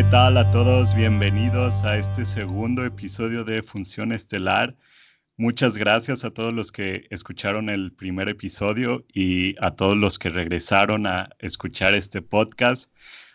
[0.00, 0.94] ¿Qué tal a todos?
[0.94, 4.74] Bienvenidos a este segundo episodio de Función Estelar.
[5.36, 10.30] Muchas gracias a todos los que escucharon el primer episodio y a todos los que
[10.30, 12.90] regresaron a escuchar este podcast.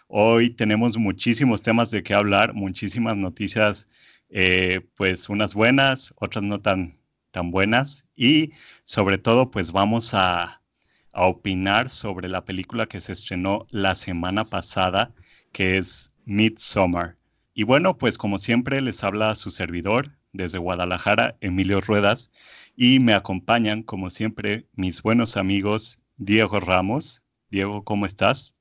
[0.08, 3.88] Hoy tenemos muchísimos temas de qué hablar, muchísimas noticias,
[4.30, 6.98] eh, pues unas buenas, otras no tan,
[7.30, 8.54] tan buenas y
[8.86, 10.64] sobre todo pues vamos a,
[11.12, 15.14] a opinar sobre la película que se estrenó la semana pasada,
[15.52, 17.18] que es Midsummer.
[17.54, 22.32] Y bueno, pues como siempre les habla su servidor desde Guadalajara, Emilio Ruedas,
[22.76, 27.22] y me acompañan como siempre mis buenos amigos Diego Ramos.
[27.50, 28.56] Diego, ¿cómo estás?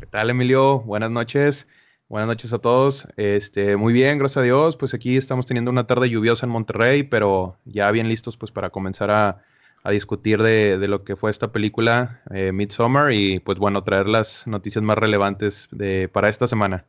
[0.00, 0.80] ¿Qué tal, Emilio?
[0.80, 1.68] Buenas noches.
[2.08, 3.06] Buenas noches a todos.
[3.16, 4.76] Este, muy bien, gracias a Dios.
[4.76, 8.70] Pues aquí estamos teniendo una tarde lluviosa en Monterrey, pero ya bien listos pues para
[8.70, 9.42] comenzar a,
[9.90, 14.84] discutir de, lo que fue esta película eh, Midsommar y pues bueno, traer las noticias
[14.84, 16.84] más relevantes de, para esta semana.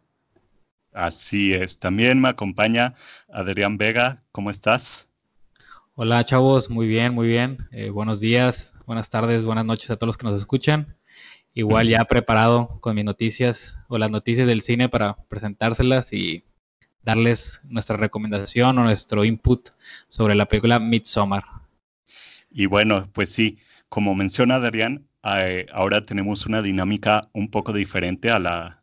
[0.92, 1.80] Así es.
[1.80, 2.95] También me acompaña
[3.32, 4.23] Adrián Vega.
[4.32, 5.09] ¿Cómo estás?
[5.95, 7.68] Hola chavos, muy bien, muy bien.
[7.72, 10.95] Eh, buenos días, buenas tardes, buenas noches a todos los que nos escuchan.
[11.54, 16.45] Igual ya preparado con mis noticias o las noticias del cine para presentárselas y
[17.04, 19.72] darles nuestra recomendación o nuestro input
[20.08, 21.44] sobre la película Midsommar.
[22.50, 23.58] Y bueno, pues sí,
[23.90, 28.79] como menciona Adrián, eh, ahora tenemos una dinámica un poco diferente a la,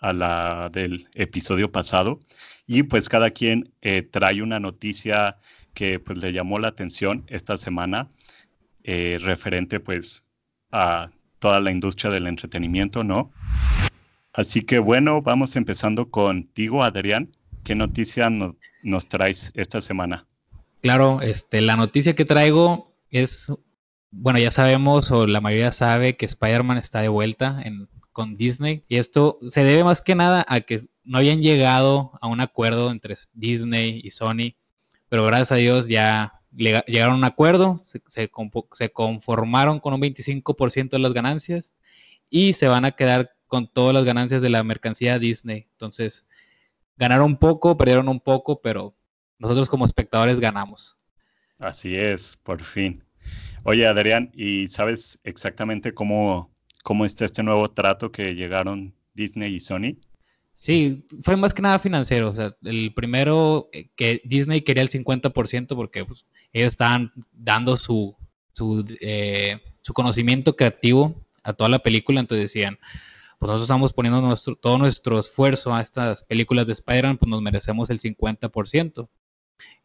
[0.00, 2.20] a la del episodio pasado
[2.66, 5.38] y pues cada quien eh, trae una noticia
[5.74, 8.08] que pues le llamó la atención esta semana
[8.84, 10.26] eh, referente pues
[10.70, 13.32] a toda la industria del entretenimiento, ¿no?
[14.32, 17.30] Así que bueno, vamos empezando contigo, Adrián.
[17.64, 20.26] ¿Qué noticia nos traes esta semana?
[20.82, 23.46] Claro, este, la noticia que traigo es,
[24.10, 28.82] bueno, ya sabemos o la mayoría sabe que Spider-Man está de vuelta en, con Disney
[28.88, 32.90] y esto se debe más que nada a que no habían llegado a un acuerdo
[32.90, 34.56] entre Disney y Sony,
[35.08, 38.28] pero gracias a Dios ya llegaron a un acuerdo, se,
[38.90, 41.76] conformaron con un 25% de las ganancias
[42.28, 45.68] y se van a quedar con todas las ganancias de la mercancía Disney.
[45.70, 46.26] Entonces,
[46.96, 48.96] ganaron un poco, perdieron un poco, pero
[49.38, 50.98] nosotros como espectadores ganamos.
[51.56, 53.04] Así es, por fin.
[53.62, 56.50] Oye, Adrián, ¿y sabes exactamente cómo,
[56.82, 59.96] cómo está este nuevo trato que llegaron Disney y Sony?
[60.58, 62.30] Sí, fue más que nada financiero.
[62.30, 67.76] O sea, el primero eh, que Disney quería el 50% porque pues, ellos estaban dando
[67.76, 68.16] su,
[68.52, 72.76] su, eh, su, conocimiento creativo a toda la película, entonces decían,
[73.38, 77.40] pues nosotros estamos poniendo nuestro, todo nuestro esfuerzo a estas películas de Spider-Man, pues nos
[77.40, 79.08] merecemos el 50%.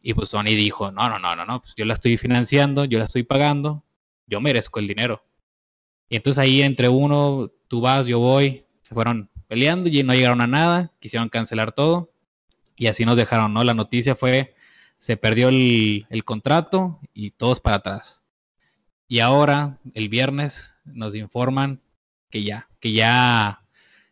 [0.02, 2.98] Y pues Sony dijo, no, no, no, no, no, pues yo la estoy financiando, yo
[2.98, 3.84] la estoy pagando,
[4.26, 5.24] yo merezco el dinero.
[6.08, 10.40] Y entonces ahí entre uno, tú vas, yo voy, se fueron peleando y no llegaron
[10.40, 12.14] a nada, quisieron cancelar todo
[12.76, 13.64] y así nos dejaron, ¿no?
[13.64, 14.54] La noticia fue,
[14.98, 18.22] se perdió el, contrato y todos para atrás.
[19.06, 21.80] Y ahora, el viernes, nos informan
[22.30, 23.62] que ya, que ya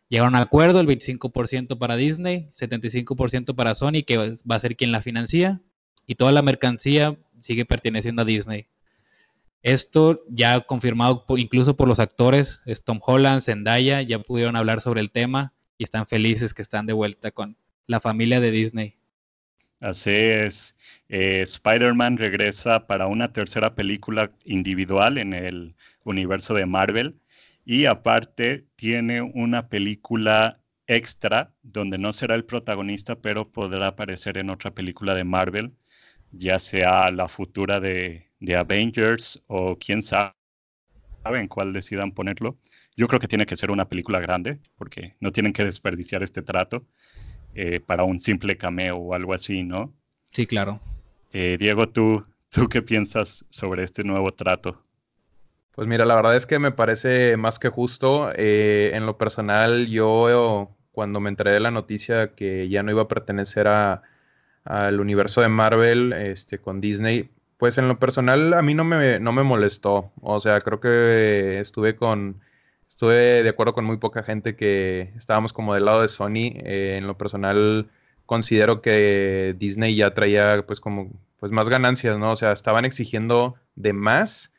[0.07, 4.91] llegaron a acuerdo, el 25% para Disney, 75% para Sony, que va a ser quien
[4.91, 5.61] la financia,
[6.05, 8.67] y toda la mercancía sigue perteneciendo a Disney.
[9.63, 15.09] Esto ya confirmado incluso por los actores, Tom Holland, Zendaya, ya pudieron hablar sobre el
[15.09, 17.57] tema y están felices que están de vuelta con
[17.87, 18.97] la familia de Disney.
[19.79, 20.77] Así es.
[21.09, 27.19] Eh, Spider-Man regresa para una tercera película individual en el universo de Marvel
[27.65, 34.49] y aparte tiene una película extra donde no será el protagonista, pero podrá aparecer en
[34.49, 35.73] otra película de Marvel,
[36.31, 40.33] ya sea la futura de de Avengers o quién sabe
[41.25, 42.57] en cuál decidan ponerlo.
[42.95, 46.41] Yo creo que tiene que ser una película grande porque no tienen que desperdiciar este
[46.41, 46.85] trato
[47.55, 49.93] eh, para un simple cameo o algo así, ¿no?
[50.31, 50.81] Sí, claro.
[51.31, 54.83] Eh, Diego, ¿tú, ¿tú qué piensas sobre este nuevo trato?
[55.71, 58.31] Pues mira, la verdad es que me parece más que justo.
[58.35, 63.03] Eh, en lo personal, yo cuando me enteré de la noticia que ya no iba
[63.03, 67.29] a pertenecer al universo de Marvel este, con Disney,
[67.63, 70.11] pues en lo personal a mí no me, no me molestó.
[70.19, 72.41] O sea, creo que estuve con.
[72.89, 76.59] Estuve de acuerdo con muy poca gente que estábamos como del lado de Sony.
[76.65, 77.89] Eh, en lo personal,
[78.25, 82.33] considero que Disney ya traía pues como pues más ganancias, ¿no?
[82.33, 84.51] O sea, estaban exigiendo de más.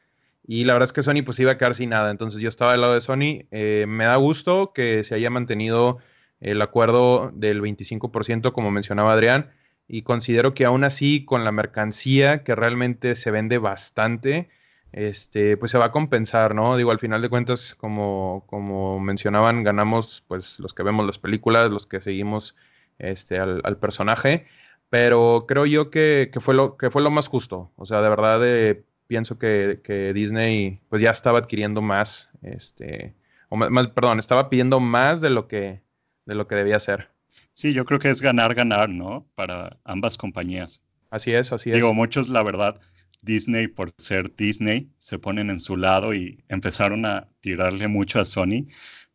[0.47, 2.11] Y la verdad es que Sony pues iba a quedar sin nada.
[2.11, 3.45] Entonces yo estaba del lado de Sony.
[3.51, 5.99] Eh, me da gusto que se haya mantenido
[6.41, 9.51] el acuerdo del 25%, como mencionaba Adrián
[9.89, 14.49] y considero que aún así con la mercancía que realmente se vende bastante,
[14.93, 16.77] este, pues se va a compensar, ¿no?
[16.77, 21.71] Digo, al final de cuentas, como, como mencionaban, ganamos pues los que vemos las películas,
[21.71, 22.57] los que seguimos
[22.99, 24.47] este, al, personaje,
[24.91, 27.73] pero creo yo que, fue lo, que fue lo más justo.
[27.77, 33.15] O sea, de verdad eh, pienso que, Disney pues ya estaba adquiriendo más, este,
[33.49, 35.83] o más, perdón, estaba pidiendo más de lo que,
[36.27, 37.14] de lo que debía hacer.
[37.55, 39.27] Sí, yo creo que es ganar, ganar, ¿no?
[39.35, 40.83] Para ambas compañías.
[41.11, 41.77] Así es, así es.
[41.77, 42.81] Digo, muchos, la verdad,
[43.23, 48.25] Disney, por ser Disney, se ponen en su lado y empezaron a tirarle mucho a
[48.25, 48.67] Sony.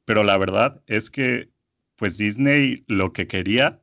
[0.05, 1.49] Pero la verdad es que,
[1.97, 3.81] pues Disney lo que quería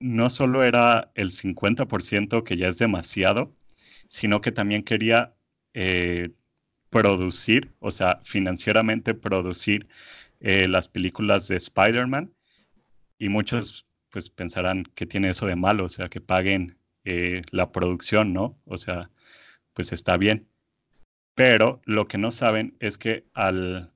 [0.00, 3.56] no solo era el 50%, que ya es demasiado,
[4.08, 5.34] sino que también quería
[5.72, 6.30] eh,
[6.90, 9.88] producir, o sea, financieramente producir
[10.40, 12.33] eh, las películas de Spider-Man.
[13.18, 17.72] Y muchos pues pensarán que tiene eso de malo, o sea, que paguen eh, la
[17.72, 18.58] producción, ¿no?
[18.64, 19.10] O sea,
[19.74, 20.48] pues está bien.
[21.34, 23.92] Pero lo que no saben es que al,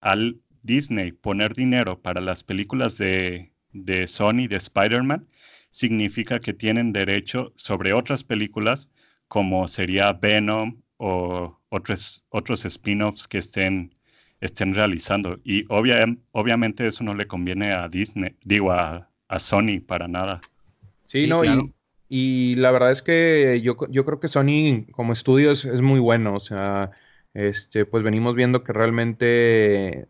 [0.00, 5.26] al Disney poner dinero para las películas de, de Sony, de Spider-Man,
[5.70, 8.90] significa que tienen derecho sobre otras películas
[9.30, 13.94] como sería Venom o otros, otros spin-offs que estén,
[14.40, 15.38] estén realizando.
[15.44, 19.06] Y obviamente eso no le conviene a Disney, digo, a,
[19.38, 20.40] Sony para nada.
[21.06, 21.72] Sí, no, y,
[22.08, 26.34] y la verdad es que yo, yo creo que Sony como estudio es, muy bueno.
[26.34, 26.90] O sea,
[27.32, 30.08] este, pues venimos viendo que realmente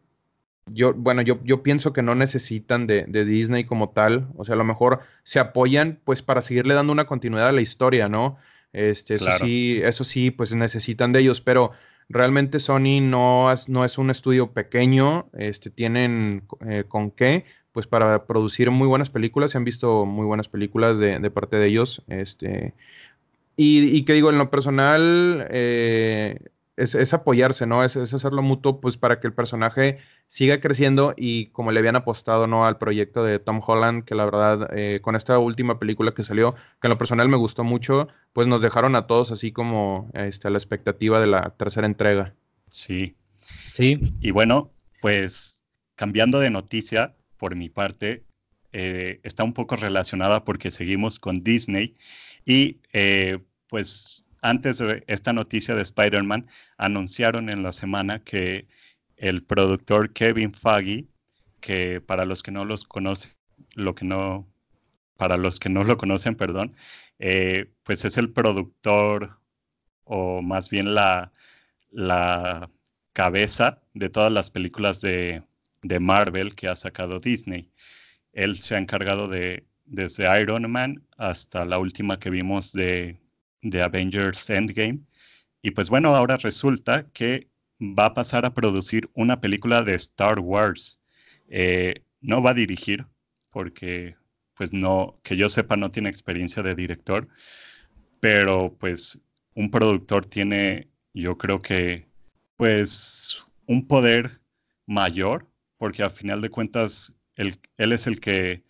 [0.66, 4.28] yo, bueno, yo, yo pienso que no necesitan de, Disney como tal.
[4.36, 7.60] O sea, a lo mejor se apoyan pues para seguirle dando una continuidad a la
[7.60, 8.38] historia, ¿no?
[8.72, 11.72] Este, eso sí, eso sí, pues necesitan de ellos, pero
[12.10, 17.86] realmente Sony no es, no es un estudio pequeño, este, tienen eh, con qué pues
[17.86, 19.52] para producir muy buenas películas.
[19.52, 22.02] Se han visto muy buenas películas de, parte de ellos.
[22.08, 22.74] Este,
[23.56, 26.40] y, que digo, en lo personal, eh,
[26.80, 27.84] es, apoyarse, ¿no?
[27.84, 29.98] Es, hacerlo mutuo, pues para que el personaje
[30.28, 32.66] siga creciendo y como le habían apostado, ¿no?
[32.66, 36.54] Al proyecto de Tom Holland, que la verdad, eh, con esta última película que salió,
[36.54, 40.48] que en lo personal me gustó mucho, pues nos dejaron a todos así como este,
[40.48, 42.34] a la expectativa de la tercera entrega.
[42.68, 43.16] Sí.
[43.74, 44.00] Sí.
[44.20, 45.64] Y bueno, pues
[45.96, 48.24] cambiando de noticia, por mi parte,
[48.72, 51.94] eh, está un poco relacionada porque seguimos con Disney
[52.44, 53.38] y eh,
[53.68, 56.46] pues antes de esta noticia de Spider-Man
[56.76, 58.68] anunciaron en la semana que
[59.16, 61.06] el productor Kevin Feige,
[61.60, 63.32] que para los que no los conocen,
[63.74, 64.48] lo que no,
[65.16, 66.74] para los que no lo conocen, perdón,
[67.18, 69.38] eh, pues es el productor
[70.04, 71.32] o más bien la,
[71.90, 72.70] la
[73.12, 75.42] cabeza de todas las películas de,
[75.82, 77.70] de Marvel que ha sacado Disney.
[78.32, 83.20] Él se ha encargado de, desde Iron Man hasta la última que vimos de,
[83.62, 85.00] de Avengers Endgame.
[85.62, 87.48] Y pues bueno, ahora resulta que
[87.80, 91.00] va a pasar a producir una película de Star Wars.
[91.48, 93.06] Eh, no va a dirigir,
[93.50, 94.16] porque
[94.54, 97.28] pues no, que yo sepa, no tiene experiencia de director,
[98.20, 99.22] pero pues
[99.54, 102.06] un productor tiene, yo creo que,
[102.56, 104.40] pues un poder
[104.86, 108.64] mayor porque a final de cuentas él, es el que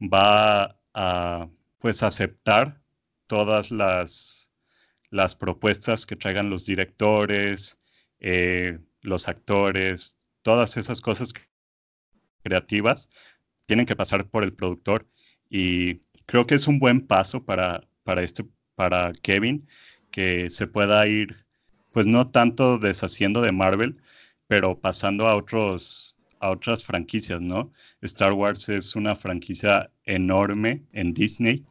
[0.00, 1.48] va a
[1.78, 2.80] pues aceptar
[3.26, 4.50] todas las,
[5.10, 7.78] las propuestas que traigan los directores,
[8.20, 11.32] eh, los actores, todas esas cosas
[12.42, 13.08] creativas
[13.66, 15.08] tienen que pasar por el productor
[15.50, 19.66] y creo que es un buen paso para, para, este, para Kevin
[20.10, 21.46] que se pueda ir
[21.92, 24.00] pues no tanto deshaciendo de Marvel,
[24.46, 27.72] pero pasando a otros a otras franquicias, ¿no?
[28.02, 31.64] Star Wars es una franquicia enorme en Disney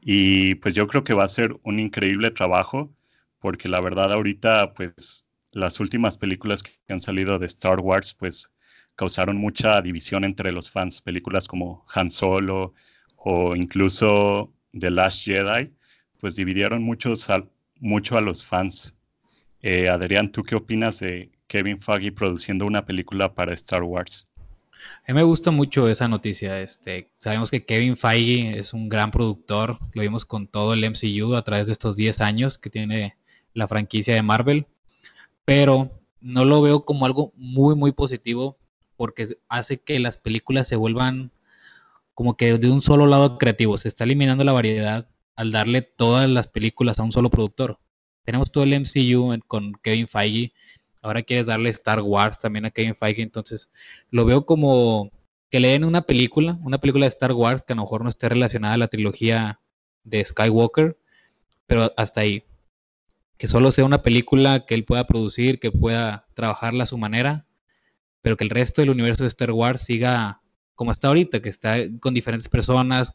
[0.00, 2.92] y pues yo creo que va a ser un increíble trabajo
[3.38, 8.52] porque la verdad ahorita pues las últimas películas que han salido de Star Wars pues
[8.96, 12.74] causaron mucha división entre los fans, películas como Han Solo
[13.16, 15.72] o incluso The Last Jedi,
[16.18, 17.28] pues dividieron muchos
[17.80, 18.96] mucho a los fans.
[19.62, 24.29] Eh, Adrián, ¿tú qué opinas de Kevin Feige produciendo una película para Star Wars.
[25.06, 26.60] A mí me gusta mucho esa noticia.
[26.60, 29.78] Este, sabemos que Kevin Feige es un gran productor.
[29.92, 33.16] Lo vimos con todo el MCU a través de estos 10 años que tiene
[33.54, 34.66] la franquicia de Marvel.
[35.44, 38.58] Pero no lo veo como algo muy, muy positivo
[38.96, 41.32] porque hace que las películas se vuelvan
[42.14, 43.78] como que de un solo lado creativo.
[43.78, 47.78] Se está eliminando la variedad al darle todas las películas a un solo productor.
[48.24, 50.52] Tenemos todo el MCU con Kevin Feige
[51.02, 53.70] ahora quieres darle Star Wars también a Kevin Feige, entonces
[54.10, 55.10] lo veo como
[55.50, 58.10] que le den una película, una película de Star Wars que a lo mejor no
[58.10, 59.60] esté relacionada a la trilogía
[60.04, 60.98] de Skywalker,
[61.66, 62.44] pero hasta ahí.
[63.38, 67.46] que solo sea una película que él pueda producir, que pueda trabajarla a su manera,
[68.22, 70.42] pero que el resto del universo de Star Wars siga
[70.74, 73.12] como está ahorita, que está con diferentes personas.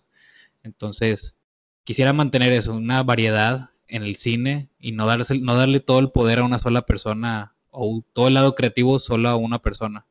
[0.64, 1.38] Entonces,
[1.84, 6.12] quisiera mantener eso, una variedad en el cine y no, darle, no darle todo el
[6.12, 10.06] poder a una sola persona o todo el lado creativo solo a una persona.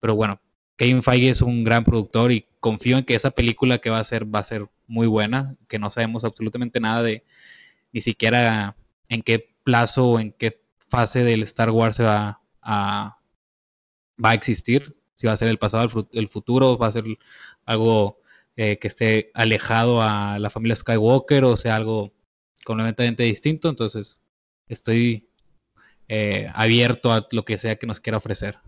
[0.00, 0.40] Pero bueno,
[0.76, 4.00] Kevin Feige es un gran productor y confío en que esa película que va a
[4.00, 7.24] hacer va a ser muy buena, que no sabemos absolutamente nada de
[7.92, 8.76] ni siquiera
[9.08, 13.18] en qué plazo o en qué fase del Star Wars se va a,
[14.22, 17.04] va a existir, si va a ser el pasado, el futuro, va a ser
[17.64, 18.20] algo
[18.56, 22.12] eh, que esté alejado a la familia Skywalker o sea algo
[22.64, 24.20] completamente distinto, entonces
[24.68, 25.28] estoy
[26.08, 28.58] eh, abierto a lo que sea que nos quiera ofrecer.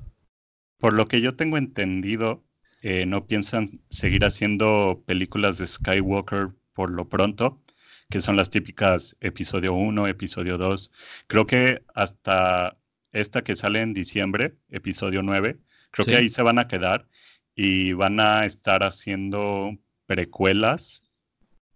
[0.79, 2.45] Por lo que yo tengo entendido,
[2.83, 7.63] eh, no piensan seguir haciendo películas de Skywalker por lo pronto,
[8.11, 10.91] que son las típicas episodio 1, episodio 2.
[11.27, 12.77] Creo que hasta
[13.13, 15.59] esta que sale en diciembre, episodio 9,
[15.91, 17.09] creo que ahí se van a quedar
[17.55, 21.03] y van a estar haciendo precuelas.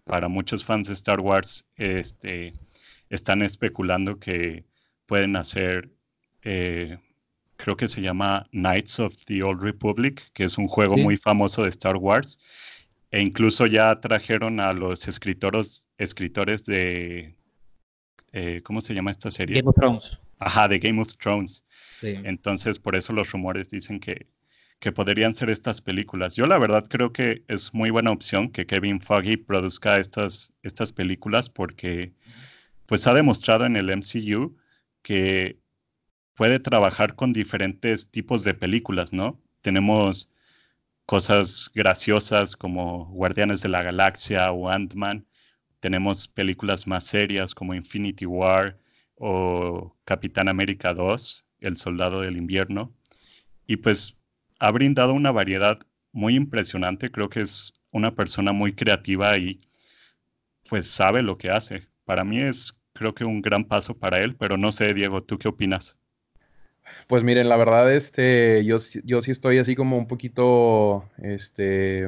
[0.05, 2.53] Para muchos fans de Star Wars, este,
[3.09, 4.65] están especulando que
[5.11, 5.91] pueden hacer
[6.45, 6.97] eh,
[7.57, 11.65] creo que se llama Knights of the Old Republic, que es un juego muy famoso
[11.65, 12.39] de Star Wars.
[13.11, 17.35] E incluso ya trajeron a los escritores, escritores de,
[18.33, 19.57] eh, ¿cómo se llama esta serie?
[19.57, 20.19] Game of Thrones.
[20.39, 21.65] Ajá, de Game of Thrones.
[22.03, 24.29] Entonces, por eso los rumores dicen que,
[24.79, 26.37] que podrían ser estas películas.
[26.37, 30.93] Yo la verdad creo que es muy buena opción que Kevin Foggy produzca estas, estas
[30.93, 32.13] películas porque
[32.87, 34.57] pues ha demostrado en el MCU
[35.03, 35.59] que
[36.35, 39.41] puede trabajar con diferentes tipos de películas, ¿no?
[39.63, 40.31] Tenemos
[41.07, 45.27] cosas graciosas como Guardianes de la Galaxia o Ant-Man.
[45.81, 48.79] Tenemos películas más serias como Infinity War
[49.17, 52.95] o Capitán América 2, El Soldado del Invierno.
[53.67, 54.19] Y pues
[54.61, 55.79] ha brindado una variedad
[56.13, 57.11] muy impresionante.
[57.11, 59.61] Creo que es una persona muy creativa y
[60.69, 61.89] pues sabe lo que hace.
[62.05, 65.39] Para mí es creo que un gran paso para él, pero no sé, Diego, ¿tú
[65.39, 65.97] qué opinas?
[67.09, 72.07] Pues miren, la verdad, este, yo, yo sí estoy así como un poquito, este,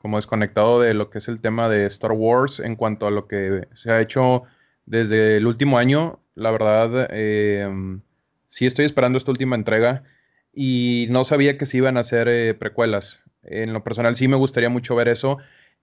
[0.00, 3.26] como desconectado de lo que es el tema de Star Wars en cuanto a lo
[3.26, 4.44] que se ha hecho
[4.84, 6.20] desde el último año.
[6.36, 8.00] La verdad, em,
[8.48, 10.04] sí estoy esperando esta última entrega
[10.52, 13.24] y no sabía que se iban a hacer eh, precuelas.
[13.42, 15.38] En lo personal sí me gustaría mucho ver eso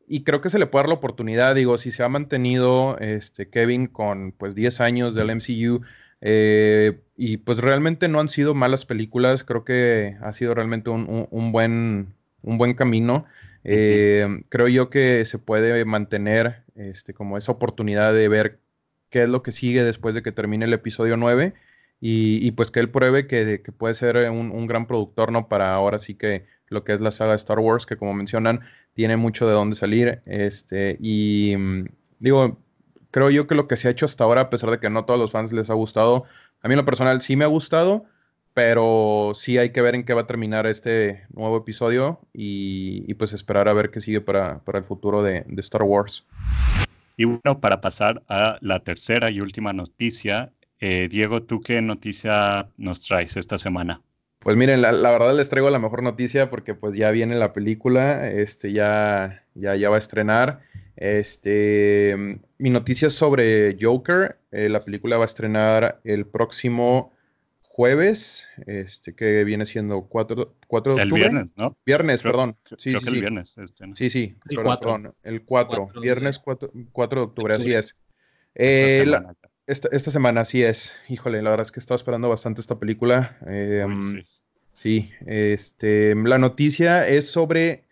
[0.07, 1.55] y creo que se le puede dar la oportunidad.
[1.55, 5.81] Digo, si se ha mantenido este, Kevin con pues 10 años del MCU
[6.21, 11.51] eh, y pues realmente no han sido malas películas, creo que ha sido realmente un,
[11.51, 13.25] buen, un buen camino.
[13.63, 18.59] Eh, creo yo que se puede mantener este, como esa oportunidad de ver
[19.09, 21.53] qué es lo que sigue después de que termine el episodio 9
[22.05, 25.47] y, pues que él pruebe que, puede ser un, gran productor, ¿no?
[25.47, 28.59] Para ahora sí que lo que es la saga de Star Wars, que como mencionan,
[28.93, 30.21] tiene mucho de dónde salir.
[30.25, 31.85] Este, y mm,
[32.19, 32.57] digo,
[33.11, 34.99] creo yo que lo que se ha hecho hasta ahora, a pesar de que no
[34.99, 36.25] a todos los fans les ha gustado,
[36.61, 38.05] a mí en lo personal sí me ha gustado,
[38.53, 43.33] pero sí hay que ver en qué va a terminar este nuevo episodio y, pues
[43.33, 46.25] esperar a ver qué sigue para, el futuro de, Star Wars.
[47.17, 52.69] Y bueno, para pasar a la tercera y última noticia, eh, Diego, ¿tú qué noticia
[52.77, 54.01] nos traes esta semana?
[54.43, 58.29] Pues miren, la, verdad les traigo la mejor noticia porque pues ya viene la película,
[58.29, 60.59] este ya, ya, ya va a estrenar.
[60.97, 64.37] Este, mi noticia es sobre Joker.
[64.51, 67.13] Eh, la película va a estrenar el próximo
[67.61, 71.01] jueves, este, que viene siendo 4, de octubre.
[71.01, 71.77] El viernes, ¿no?
[71.85, 72.57] Viernes, perdón.
[72.77, 73.57] Sí, creo sí, que el viernes.
[73.57, 75.15] Este, Sí, sí, el 4.
[75.23, 77.97] el 4, viernes 4, de octubre, así es.
[78.53, 79.35] esta, eh, semana.
[79.67, 80.95] Esta, semana, así es.
[81.09, 83.37] Híjole, la verdad es que estaba esperando bastante esta película.
[83.47, 84.25] Eh, sí.
[84.75, 87.83] sí, este, la noticia es sobre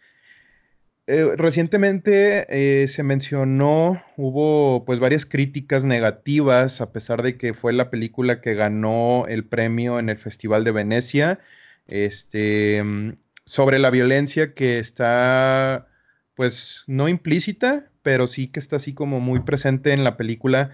[1.14, 7.74] eh, recientemente eh, se mencionó, hubo pues varias críticas negativas, a pesar de que fue
[7.74, 11.40] la película que ganó el premio en el Festival de Venecia,
[11.88, 15.88] este, mm, sobre la violencia que está
[16.36, 20.72] pues no implícita, pero sí que está así como muy presente en la película,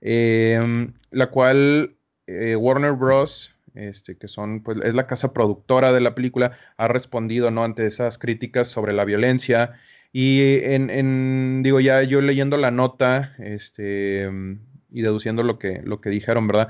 [0.00, 6.00] em, la cual eh, Warner Bros este, que son, pues, es la casa productora de
[6.00, 7.64] la película, ha respondido, ¿no?
[7.64, 9.74] Ante esas críticas sobre la violencia.
[10.12, 14.28] Y en, digo, ya yo leyendo la nota, este,
[14.90, 16.68] y deduciendo lo que, lo que dijeron, ¿verdad?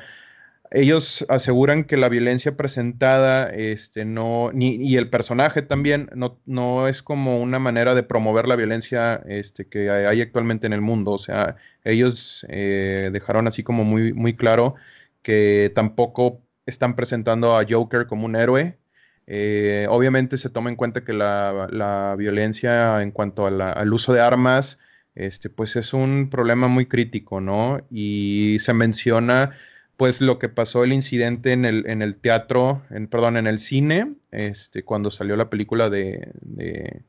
[0.71, 6.87] Ellos aseguran que la violencia presentada, este, no, ni, y el personaje también, no, no,
[6.87, 11.13] es como una manera de promover la violencia este, que hay actualmente en el mundo.
[11.13, 14.77] O sea, ellos eh, dejaron así como muy, muy claro
[15.23, 18.79] que tampoco están presentando a Joker como un héroe.
[19.27, 24.79] Eh, obviamente se toma en cuenta que la, violencia en cuanto al uso de armas,
[25.15, 27.87] este, pues es un problema muy crítico, ¿no?
[27.91, 29.53] Y se menciona
[30.01, 33.59] pues lo que pasó el incidente en el, en el teatro, en, perdón, en el
[33.59, 37.03] cine, este, cuando salió la película de,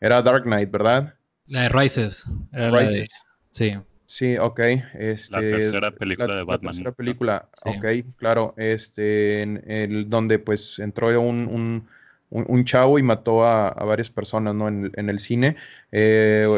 [0.00, 1.14] era Dark Knight, ¿verdad?
[1.46, 2.24] La de Rises.
[2.50, 3.12] Rises.
[3.50, 3.76] sí.
[4.06, 4.58] Sí, ok.
[4.94, 6.58] Este, la tercera película de Batman.
[6.62, 8.54] La tercera película, ok, claro.
[8.56, 11.86] Este, en el, donde pues entró un,
[12.28, 14.66] un, chavo y mató a, varias personas, ¿no?
[14.66, 15.54] En, en el cine.
[15.92, 16.48] Eh,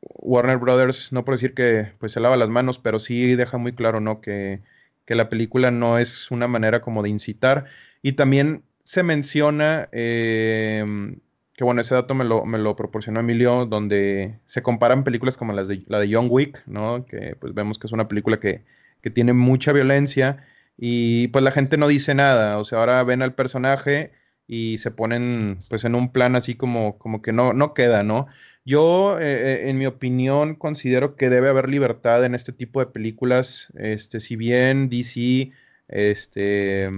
[0.00, 3.72] Warner Brothers, no por decir que pues se lava las manos, pero sí deja muy
[3.72, 4.20] claro, ¿no?
[4.20, 4.60] Que,
[5.08, 7.66] la película no es una manera como de incitar.
[8.02, 11.20] Y también se menciona em,
[11.54, 15.52] que bueno, ese dato me lo, me lo, proporcionó Emilio, donde se comparan películas como
[15.52, 17.04] las de, la de John Wick, ¿no?
[17.06, 18.64] Que pues vemos que es una película que,
[19.02, 20.44] que, tiene mucha violencia
[20.76, 24.12] y pues la gente no dice nada, o sea, ahora ven al personaje
[24.46, 28.26] y se ponen pues en un plan así como, como que no, no queda, ¿no?
[28.64, 29.22] Yo, eh,
[29.64, 33.72] eh, en mi opinión, considero que debe haber libertad en este tipo de películas.
[33.76, 35.52] Este, si bien DC
[35.88, 36.90] este,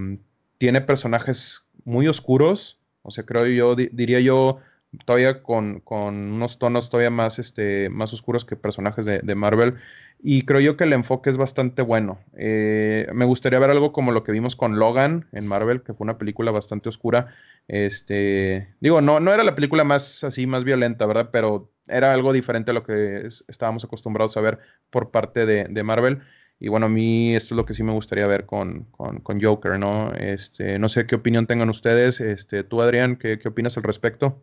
[0.59, 4.59] tiene personajes muy oscuros, o sea, creo yo, diría yo,
[5.05, 9.77] todavía con, unos tonos todavía más, este, más oscuros que personajes de, Marvel.
[10.25, 12.21] Y creo yo que el enfoque es bastante bueno.
[12.37, 16.05] Eh, me gustaría ver algo como lo que vimos con Logan en Marvel, que fue
[16.05, 17.35] una película bastante oscura.
[17.69, 21.31] Este, digo, no, no era la película más así, más violenta, ¿verdad?
[21.33, 24.59] Pero era algo diferente a lo que estábamos acostumbrados a ver
[24.91, 26.21] por parte de, Marvel.
[26.61, 28.89] Y bueno, a mí esto es lo que sí me gustaría ver con,
[29.43, 30.13] Joker, ¿no?
[30.15, 32.21] Este, no sé qué opinión tengan ustedes.
[32.21, 34.41] Este, tú, Adrián, ¿qué, qué opinas al respecto?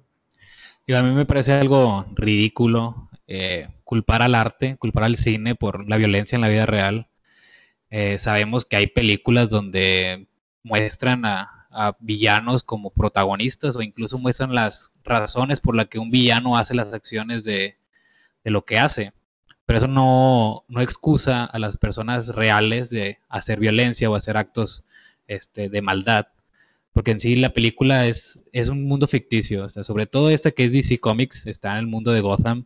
[0.98, 5.98] A mí me parece algo ridículo eh, culpar al arte, culpar al cine por la
[5.98, 7.10] violencia en la vida real.
[7.92, 10.28] Eh, sabemos que hay películas donde
[10.64, 11.56] muestran a,
[12.00, 16.94] villanos como protagonistas o incluso muestran las razones por las que un villano hace las
[16.94, 17.78] acciones de,
[18.44, 19.14] lo que hace.
[19.68, 24.84] Pero eso no, no, excusa a las personas reales de hacer violencia o hacer actos
[25.28, 26.28] este, de maldad
[26.94, 30.52] porque en sí la película es, es un mundo ficticio, o sea, sobre todo esta
[30.52, 32.66] que es DC Comics, está en el mundo de Gotham,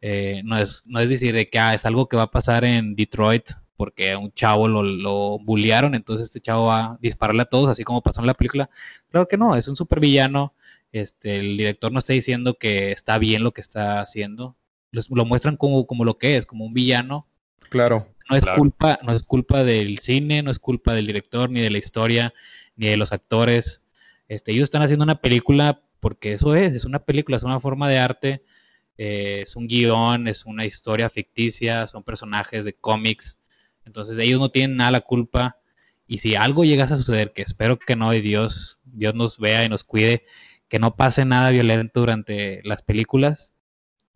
[0.00, 2.64] eh, no, es, no es decir de que ah, es algo que va a pasar
[2.64, 7.42] en Detroit, porque a un chavo lo, lo bullearon, entonces este chavo va a dispararle
[7.42, 8.70] a todos, así como pasó en la película.
[9.10, 10.54] Claro que no, es un supervillano,
[10.92, 14.56] este, el director no está diciendo que está bien lo que está haciendo,
[14.92, 17.26] lo muestran como, como lo que es, como un villano.
[17.68, 18.06] Claro.
[18.30, 21.70] No es, culpa, no es culpa del cine, no es culpa del director ni de
[21.70, 22.32] la historia,
[22.76, 23.82] ni de los actores.
[24.28, 27.88] Este, ellos están haciendo una película porque eso es, es una película, es una forma
[27.88, 28.44] de arte,
[28.98, 33.38] eh, es un guion, es una historia ficticia, son personajes de cómics.
[33.84, 35.58] Entonces ellos no tienen nada la culpa.
[36.06, 39.64] Y si algo llegase a suceder, que espero que no, y Dios, Dios nos vea
[39.64, 40.26] y nos cuide,
[40.68, 43.54] que no pase nada violento durante las películas,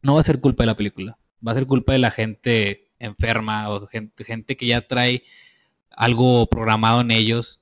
[0.03, 2.91] no va a ser culpa de la película, va a ser culpa de la gente
[2.99, 5.23] enferma o gente, gente que ya trae
[5.91, 7.61] algo programado en ellos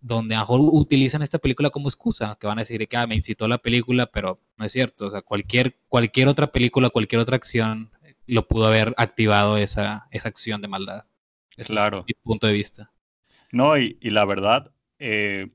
[0.00, 3.06] donde a lo mejor utilizan esta película como excusa, que van a decir que ah,
[3.06, 5.06] me incitó la película, pero no es cierto.
[5.06, 7.90] O sea, cualquier, cualquier otra película, cualquier otra acción
[8.26, 11.04] lo pudo haber activado esa, esa acción de maldad.
[11.66, 12.04] claro.
[12.06, 12.92] mi punto de vista.
[13.52, 15.48] No, y, la verdad, eh,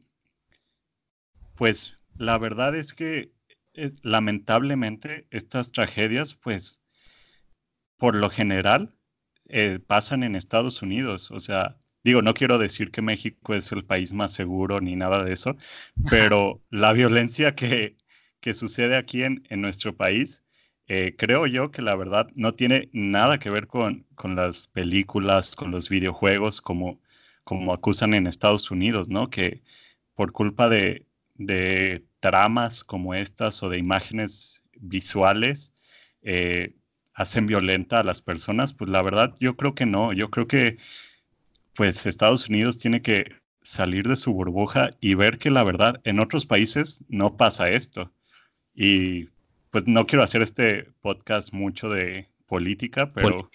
[1.55, 3.31] pues la verdad es que
[3.73, 6.81] eh, lamentablemente estas tragedias, pues
[7.97, 8.93] por lo general,
[9.47, 11.31] eh, pasan en Estados Unidos.
[11.31, 15.23] O sea, Digo, no quiero decir que México es el país más seguro ni nada
[15.23, 15.57] de eso,
[16.07, 17.97] pero la violencia que,
[18.41, 20.43] que sucede aquí en, en nuestro país,
[20.87, 25.55] eh, creo yo que la verdad no tiene nada que ver con, con las películas,
[25.55, 27.01] con los videojuegos, como,
[27.43, 29.31] como acusan en Estados Unidos, ¿no?
[29.31, 29.63] Que
[30.13, 35.73] por culpa de, de tramas como estas o de imágenes visuales,
[36.21, 36.75] eh,
[37.15, 40.77] hacen violenta a las personas, pues la verdad yo creo que no, yo creo que
[41.75, 46.19] pues Estados Unidos tiene que salir de su burbuja y ver que la verdad en
[46.19, 48.11] otros países no pasa esto.
[48.73, 49.29] Y
[49.71, 53.49] pues no quiero hacer este podcast mucho de política, pero...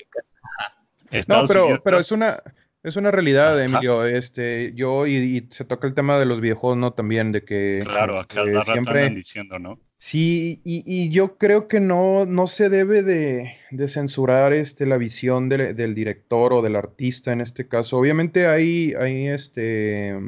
[1.29, 2.43] no, pero, pero es una...
[2.83, 4.07] Es una realidad, Emilio.
[4.07, 6.95] Este, yo y, se toca el tema de los videojuegos, ¿no?
[6.95, 9.79] También de que claro, acá este, siempre diciendo, ¿no?
[10.03, 13.53] Sí, y, yo creo que no, no se debe de,
[13.89, 17.99] censurar este, la visión del director o del artista en este caso.
[17.99, 20.19] Obviamente hay, hay este,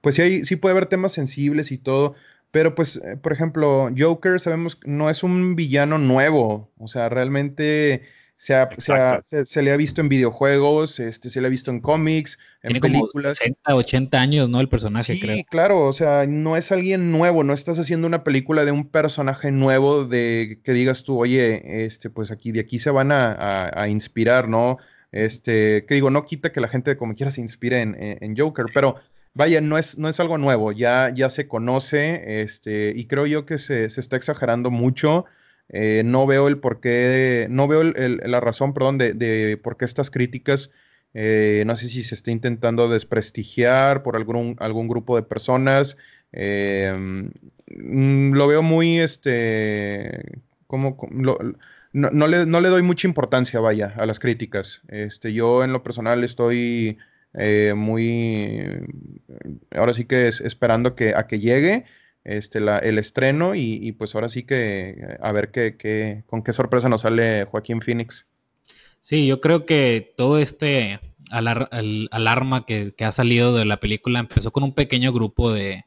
[0.00, 2.14] pues sí, hay, sí puede haber temas sensibles y todo,
[2.50, 8.02] pero pues, eh, por ejemplo, Joker sabemos no es un villano nuevo, o sea, realmente
[8.40, 13.38] se, le ha visto en videojuegos, este, se le ha visto en cómics, en películas.
[13.38, 14.60] Como 60, 80 años, ¿no?
[14.60, 15.44] El personaje, sí, creo.
[15.50, 19.52] claro, o sea, no es alguien nuevo, no estás haciendo una película de un personaje
[19.52, 24.48] nuevo de que digas tú, oye, este, pues aquí, de aquí se van a, inspirar,
[24.48, 24.78] ¿no?
[25.12, 28.94] Este, que digo, no quita que la gente como quiera se inspire en, Joker, pero
[29.34, 33.44] vaya, no es, no es algo nuevo, ya, ya se conoce, este, y creo yo
[33.44, 35.26] que se, se está exagerando mucho.
[35.72, 40.10] Eh, no veo el por qué, no veo la razón, perdón, de, por qué estas
[40.10, 40.70] críticas,
[41.14, 45.96] eh, no sé si se está intentando desprestigiar por algún, algún grupo de personas.
[46.32, 46.92] Eh,
[47.68, 50.96] mm, lo veo muy, este, como,
[51.92, 54.82] no, le, doy mucha importancia, vaya, a las críticas.
[54.88, 56.98] Este, yo en lo personal estoy
[57.76, 58.66] muy,
[59.70, 61.84] ahora sí que es, esperando que, a que llegue
[62.24, 67.02] este, el estreno y, pues ahora sí que a ver qué, con qué sorpresa nos
[67.02, 68.26] sale Joaquín Phoenix.
[69.00, 74.62] Sí, yo creo que todo este alarma que, ha salido de la película empezó con
[74.62, 75.84] un pequeño grupo de,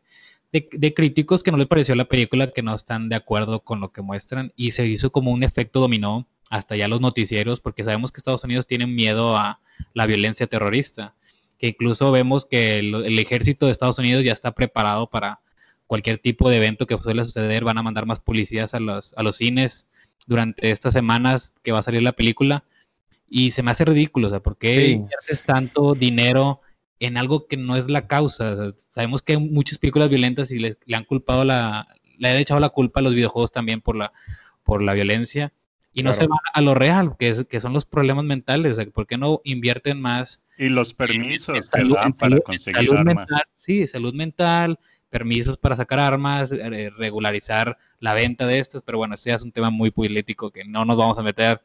[0.95, 4.01] críticos que no les pareció la película, que no están de acuerdo con lo que
[4.01, 8.19] muestran y se hizo como un efecto dominó hasta ya los noticieros, porque sabemos que
[8.19, 9.59] Estados Unidos tiene miedo a
[9.93, 11.15] la violencia terrorista,
[11.57, 15.42] que incluso vemos que el ejército de Estados Unidos ya está preparado para
[15.87, 19.23] cualquier tipo de evento que suele suceder, van a mandar más policías a los, a
[19.23, 19.87] los cines
[20.25, 22.63] durante estas semanas que va a salir la película.
[23.29, 26.61] Y se me hace ridículo, o sea, ¿por qué inviertes tanto dinero
[26.99, 28.73] en algo que no es la causa?
[28.93, 32.69] sabemos que hay muchas películas violentas y le, han culpado la, le han echado la
[32.69, 34.13] culpa a los videojuegos también por la,
[34.63, 35.53] por la violencia.
[35.95, 38.71] Y no se van a lo real, que, es, que son los problemas mentales.
[38.71, 40.41] O sea, ¿por qué no invierten más?
[40.57, 43.27] Y los permisos que dan para conseguir armas.
[43.55, 44.79] sí, salud mental,
[45.13, 49.43] permisos para sacar armas, eh, regularizar la venta de estas, pero bueno, eso ya es
[49.43, 51.61] un tema muy político que no nos vamos a meter.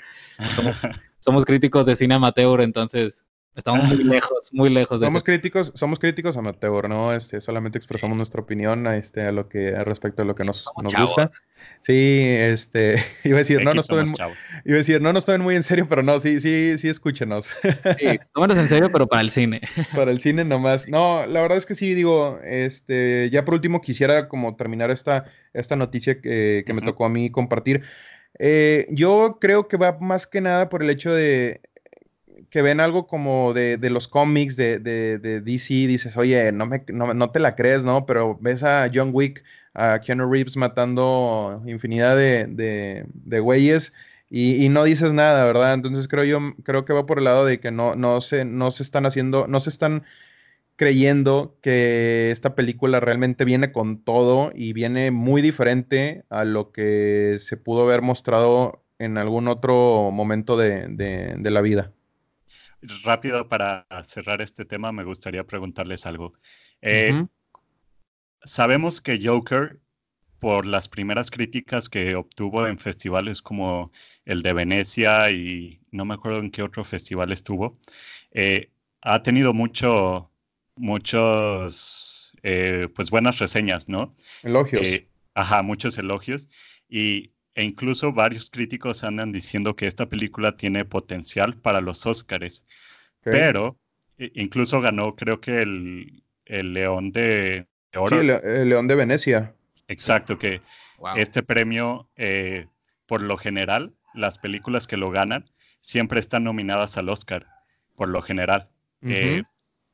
[1.19, 3.25] Somos, críticos de cine amateur, entonces
[3.57, 7.13] estamos muy lejos, muy lejos de somos críticos, somos críticos amateur, ¿no?
[7.13, 10.67] Este, solamente expresamos nuestra opinión a este a lo que respecto a lo que nos,
[10.83, 11.31] nos gusta.
[11.83, 14.13] Sí, este, iba a decir, no nos tomen,
[14.65, 17.47] iba a decir, no nos tomen muy en serio, pero no, sí, sí, sí, escúchenos.
[17.99, 19.61] Sí, tómenos en serio, pero para el cine.
[19.95, 20.89] Para el cine nomás.
[20.89, 25.27] No, la verdad es que sí, digo, este, ya por último quisiera como terminar esta,
[25.53, 27.83] esta noticia que, me tocó a mí compartir.
[28.39, 31.61] Eh, yo creo que va más que nada por el hecho de
[32.51, 36.67] que ven algo como de, de los cómics de, de, de, DC, dices, oye, no,
[36.67, 38.07] me, no, te la crees, ¿no?
[38.07, 43.93] Pero ves a John Wick a Keanu Reeves matando infinidad de, de, güeyes
[44.31, 45.75] y, no dices nada, ¿verdad?
[45.75, 48.71] Entonces creo yo, creo que va por el lado de que no, no, se, no
[48.71, 50.05] se están haciendo, no se están
[50.79, 57.39] creyendo que esta película realmente viene con todo y viene muy diferente a lo que
[57.41, 61.93] se pudo haber mostrado en algún otro momento de, la vida.
[62.81, 66.35] Rápido para cerrar este tema, me gustaría preguntarles algo.
[66.81, 67.27] Eh,
[68.43, 69.81] sabemos que Joker,
[70.39, 73.91] por las primeras críticas que obtuvo en festivales como
[74.25, 77.77] el de Venecia y no me acuerdo en qué otro festival estuvo,
[78.31, 80.31] eh, ha tenido mucho,
[80.77, 84.15] muchos, eh, pues buenas reseñas, ¿no?
[84.43, 84.87] Elogios.
[85.35, 86.49] Ajá, muchos elogios.
[86.89, 92.65] Y, e incluso varios críticos andan diciendo que esta película tiene potencial para los Óscares.
[93.21, 93.77] Pero
[94.17, 99.57] incluso ganó, creo que el, el León de, Sí, el, León de Venecia.
[99.89, 100.61] Exacto, que
[101.17, 102.69] este premio, eh,
[103.07, 107.49] por lo general, las películas que lo ganan siempre están nominadas al Oscar,
[107.97, 108.69] por lo general.
[109.03, 109.43] Eh,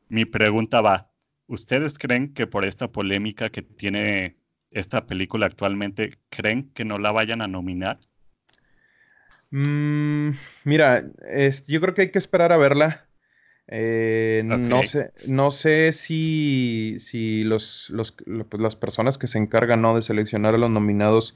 [0.09, 1.11] mi pregunta va,
[1.46, 4.37] ¿ustedes creen que por esta polémica que tiene
[4.75, 7.99] esta película actualmente, creen que no la vayan a nominar?
[9.51, 10.31] Mm,
[10.65, 11.05] mira,
[11.67, 13.07] yo creo que hay que esperar a verla.
[13.67, 17.91] Eh, no, sé, no sé si, si los,
[18.51, 19.97] pues, las personas que se encargan ¿no?
[19.97, 21.35] de seleccionar a los nominados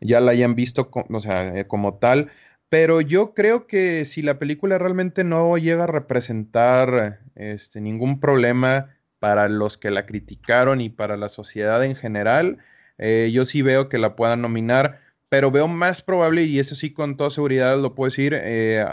[0.00, 2.30] ya la hayan visto o sea, eh, como tal,
[2.68, 8.96] pero yo creo que si la película realmente no llega a representar este, ningún problema
[9.18, 12.58] para los que la criticaron y para la sociedad en general,
[13.00, 16.92] eh, yo sí veo que la puedan nominar pero veo más probable, y eso sí
[16.92, 18.84] con toda seguridad lo puedo decir, eh,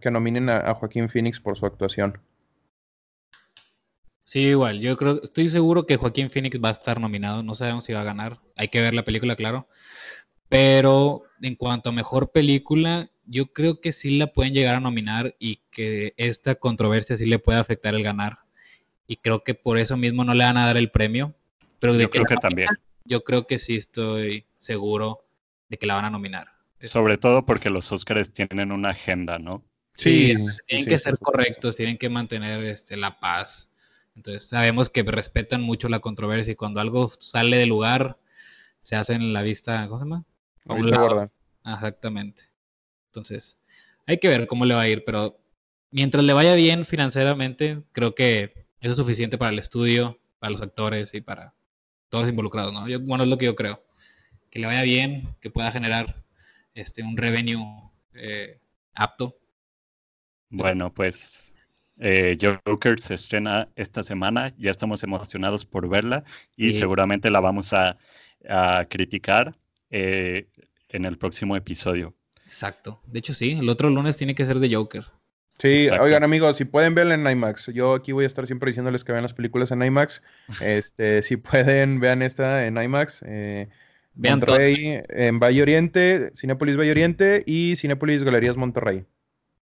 [0.00, 2.18] que nominen a, Joaquín Phoenix por su actuación.
[4.24, 7.84] Sí, igual, yo creo, estoy seguro que Joaquín Phoenix va a estar nominado, no sabemos
[7.84, 9.68] si va a ganar, hay que ver la película, claro,
[10.48, 15.36] Pero en cuanto a mejor película, yo creo que sí la pueden llegar a nominar
[15.38, 18.38] y que esta controversia sí le puede afectar el ganar.
[19.06, 21.34] Y creo que por eso mismo no le van a dar el premio.
[21.78, 22.68] Pero de yo creo que también.
[23.04, 25.26] Yo creo que sí estoy seguro
[25.68, 26.48] de que la van a nominar.
[26.80, 29.64] Sobre todo porque los Oscars tienen una agenda, ¿no?
[29.96, 30.34] Sí,
[30.66, 33.68] tienen que ser correctos, tienen que mantener este, la paz.
[34.16, 38.18] Entonces sabemos que respetan mucho la controversia y cuando algo sale de lugar,
[38.82, 40.24] se hace en la vista, ¿cómo se llama?
[40.64, 41.30] La vista gorda.
[41.64, 42.44] Exactamente.
[43.06, 43.58] Entonces,
[44.06, 45.38] hay que ver cómo le va a ir, pero
[45.90, 50.62] mientras le vaya bien financieramente, creo que eso es suficiente para el estudio, para los
[50.62, 51.54] actores y para
[52.14, 52.86] todos involucrados, ¿no?
[53.00, 53.82] bueno, es lo que yo creo.
[54.48, 56.22] Que le vaya bien, que pueda generar
[56.72, 58.60] este, un revenue eh,
[58.94, 59.36] apto.
[60.48, 61.52] Bueno, pues
[61.98, 66.22] eh, Joker se estrena esta semana, ya estamos emocionados por verla
[66.56, 67.98] y seguramente la vamos a,
[68.88, 69.56] criticar
[69.90, 70.46] eh,
[70.90, 72.14] en el próximo episodio.
[72.46, 73.02] Exacto.
[73.06, 75.04] De hecho, sí, el otro lunes tiene que ser de Joker.
[75.58, 79.04] Sí, oigan amigos, si pueden verla en IMAX, yo aquí voy a estar siempre diciéndoles
[79.04, 80.22] que vean las películas en IMAX.
[80.60, 83.22] Este, si pueden, vean esta en IMAX.
[83.26, 83.68] Eh,
[84.16, 89.04] Monterrey, en Valle Oriente, Cinépolis Valle Oriente y Cinépolis Galerías Monterrey.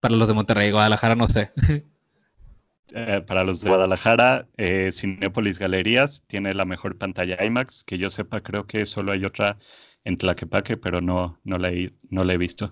[0.01, 1.51] Para los de Monterrey, Guadalajara, no sé.
[2.95, 7.85] Eh, para los de Guadalajara, eh, Cinépolis Galerías tiene la mejor pantalla IMAX.
[7.85, 9.57] Que yo sepa, creo que solo hay otra
[10.05, 12.71] en Tlaquepaque, pero no, no, la, he, no la he visto.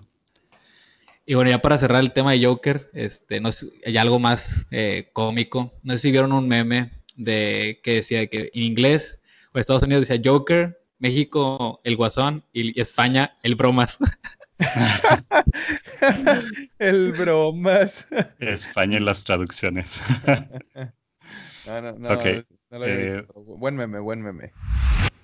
[1.25, 3.49] Y bueno, ya para cerrar el tema de Joker, este, no
[3.85, 5.73] hay algo más eh, cómico.
[5.83, 9.19] No sé si vieron un meme de que decía que en inglés
[9.53, 13.97] o Estados Unidos decía Joker, México el Guasón y España el Bromas.
[16.79, 18.07] el Bromas.
[18.39, 20.01] España en las traducciones.
[21.67, 22.19] no, no, no,
[22.83, 24.53] eh, Buen meme, buen meme.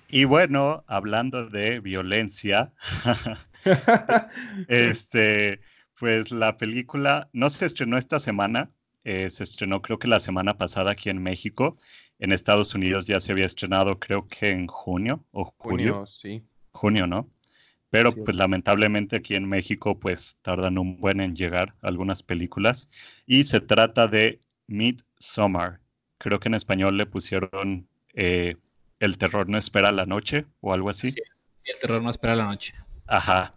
[0.08, 2.72] Y bueno, hablando de violencia,
[4.68, 5.60] este,
[5.98, 8.70] pues la película no se estrenó esta semana,
[9.04, 11.76] eh, se estrenó creo que la semana pasada aquí en México.
[12.18, 15.94] En Estados Unidos ya se había estrenado creo que en junio o julio.
[15.94, 16.44] Junio, sí.
[16.72, 17.30] Junio, ¿no?
[17.90, 22.90] Pero pues lamentablemente aquí en México pues tardan un buen en llegar algunas películas.
[23.26, 25.80] Y se trata de Midsommar.
[26.18, 28.56] Creo que en español le pusieron eh,
[29.00, 31.12] el terror no espera la noche o algo así.
[31.12, 31.22] Sí,
[31.64, 32.74] el terror no espera la noche.
[33.06, 33.52] Ajá.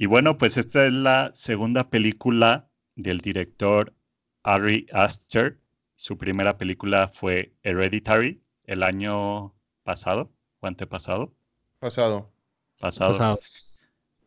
[0.00, 3.96] Y bueno, pues esta es la segunda película del director
[4.44, 5.60] Ari Aster.
[5.96, 11.34] Su primera película fue Hereditary el año pasado o antepasado.
[11.80, 12.32] Pasado.
[12.78, 13.14] Pasado.
[13.14, 13.40] Pasado.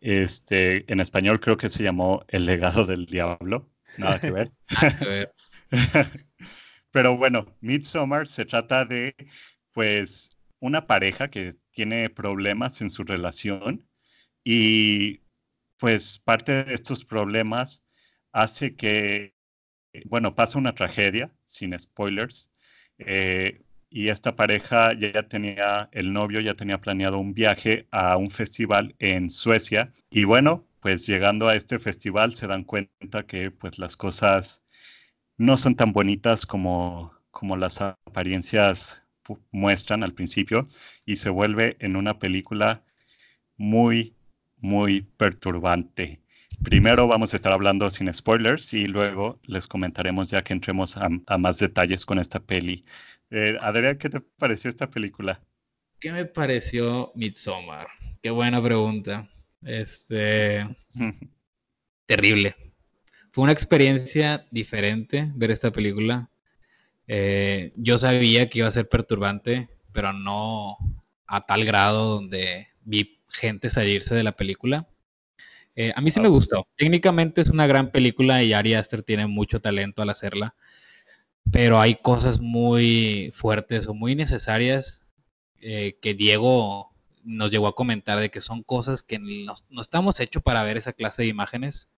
[0.02, 3.72] Este, en español creo que se llamó El legado del diablo.
[3.98, 4.52] Nada que ver.
[4.72, 5.34] Nada que ver.
[6.92, 9.16] Pero bueno, Midsommar se trata de,
[9.72, 13.88] pues, una pareja que tiene problemas en su relación
[14.44, 15.22] y
[15.82, 17.88] pues parte de estos problemas
[18.32, 19.34] hace que,
[20.06, 22.52] bueno, pasa una tragedia, sin spoilers,
[23.00, 28.30] eh, y esta pareja ya tenía, el novio ya tenía planeado un viaje a un
[28.30, 33.80] festival en Suecia y bueno, pues llegando a este festival se dan cuenta que pues
[33.80, 34.62] las cosas
[35.38, 39.04] no son tan bonitas como, como las apariencias
[39.52, 40.68] muestran al principio
[41.08, 42.84] y se vuelve en una película
[43.58, 44.16] muy,
[44.62, 46.22] muy perturbante.
[46.64, 51.10] Primero vamos a estar hablando sin spoilers y luego les comentaremos ya que entremos a,
[51.38, 52.86] más detalles con esta peli.
[53.32, 55.42] Eh, Adrián, ¿qué te pareció esta película?
[56.00, 57.88] ¿Qué me pareció Midsommar?
[58.22, 59.28] Qué buena pregunta.
[59.64, 60.68] Este.
[62.06, 62.56] terrible.
[63.32, 66.30] Fue una experiencia diferente ver esta película.
[67.08, 70.78] Eh, yo sabía que iba a ser perturbante, pero no
[71.26, 74.88] a tal grado donde vi gente salirse de la película.
[75.76, 76.68] Eh, a mí sí me gustó.
[76.76, 80.56] Técnicamente es una gran película y Ari Aster tiene mucho talento al hacerla,
[81.52, 85.06] pero hay cosas muy fuertes o muy necesarias
[85.62, 86.92] eh, que Diego
[87.24, 90.94] nos llegó a comentar de que son cosas que no, estamos hechos para ver esa
[90.94, 91.90] clase de imágenes.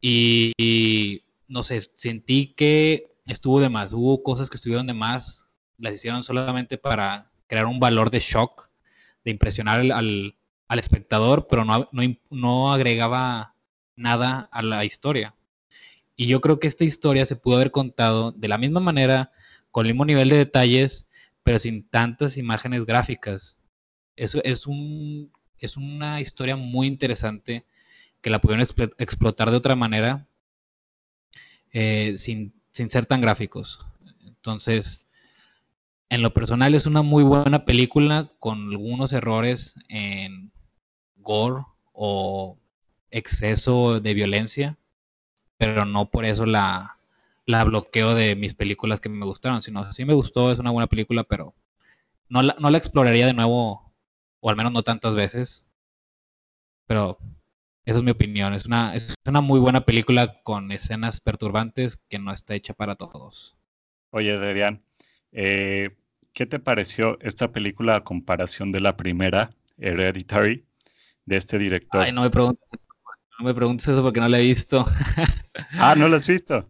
[0.00, 3.92] y no sé, sentí que estuvo de más.
[3.92, 5.46] Hubo cosas que estuvieron de más,
[5.78, 8.70] las hicieron solamente para crear un valor de shock,
[9.24, 10.36] de impresionar al,
[10.68, 11.88] espectador, pero no,
[12.30, 13.54] no, agregaba
[13.94, 15.34] nada a la historia.
[16.16, 19.32] Y yo creo que esta historia se pudo haber contado de la misma manera,
[19.70, 21.06] con el mismo nivel de detalles,
[21.42, 23.58] pero sin tantas imágenes gráficas.
[24.16, 27.66] Eso es, un, es una historia muy interesante
[28.20, 28.66] que la pudieron
[28.98, 30.26] explotar de otra manera,
[31.72, 33.86] eh, sin sin ser tan gráficos.
[34.26, 35.04] Entonces,
[36.08, 40.52] en lo personal es una muy buena película con algunos errores en
[41.16, 42.58] gore o
[43.10, 44.78] exceso de violencia,
[45.56, 46.94] pero no por eso la,
[47.46, 50.86] la bloqueo de mis películas que me gustaron, sino sí me gustó, es una buena
[50.86, 51.54] película, pero
[52.28, 53.92] no la, no la exploraría de nuevo,
[54.40, 55.66] o al menos no tantas veces.
[56.86, 57.18] Pero
[57.84, 58.54] esa es mi opinión.
[58.54, 62.96] Es una, es una muy buena película con escenas perturbantes que no está hecha para
[62.96, 63.56] todos.
[64.10, 64.82] Oye, Adrián,
[65.32, 65.90] eh,
[66.32, 70.64] ¿qué te pareció esta película a comparación de la primera, Hereditary,
[71.24, 72.02] de este director?
[72.02, 72.68] Ay, no me preguntes,
[73.38, 74.86] no me preguntes eso porque no la he visto.
[75.78, 76.68] ah, ¿no la has visto?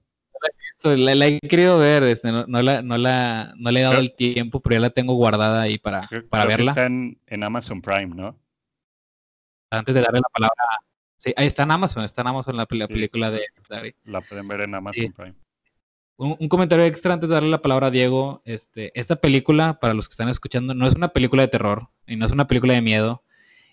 [0.84, 4.60] La, he querido ver, este, no, la, no, la, no le he dado el tiempo,
[4.60, 6.70] pero ya la tengo guardada ahí para, para verla.
[6.70, 8.36] está en, Amazon Prime, ¿no?
[9.70, 10.64] Antes de darle la palabra.
[11.18, 13.46] Sí, ahí está en Amazon, está en Amazon la, película de
[14.04, 15.34] La pueden ver en Amazon Prime.
[16.16, 18.42] Un, comentario extra antes de darle la palabra a Diego.
[18.44, 22.16] Este, esta película, para los que están escuchando, no es una película de terror y
[22.16, 23.24] no es una película de miedo,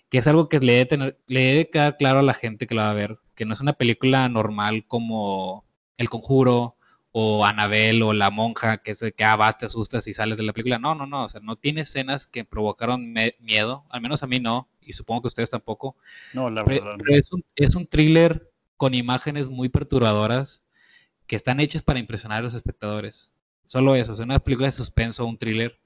[0.08, 2.74] que es algo que le debe, tener, le debe quedar claro a la gente que
[2.74, 5.64] la va a ver, que no es una película normal como
[5.96, 6.76] El Conjuro
[7.12, 10.44] o Anabel o La Monja, que es que ah, vas, te asustas y sales de
[10.44, 10.78] la película.
[10.78, 14.40] No, no, no, o sea, no tiene escenas que provocaron miedo, al menos a mí
[14.40, 15.96] no, y supongo que ustedes tampoco.
[16.32, 16.96] No, la verdad.
[16.98, 20.62] Pero, es, un, es un thriller con imágenes muy perturbadoras
[21.30, 23.30] que están hechas para impresionar a los espectadores.
[23.68, 25.78] Solo eso, es una película de suspenso, un thriller,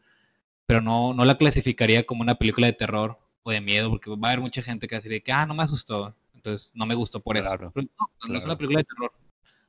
[0.64, 4.28] pero no, no la clasificaría como una película de terror o de miedo, porque va
[4.28, 6.86] a haber mucha gente que va a decir que, ah, no me asustó, entonces no
[6.86, 7.54] me gustó por eso.
[7.74, 7.88] no,
[8.26, 9.12] no es una película de terror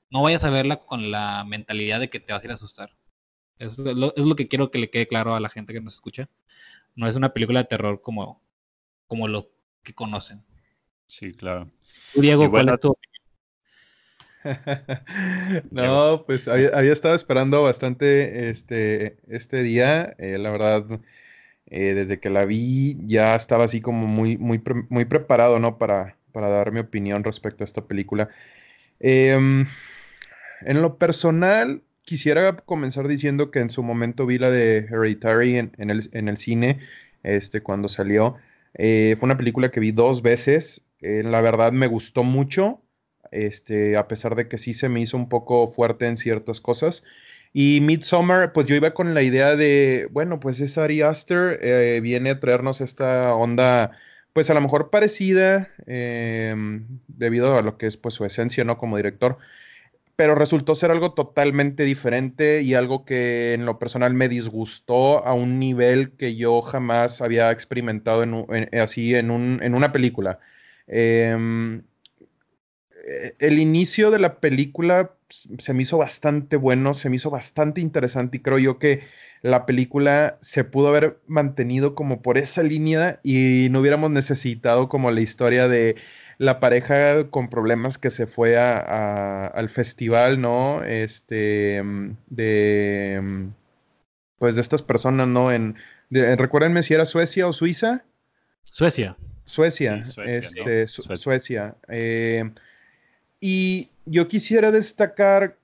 [0.10, 2.96] no vayas a verla con la mentalidad de que te vas a ir a asustar.
[3.58, 6.30] Eso es lo, que quiero que le quede claro a la gente que nos escucha.
[6.96, 8.42] No es una película de terror como,
[9.08, 9.52] como lo
[9.84, 10.46] que conocen.
[11.06, 11.70] Sí, claro.
[12.14, 12.96] Diego, ¿cuál es tu
[15.72, 20.16] no, pues había, estado esperando bastante este, este día.
[20.18, 20.86] Eh, la verdad,
[21.68, 25.78] eh, desde que la vi ya estaba así como muy, muy, muy preparado, ¿no?
[25.78, 28.30] Para, para dar mi opinión respecto a esta película.
[29.00, 29.66] Eh,
[30.62, 35.72] en lo personal, quisiera comenzar diciendo que en su momento vi la de Hereditary en,
[35.90, 36.80] el, cine,
[37.24, 38.36] este, cuando salió.
[38.76, 40.84] Eh, fue una película que vi dos veces.
[41.02, 42.82] La verdad me gustó mucho,
[43.36, 47.04] este, a pesar de que sí se me hizo un poco fuerte en ciertas cosas.
[47.54, 52.00] Y Midsommar, pues yo iba con la idea de, bueno, pues es Ari Aster, eh,
[52.02, 53.92] viene a traernos esta onda,
[54.34, 58.78] pues a lo mejor parecida, em, debido a lo que es pues su esencia, ¿no?
[58.78, 59.38] Como director
[60.16, 65.34] pero resultó ser algo totalmente diferente y algo que en lo personal me disgustó a
[65.34, 70.40] un nivel que yo jamás había experimentado en, así en, un, en, una película.
[70.88, 71.84] Em,
[73.40, 75.12] el inicio de la película
[75.60, 79.04] se me hizo bastante bueno, se me hizo bastante interesante y creo yo que
[79.42, 85.12] la película se pudo haber mantenido como por esa línea y no hubiéramos necesitado como
[85.12, 85.96] la historia de
[86.38, 90.84] la pareja con problemas que se fue a, al festival, ¿no?
[90.84, 93.54] Este, mm, de, mm,
[94.40, 95.52] pues de estas personas, ¿no?
[95.52, 95.76] En,
[96.10, 98.04] recuérdenme si era Suecia o Suiza.
[98.64, 99.16] Suecia.
[99.46, 101.76] Suecia, este, Suecia.
[101.88, 102.52] Eh,
[103.40, 105.58] y yo quisiera destacar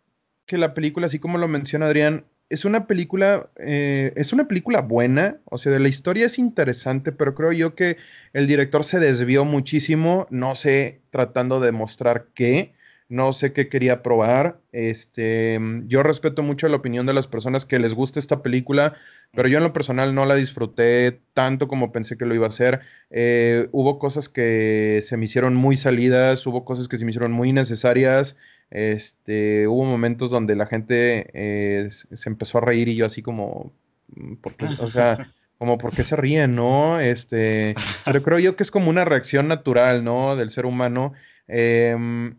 [0.46, 4.82] que la película, así como lo menciona Adrián, es una película, eh, es una película
[4.82, 7.96] buena, o sea, de la historia es interesante, pero creo yo que
[8.34, 12.74] el director se desvió muchísimo, no sé, tratando de mostrar qué,
[13.12, 14.62] no sé qué quería probar.
[14.72, 18.96] Este, yo respeto mucho la opinión de las personas que les gusta esta película,
[19.34, 22.50] pero yo en lo personal no la disfruté tanto como pensé que lo iba a
[22.50, 22.80] hacer.
[23.10, 27.34] Eh, hubo cosas que se me hicieron muy salidas, hubo cosas que se me hicieron
[27.34, 28.38] muy necesarias.
[28.70, 33.74] Este, hubo momentos donde la gente eh, se empezó a reír y yo así como,
[34.16, 37.02] mm, porque, o sea, como porque se ríen, ¿no?
[37.02, 40.38] Este, pero creo yo que es como una reacción natural, ¿no?
[40.38, 41.12] Del ser humano.
[41.54, 42.36] Em,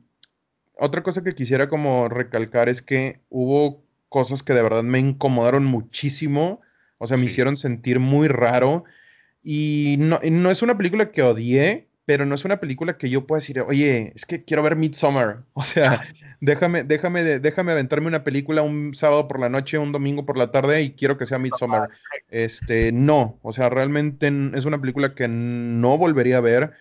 [0.83, 5.65] otra cosa que quisiera como recalcar es que hubo cosas que de verdad me incomodaron
[5.65, 6.61] muchísimo,
[6.99, 8.85] o sea, me hicieron sentir muy raro.
[9.45, 13.27] Y no, no es una película que odié, pero no es una película que yo
[13.29, 15.45] pueda decir, oye, es que quiero ver Midsommar.
[15.55, 16.03] O sea,
[16.41, 20.51] déjame, déjame, déjame aventarme una película un sábado por la noche, un domingo por la
[20.51, 21.91] tarde y quiero que sea Midsommar.
[22.29, 26.73] Este, no, o sea, realmente es una película que no volvería a ver.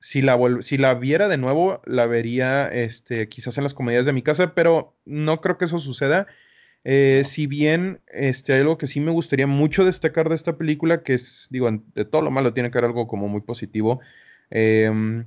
[0.00, 4.12] Si la, si la viera de nuevo, la vería este, quizás en las comedias de
[4.12, 6.26] mi casa, pero no creo que eso suceda.
[6.84, 11.02] Eh, si bien este, hay algo que sí me gustaría mucho destacar de esta película,
[11.02, 14.00] que es, digo, de todo lo malo tiene que haber algo como muy positivo,
[14.50, 15.26] Em,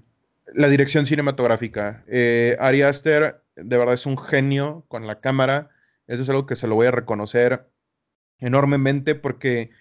[0.53, 2.03] la dirección cinematográfica.
[2.07, 5.69] Eh, Ari Aster de verdad es un genio con la cámara.
[6.07, 7.67] Eso es algo que se lo voy a reconocer
[8.39, 9.71] enormemente porque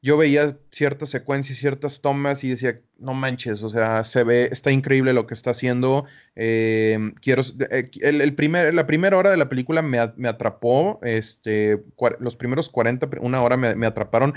[0.00, 4.70] yo veía ciertas secuencias, ciertas tomas y decía, no manches, o sea, se ve, está
[4.70, 6.04] increíble lo que está haciendo.
[6.36, 11.82] Em, quiero, eh, el, primer, la primera hora de la película me, atrapó, este,
[12.20, 14.34] los primeros 40, una hora me, atraparon,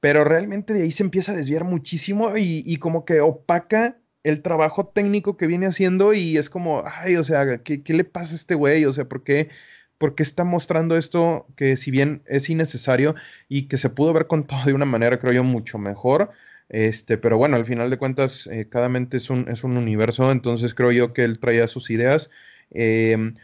[0.00, 4.86] pero realmente de ahí se empieza a desviar muchísimo y, como que opaca el trabajo
[4.86, 8.36] técnico que viene haciendo y es como, ay, o sea, ¿qué, qué le pasa a
[8.36, 8.84] este güey?
[8.84, 9.50] O sea, ¿por qué?
[10.02, 13.14] Porque está mostrando esto que si bien es innecesario
[13.48, 16.32] y que se pudo haber contado de una manera, creo yo, mucho mejor,
[16.68, 20.32] este, pero bueno, al final de cuentas, eh, cada mente es un, es un, universo,
[20.32, 22.30] entonces creo yo que él traía sus ideas.
[22.72, 23.36] Em,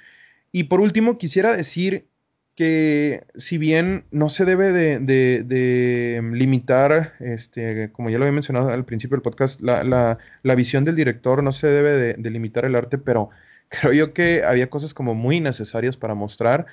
[0.51, 2.09] y por último, quisiera decir
[2.57, 8.85] que si bien no se debe de, limitar, este, como ya lo había mencionado al
[8.85, 12.99] principio del podcast, la, la visión del director no se debe de, limitar el arte,
[12.99, 13.31] pero
[13.81, 16.67] creo yo que había cosas como muy necesarias para mostrar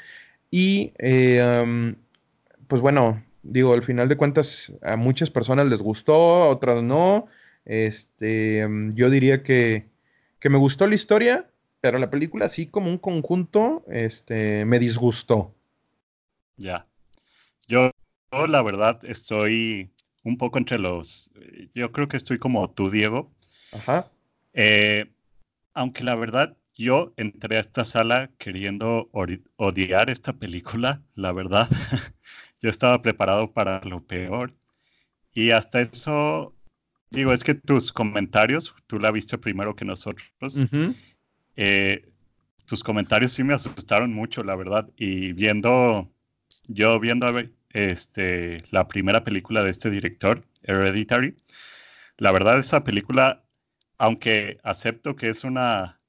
[0.51, 1.95] y eh,
[2.67, 7.27] pues bueno, digo, al final de cuentas a muchas personas les gustó, a otras no.
[7.65, 9.87] Este, yo diría que,
[10.39, 11.49] que me gustó la historia,
[11.81, 15.53] pero la película así como un conjunto, este, me disgustó.
[16.57, 16.87] Ya.
[17.67, 17.91] Yo,
[18.47, 19.91] la verdad estoy
[20.23, 21.31] un poco entre los,
[21.73, 23.31] yo creo que estoy como tú, Diego.
[23.71, 24.09] Ajá.
[24.53, 25.11] Eh,
[25.73, 29.09] aunque la verdad yo entré a esta sala queriendo
[29.55, 31.69] odiar esta película, la verdad.
[32.61, 34.53] Yo estaba preparado para lo peor.
[35.33, 36.53] Y hasta eso,
[37.11, 40.27] digo, es que tus comentarios, tú la viste primero que nosotros,
[41.55, 42.09] eh,
[42.65, 44.89] tus comentarios sí me asustaron mucho, la verdad.
[44.97, 46.11] Y viendo,
[46.67, 47.27] yo viendo
[47.69, 51.35] este, la primera película de este director, Hereditary,
[52.17, 53.45] la verdad esa película,
[53.97, 55.99] aunque acepto que es una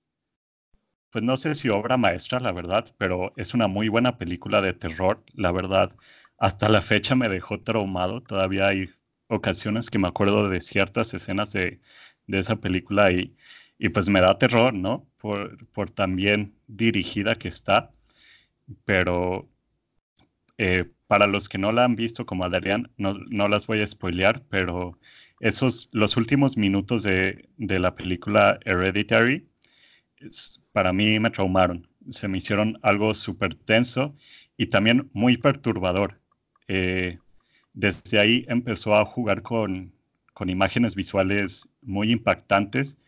[1.17, 4.75] pues no sé si obra maestra, la verdad, pero es una muy buena película de
[4.75, 5.97] terror, la verdad.
[6.37, 8.91] Hasta la fecha me dejó traumado, todavía hay
[9.29, 11.81] ocasiones que me acuerdo de ciertas escenas de,
[12.29, 13.35] esa película y,
[13.79, 15.09] y, pues me da terror, ¿no?
[15.17, 17.93] Por, por tan bien dirigida que está,
[18.85, 19.49] pero
[20.59, 23.87] eh, para los que no la han visto como Adrián, no, no las voy a
[23.87, 24.99] spoilear, pero
[25.41, 29.49] esos, los últimos minutos de, de la película Hereditary,
[30.73, 31.89] para mí me traumaron.
[32.09, 34.15] Se me hicieron algo súper tenso
[34.57, 36.21] y también muy perturbador.
[36.69, 37.19] Eh,
[37.73, 39.93] desde ahí empezó a jugar con,
[40.35, 42.99] con imágenes visuales muy impactantes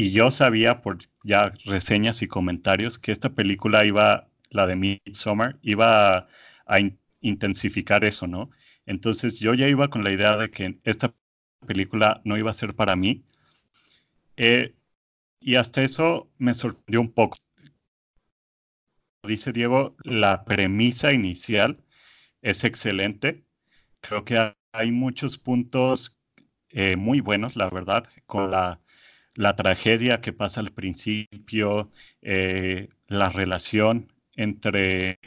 [0.00, 5.58] y yo sabía por ya reseñas y comentarios que esta película iba, la de Midsommar,
[5.60, 6.28] iba
[6.66, 6.78] a,
[7.20, 8.48] intensificar eso, ¿no?
[8.86, 11.12] Entonces yo ya iba con la idea de que esta
[11.66, 13.24] película no iba a ser para mí.
[14.36, 14.76] Eh,
[15.40, 17.38] y hasta eso me sorprendió un poco.
[19.22, 21.82] Dice Diego, la premisa inicial
[22.42, 23.44] es excelente.
[24.00, 26.16] Creo que hay muchos puntos
[26.70, 28.80] eh, muy buenos, la verdad, con la,
[29.56, 31.90] tragedia que pasa al principio,
[32.22, 35.18] eh, la relación entre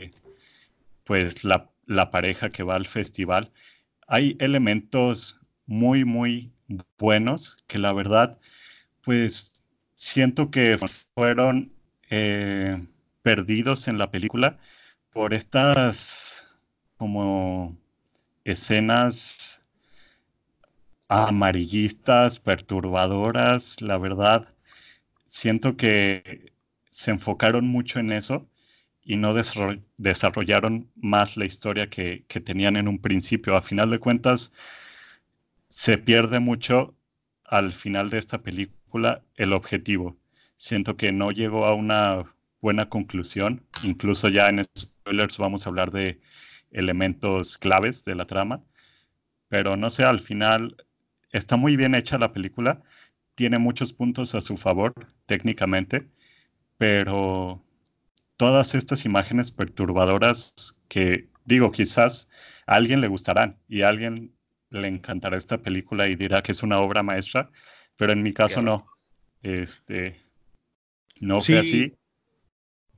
[1.03, 3.51] pues la, la pareja que va al festival.
[4.07, 6.51] Hay elementos muy, muy
[6.97, 8.39] buenos que la verdad,
[9.01, 9.50] pues
[10.01, 10.77] siento que
[11.15, 11.71] fueron
[12.09, 12.83] eh,
[13.21, 14.57] perdidos en la película
[15.13, 16.47] por estas
[16.97, 17.77] como
[18.43, 19.61] escenas
[21.07, 24.53] amarillistas, perturbadoras, la verdad.
[25.27, 26.51] Siento que
[26.89, 28.47] se enfocaron mucho en eso
[29.03, 29.33] y no
[29.97, 33.55] desarrollaron más la historia que, que, tenían en un principio.
[33.55, 34.53] A final de cuentas,
[35.69, 36.95] se pierde mucho
[37.45, 38.80] al final de esta película
[39.35, 40.17] el objetivo.
[40.57, 43.65] Siento que no llegó a una buena conclusión.
[43.83, 46.21] Incluso ya en spoilers vamos a hablar de
[46.71, 48.63] elementos claves de la trama.
[49.49, 50.77] Pero no sé, al final
[51.31, 52.83] está muy bien hecha la película.
[53.35, 54.93] Tiene muchos puntos a su favor
[55.25, 56.09] técnicamente.
[56.77, 57.63] Pero
[58.37, 62.29] todas estas imágenes perturbadoras que digo, quizás
[62.65, 64.33] a alguien le gustarán y a alguien
[64.69, 67.51] le encantará esta película y dirá que es una obra maestra,
[67.97, 68.87] pero en mi caso no.
[69.43, 70.19] Este,
[71.19, 71.95] no fue así.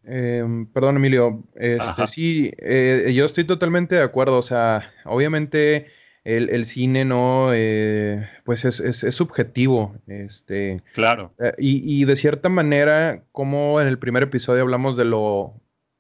[0.04, 1.44] Em, perdón, Emilio.
[1.56, 4.38] Este, sí, eh, yo estoy totalmente de acuerdo.
[4.38, 5.88] O sea, obviamente
[6.24, 9.96] el, cine no, eh, pues es, es, subjetivo.
[10.08, 11.34] Este, claro.
[11.39, 15.54] Eh, y, de cierta manera, como en el primer episodio hablamos de lo,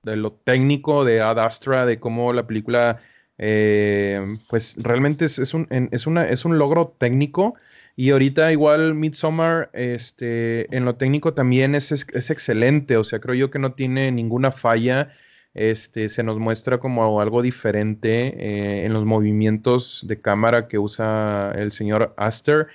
[0.03, 3.01] de lo técnico de Ad Astra, de cómo la película,
[3.37, 7.55] pues realmente es, es, un, es, una, es un logro técnico
[7.95, 13.35] y ahorita igual Midsommar, este, en lo técnico también es, es, excelente, o sea, creo
[13.35, 15.13] yo que no tiene ninguna falla.
[15.53, 21.51] este, se nos muestra como algo diferente eh, en los movimientos de cámara que usa
[21.55, 22.67] el señor Aster.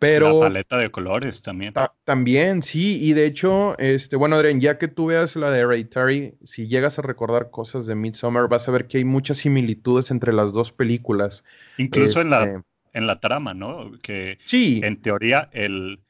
[0.00, 1.74] Pero, la paleta de colores también.
[2.04, 6.36] también, sí, y de hecho, este, bueno, Adrián, ya que tú veas la de Hereditary,
[6.44, 10.32] si llegas a recordar cosas de Midsommar, vas a ver que hay muchas similitudes entre
[10.32, 11.42] las dos películas.
[11.78, 12.62] Incluso en, la, este
[12.98, 13.92] en la trama, ¿no?
[14.02, 14.80] Que sí.
[14.84, 16.00] en teoría el,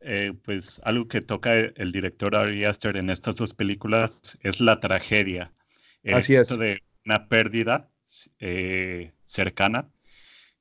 [0.00, 4.80] eh, pues algo que toca el director Ari Aster en estas dos películas es la
[4.80, 5.52] tragedia.
[6.02, 6.48] El Así es.
[6.48, 7.90] de una pérdida
[8.40, 9.88] eh, cercana.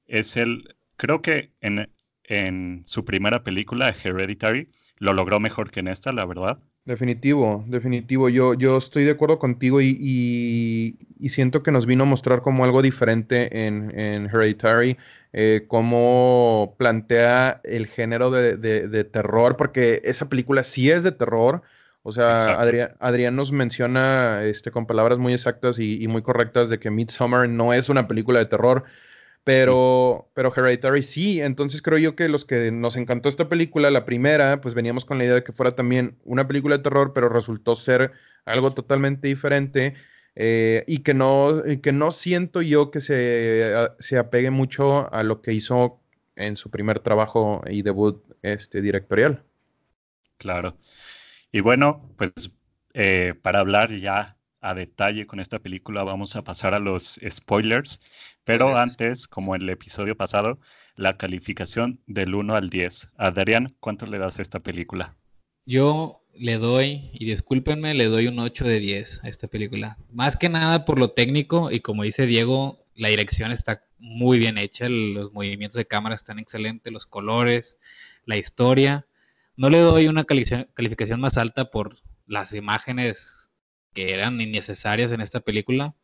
[0.06, 1.92] Es el, creo que en,
[2.24, 6.60] en su primera película, Hereditary, lo logró mejor que en esta, la verdad.
[6.84, 8.28] Definitivo, definitivo.
[8.30, 10.98] Yo, yo estoy de acuerdo contigo y,
[11.30, 13.92] siento que nos vino a mostrar como algo diferente en,
[14.26, 14.98] Hereditary,
[15.32, 21.62] eh, cómo plantea el género de, terror, porque esa película sí es de terror.
[22.04, 22.38] O sea,
[23.00, 27.48] Adrián, nos menciona este, con palabras muy exactas y, y, muy correctas de que Midsommar
[27.48, 28.86] no es una película de terror,
[29.44, 34.06] pero, pero Hereditary sí, entonces creo yo que los que nos encantó esta película, la
[34.06, 37.30] primera, pues veníamos con la idea de que fuera también una película de terror, pero
[37.30, 38.12] resultó ser
[38.46, 39.96] algo totalmente diferente
[40.36, 45.42] eh, y que no, que no siento yo que se, se, apegue mucho a lo
[45.42, 46.00] que hizo
[46.36, 49.44] en su primer trabajo y debut este, directorial.
[50.38, 50.78] Claro.
[51.52, 52.32] Y bueno, pues
[52.94, 58.02] eh, para hablar ya a detalle con esta película, vamos a pasar a los spoilers.
[58.44, 60.60] Pero antes, como en el episodio pasado,
[60.96, 63.12] la calificación del 1 al 10.
[63.18, 65.18] Adrián, ¿cuánto le das a esta película?
[65.66, 69.98] Yo le doy, y discúlpenme, le doy un 8 de 10 a esta película.
[70.12, 74.58] Más que nada por lo técnico y como dice Diego, la dirección está muy bien
[74.58, 77.78] hecha, los movimientos de cámara están excelentes, los colores,
[78.26, 79.08] la historia.
[79.56, 81.96] No le doy una calificación más alta por
[82.26, 83.41] las imágenes
[83.94, 85.96] que eran innecesarias en esta película,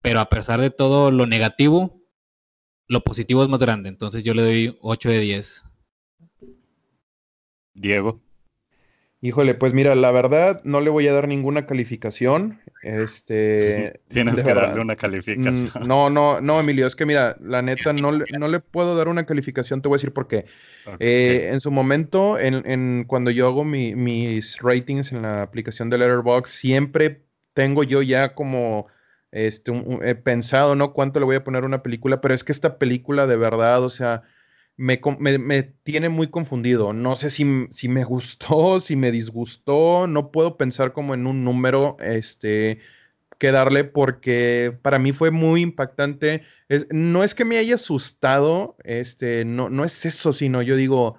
[0.00, 2.02] pero a pesar de todo lo negativo,
[2.88, 5.64] lo positivo es más grande, entonces yo le doy 8 de 10.
[7.74, 8.20] Diego.
[9.24, 12.60] Híjole, pues mira, la verdad no le voy a dar ninguna calificación.
[12.82, 15.70] Este, Tienes que darle una calificación.
[15.80, 19.06] Mm, no, no, no, Emilio, es que mira, la neta no, no le puedo dar
[19.06, 20.46] una calificación, te voy a decir por qué.
[20.98, 26.52] Eh, en su momento, en, cuando yo hago mis ratings en la aplicación de Letterboxd,
[26.52, 27.22] siempre
[27.54, 28.88] tengo yo ya como
[29.30, 29.72] este,
[30.16, 30.92] pensado, ¿no?
[30.92, 33.84] Cuánto le voy a poner a una película, pero es que esta película de verdad,
[33.84, 34.24] o sea,
[34.76, 34.98] me,
[35.38, 36.92] me, tiene muy confundido.
[36.92, 41.44] No sé si, si, me gustó, si me disgustó, no puedo pensar como en un
[41.44, 42.80] número, este,
[43.38, 46.42] que darle porque para mí fue muy impactante.
[46.68, 51.16] Es, no es que me haya asustado, este, no, no es eso, sino yo digo,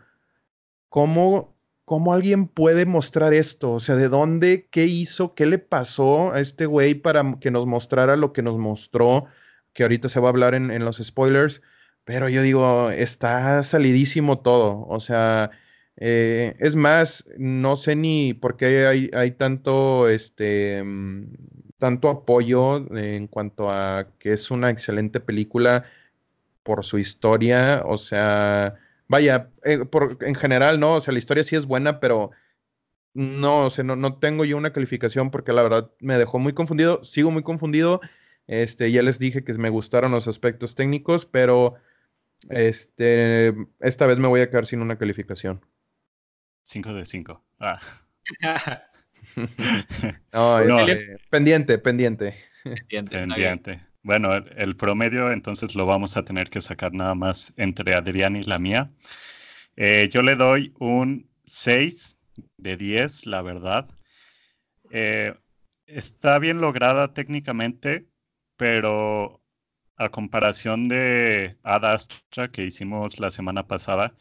[0.90, 3.74] ¿cómo, ¿cómo alguien puede mostrar esto?
[3.74, 7.66] O sea, ¿de dónde, qué hizo, qué le pasó a este güey para que nos
[7.68, 9.26] mostrara lo que nos mostró?
[9.74, 11.62] Que ahorita se va a hablar en, en los spoilers
[12.06, 14.86] pero yo digo, está salidísimo todo.
[14.88, 15.52] O sea,
[15.98, 21.34] eh, es más, no sé ni por qué hay, hay tanto, este, mm,
[21.78, 25.86] tanto apoyo en cuanto a que es una excelente película
[26.64, 27.84] por su historia.
[27.86, 28.76] O sea,
[29.08, 30.96] vaya, eh, por, en general, ¿no?
[30.96, 32.32] O sea, la historia sí es buena, pero
[33.14, 36.54] no, o sea, no, no tengo yo una calificación porque la verdad me dejó muy
[36.54, 37.04] confundido.
[37.04, 38.02] Sigo muy confundido.
[38.48, 41.76] Este, ya les dije que me gustaron los aspectos técnicos, pero
[42.50, 45.66] este, esta vez me voy a quedar sin una calificación.
[46.64, 47.46] 5 de 5.
[47.60, 47.80] Ah.
[50.34, 52.36] no, este, pendiente, pendiente.
[52.90, 53.86] Pendiente.
[54.02, 58.44] Bueno, el, promedio entonces lo vamos a tener que sacar nada más entre Adrián y
[58.44, 58.90] la mía.
[59.76, 62.20] Eh, yo le doy un 6
[62.58, 63.88] de 10, la verdad.
[64.92, 65.34] Eh,
[65.86, 68.08] está bien lograda técnicamente,
[68.58, 69.43] pero
[69.98, 74.16] a comparación de Ad Astra que hicimos la semana pasada,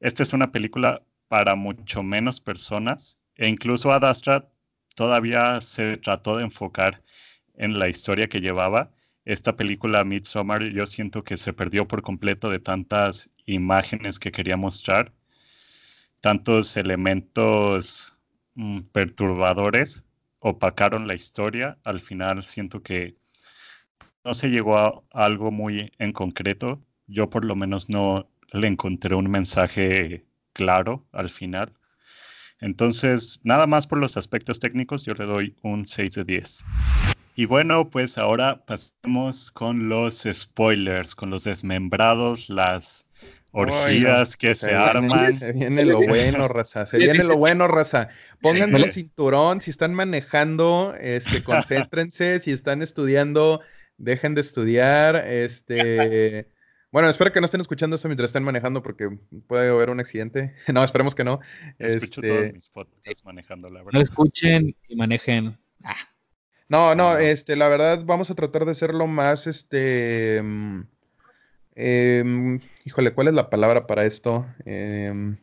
[0.00, 4.48] esta es una película para mucho menos personas e incluso Ad Astra
[4.94, 7.02] todavía se trató de enfocar
[7.54, 8.90] en la historia que llevaba.
[9.24, 14.56] Esta película Midsommar yo siento que se perdió por completo de tantas imágenes que quería
[14.56, 15.12] mostrar,
[16.20, 18.18] tantos elementos
[18.54, 20.06] mm, perturbadores
[20.40, 21.78] opacaron la historia.
[21.84, 23.16] Al final siento que
[24.28, 26.82] no se llegó a algo muy en concreto.
[27.06, 31.72] Yo por lo menos no le encontré un mensaje claro al final.
[32.60, 36.64] Entonces, nada más por los aspectos técnicos, yo le doy un 6 de 10.
[37.36, 43.06] Y bueno, pues ahora pasemos con los spoilers, con los desmembrados, las
[43.52, 45.38] orgías que se, arman.
[45.38, 46.84] Se viene lo bueno, raza.
[46.84, 48.08] Se viene lo bueno, raza.
[48.42, 49.62] Pónganse el cinturón.
[49.62, 52.40] Si están manejando, este, concéntrense.
[52.40, 53.62] si están estudiando,
[53.98, 55.16] dejen de estudiar.
[55.16, 56.48] Este.
[56.90, 59.10] Bueno, espero que no estén escuchando esto mientras estén manejando porque
[59.46, 60.54] puede haber un accidente.
[60.72, 61.40] No, esperemos que no.
[61.78, 63.92] Escucho este, todos mis podcasts manejando, la verdad.
[63.92, 65.58] No escuchen y manejen.
[65.84, 65.96] Ah.
[66.68, 70.80] No, no, este, la verdad vamos a tratar de ser lo más, este, mm,
[71.76, 74.46] em, híjole, ¿cuál es la palabra para esto?
[74.66, 75.34] Eh,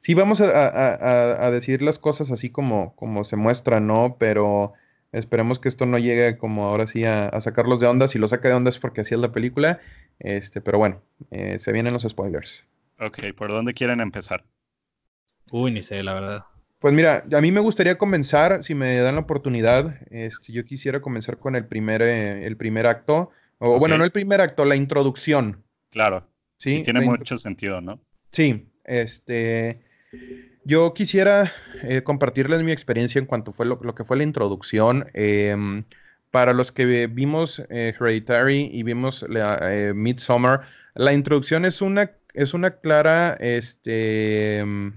[0.00, 4.16] sí, vamos a, decir las cosas así como, como se muestran, ¿no?
[4.18, 4.72] Pero
[5.14, 8.08] esperemos que esto no llegue como ahora sí a, sacarlos de onda.
[8.08, 9.80] Si lo saca de onda es porque así es la película.
[10.18, 12.66] Este, pero bueno, eh, se vienen los spoilers.
[13.00, 14.44] Ok, ¿por dónde quieren empezar?
[15.50, 16.44] Uy, ni sé, la verdad.
[16.78, 21.00] Pues mira, a mí me gustaría comenzar, si me dan la oportunidad, este, yo quisiera
[21.00, 24.76] comenzar con el primer, eh, el primer acto, o bueno, no el primer acto, la
[24.76, 25.64] introducción.
[25.90, 26.28] Claro.
[26.58, 26.82] Sí.
[26.82, 28.00] tiene mucho sentido, ¿no?
[28.32, 29.80] Sí, este,
[30.64, 31.52] yo quisiera
[31.82, 35.06] eh, compartirles mi experiencia en cuanto fue lo, que fue la introducción.
[35.14, 35.84] Em,
[36.30, 40.62] para los que vimos eh, Hereditary y vimos la, Midsommar,
[40.94, 44.94] la introducción es una, es una clara, este em,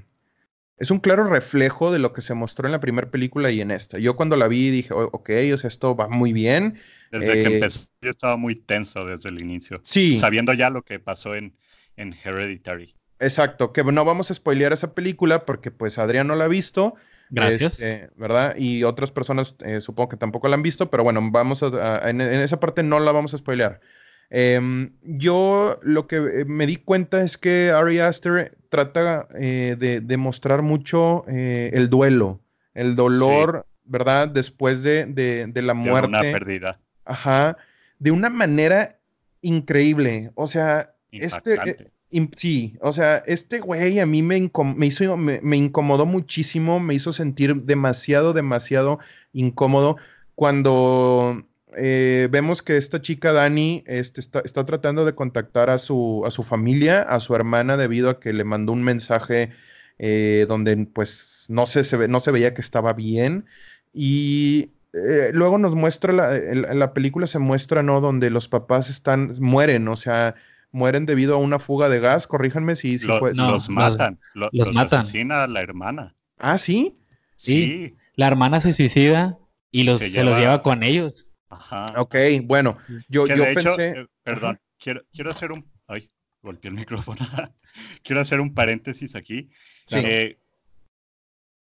[0.78, 3.72] es un claro reflejo de lo que se mostró en la primera película y en
[3.72, 3.98] esta.
[3.98, 6.80] Yo cuando la vi dije, ok, o sea, esto va muy bien.
[7.12, 9.82] Desde que eh, empezó, yo estaba muy tenso desde el inicio.
[9.84, 10.20] Sí.
[10.20, 11.56] Sabiendo ya lo que pasó en,
[11.96, 12.94] en Hereditary.
[13.20, 16.96] Exacto, que no vamos a spoilear esa película porque pues Adrián no la ha visto.
[17.30, 17.74] Gracias.
[17.74, 18.56] Este, ¿Verdad?
[18.58, 22.22] Y otras personas eh, supongo que tampoco la han visto, pero bueno, vamos a, en,
[22.22, 23.82] en, esa parte no la vamos a spoilear.
[24.30, 30.18] Em, yo lo que eh, me di cuenta es que Ari Aster trata eh, de,
[30.18, 32.42] mostrar mucho el duelo,
[32.74, 34.28] el dolor, ¿verdad?
[34.28, 36.10] Después de, de, la muerte.
[36.12, 36.80] De una pérdida.
[37.06, 37.58] Ajá.
[38.00, 39.00] De una manera
[39.42, 40.32] increíble.
[40.36, 41.90] O sea, este.
[42.36, 47.14] Sí, o sea, este güey a mí me, me hizo, me incomodó muchísimo, me hizo
[47.14, 49.00] sentir demasiado, demasiado
[49.34, 49.98] incómodo
[50.36, 56.32] cuando eh, vemos que esta chica Dani este, está, tratando de contactar a su, a
[56.32, 59.52] su familia, a su hermana, debido a que le mandó un mensaje
[60.00, 63.46] eh, donde pues no se, se, no se veía que estaba bien.
[63.94, 66.32] Y eh, luego nos muestra, la,
[66.74, 68.02] la película se muestra, ¿no?
[68.02, 70.36] Donde los papás están, mueren, o sea,
[70.72, 75.00] mueren debido a una fuga de gas, corríjanme si, los matan, los, matan.
[75.00, 76.16] asesina a la hermana.
[76.38, 76.98] Ah, ¿sí?
[77.36, 77.96] Sí.
[78.16, 79.38] La hermana se suicida
[79.72, 81.28] y los, se los lleva con ellos.
[81.50, 81.94] Ajá.
[81.98, 83.90] Ok, bueno, yo, yo pensé...
[83.90, 85.66] Eh, perdón, quiero, quiero hacer un...
[85.88, 86.10] Ay,
[86.42, 87.20] golpeé el micrófono.
[88.04, 89.50] quiero hacer un paréntesis aquí.
[89.92, 90.40] Eh,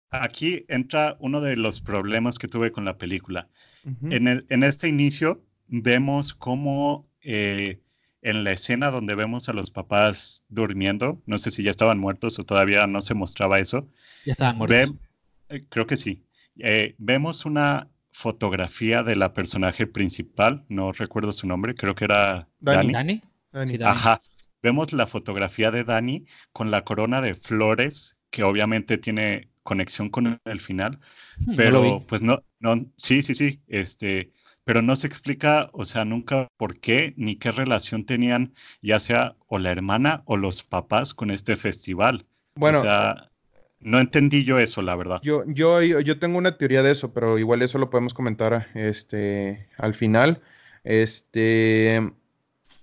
[0.09, 3.49] aquí entra uno de los problemas que tuve con la película.
[4.09, 7.81] en, en, este inicio vemos cómo eh,
[8.27, 12.37] en la escena donde vemos a los papás durmiendo, no sé si ya estaban muertos
[12.39, 13.87] o todavía no se mostraba eso.
[14.25, 14.95] Ya estaban muertos.
[15.69, 16.25] creo que sí.
[16.97, 22.91] vemos una fotografía de la personaje principal, no recuerdo su nombre, creo que era Dani.
[22.91, 23.21] ¿Dani?
[23.85, 24.19] Ajá.
[24.61, 30.41] Vemos la fotografía de Dani con la corona de flores, que obviamente tiene conexión con
[30.43, 30.99] el final,
[31.45, 34.33] hmm, pero pues no, no, sí, sí, sí, este,
[34.67, 39.37] pero no se explica, o sea, nunca por qué ni qué relación tenían, ya sea
[39.47, 42.25] o la hermana o los papás con este festival.
[42.53, 43.29] Bueno, o sea,
[43.79, 45.21] no entendí yo eso, la verdad.
[45.23, 49.69] Yo, yo, yo tengo una teoría de eso, pero igual eso lo podemos comentar este,
[49.77, 50.41] al final.
[50.83, 52.11] Este, e,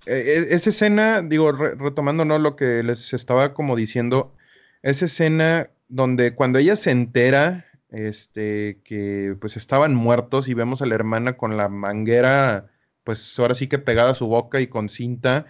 [0.06, 2.38] e, esa escena, digo, retomando ¿no?
[2.38, 4.34] lo que les estaba como diciendo,
[4.80, 10.86] esa escena donde cuando ella se entera este, que pues estaban muertos y vemos a
[10.86, 12.70] la hermana con la manguera,
[13.04, 15.46] pues ahora sí que pegada a su boca y con cinta,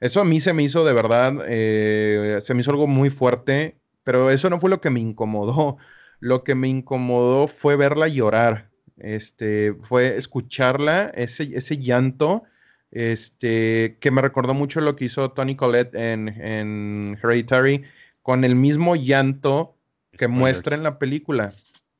[0.00, 3.82] eso a mí se me hizo de verdad, eh, se me hizo algo muy fuerte
[4.04, 5.76] pero eso no fue lo que me incomodó.
[6.20, 8.70] Lo que me incomodó fue verla llorar.
[8.96, 12.44] Este, fue escucharla, ese, ese llanto,
[12.92, 17.82] este, que me recordó mucho lo que hizo Tony Collette en, en Hereditary,
[18.22, 19.76] con el mismo llanto
[20.16, 21.52] que muestra en la película.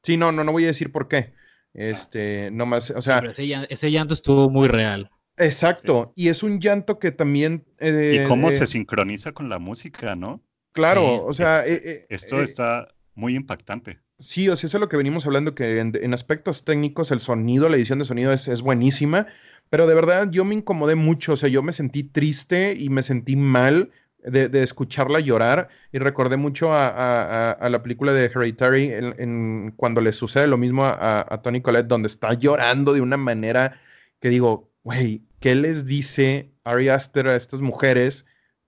[0.03, 1.34] Sí, no, no, no voy a decir por qué.
[1.74, 3.22] Este, no más, o sea.
[3.68, 5.11] ese, llanto, estuvo muy real.
[5.38, 7.64] Exacto, y es un llanto que también.
[7.80, 10.42] y cómo eh, se sincroniza con la música, ¿no?
[10.72, 11.66] Claro, o sea...
[11.66, 14.00] Eh, eh, esto eh, está muy impactante.
[14.18, 17.68] Sí, o sea, eso es lo que venimos hablando, que en, aspectos técnicos el sonido,
[17.68, 19.26] la edición de sonido es, buenísima,
[19.68, 23.03] pero de verdad yo me incomodé mucho, o sea, yo me sentí triste y me
[23.03, 23.90] sentí mal
[24.22, 30.46] de, escucharla llorar y recordé mucho a, la película de Hereditary en, cuando le sucede
[30.46, 33.80] lo mismo a, Tony Collette, donde está llorando de una manera
[34.20, 38.26] que digo, güey, ¿qué les dice Ari Aster a estas mujeres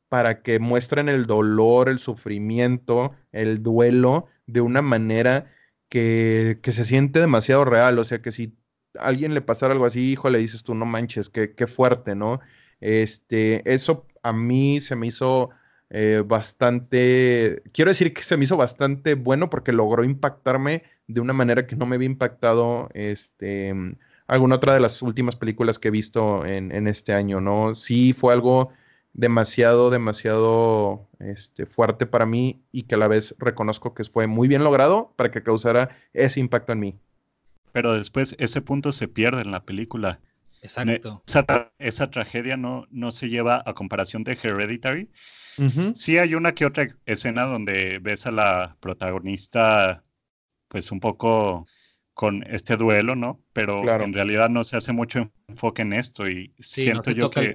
[0.08, 5.52] para que muestren el dolor, el sufrimiento, el duelo de una manera
[5.88, 7.98] que, se siente demasiado real.
[7.98, 8.56] O sea, que si
[8.98, 12.14] a alguien le pasara algo así, hijo, le dices tú, no manches, qué, qué fuerte,
[12.14, 12.40] ¿no?
[12.80, 15.50] Este, eso a mí se me hizo
[15.90, 21.32] eh, bastante, quiero decir que se me hizo bastante bueno porque logró impactarme de una
[21.34, 23.72] manera que no me había impactado este,
[24.26, 27.74] alguna otra de las últimas películas que he visto en, en este año, ¿no?
[27.74, 28.72] Sí fue algo
[29.12, 34.48] demasiado, demasiado este, fuerte para mí y que a la vez reconozco que fue muy
[34.48, 36.98] bien logrado para que causara ese impacto en mí.
[37.72, 40.20] Pero después ese punto se pierde en la película.
[40.64, 41.22] Exacto.
[41.78, 45.10] Esa, tragedia no, no se lleva a comparación de Hereditary.
[45.94, 50.02] Sí hay una que otra escena donde ves a la protagonista
[50.68, 51.66] pues un poco
[52.14, 53.40] con este duelo, ¿no?
[53.52, 57.54] Pero en realidad no se hace mucho enfoque en esto y siento yo que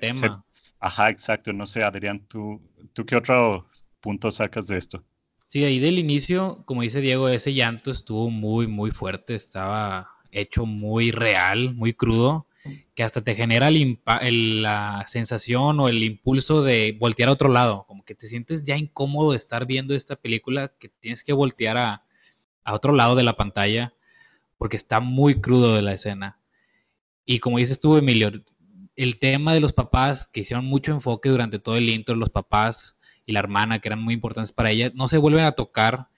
[0.80, 1.52] Ajá, exacto.
[1.52, 2.62] No sé, Adrián, ¿tú,
[2.94, 3.68] ¿tú qué otro
[4.00, 5.04] punto sacas de esto?
[5.48, 10.68] Sí, ahí del inicio, como dice Diego, ese llanto estuvo muy, muy fuerte, estaba hecho
[10.68, 12.46] muy real, muy crudo,
[12.94, 18.04] que hasta te genera la sensación o el impulso de voltear a otro lado, como
[18.04, 22.04] que te sientes ya incómodo de estar viendo esta película, que tienes que voltear a,
[22.64, 23.94] a otro lado de la pantalla,
[24.58, 26.40] porque está muy crudo de la escena.
[27.26, 28.32] Y como dices tú, Emilio,
[28.96, 32.98] el tema de los papás, que hicieron mucho enfoque durante todo el intro, los papás
[33.26, 36.10] y la hermana, que eran muy importantes para ella, no se vuelven a tocar,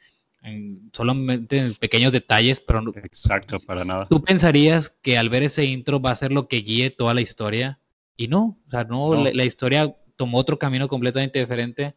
[0.44, 2.84] en, solamente en pequeños detalles, pero...
[2.96, 4.08] Exacto, para nada.
[4.08, 7.22] Tú pensarías que al ver ese intro va a ser lo que guíe toda la
[7.22, 7.80] historia,
[8.18, 11.96] y no, o sea, no, La, historia tomó otro camino completamente diferente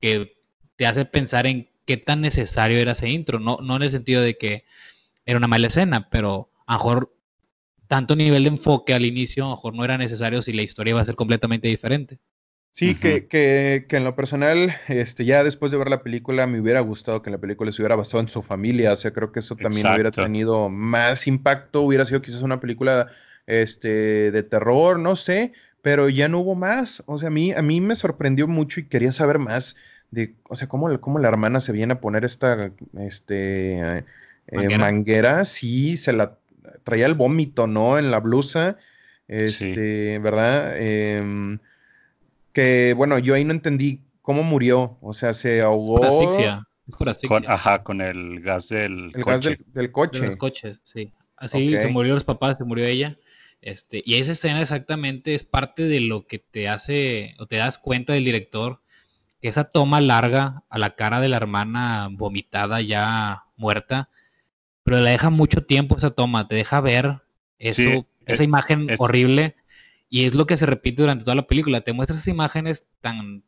[0.00, 0.36] que
[0.76, 4.20] te hace pensar en qué tan necesario era ese intro, no, no en el sentido
[4.20, 4.64] de que
[5.24, 7.16] era una mala escena, pero a lo mejor
[7.86, 10.92] tanto nivel de enfoque al inicio, a lo mejor no era necesario si la historia
[10.92, 12.18] iba a ser completamente diferente.
[12.74, 16.58] Sí, que, que, que, en lo personal, este, ya después de ver la película, me
[16.58, 18.94] hubiera gustado que la película se hubiera basado en su familia.
[18.94, 21.82] O sea, creo que eso también hubiera tenido más impacto.
[21.82, 23.08] Hubiera sido quizás una película
[23.46, 25.52] este, de terror, no sé,
[25.82, 27.02] pero ya no hubo más.
[27.06, 29.76] O sea, a mí, a mí me sorprendió mucho y quería saber más
[30.10, 34.04] de, o sea, cómo, cómo la hermana se viene a poner esta este, eh,
[34.50, 34.78] manguera.
[34.78, 35.44] manguera.
[35.44, 36.38] Sí, se la
[36.84, 37.98] traía el vómito, ¿no?
[37.98, 38.78] En la blusa,
[39.28, 40.74] este, ¿verdad?
[40.78, 41.58] Em,
[42.52, 45.96] que, bueno, yo ahí no entendí cómo murió, o sea, se ahogó.
[45.96, 46.68] Por asfixia.
[46.98, 47.52] Por asfixia.
[47.52, 50.20] ajá, con el gas del el gas del, coche.
[50.20, 51.12] De los coches, sí.
[51.36, 53.18] Así se murió los papás, se murió ella.
[53.60, 57.78] Este, y esa escena exactamente es parte de lo que te hace, o te das
[57.78, 58.80] cuenta del director,
[59.40, 64.08] que esa toma larga a la cara de la hermana vomitada ya muerta,
[64.82, 67.22] pero le deja mucho tiempo esa toma, te deja ver
[67.58, 69.54] eso, esa imagen horrible
[70.12, 73.44] y es lo que se repite durante toda la película, te muestra esas imágenes tan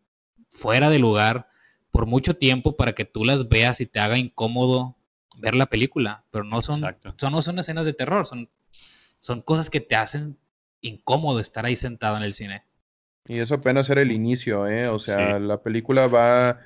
[0.51, 1.47] fuera de lugar
[1.91, 4.97] por mucho tiempo para que tú las veas y te haga incómodo
[5.37, 8.49] ver la película, pero no son, son no son escenas de terror, son,
[9.21, 10.39] son cosas que te hacen
[10.81, 12.65] incómodo estar ahí sentado en el cine.
[13.29, 14.89] Y eso apenas era el inicio, ¿eh?
[14.89, 16.61] O sea, la película va...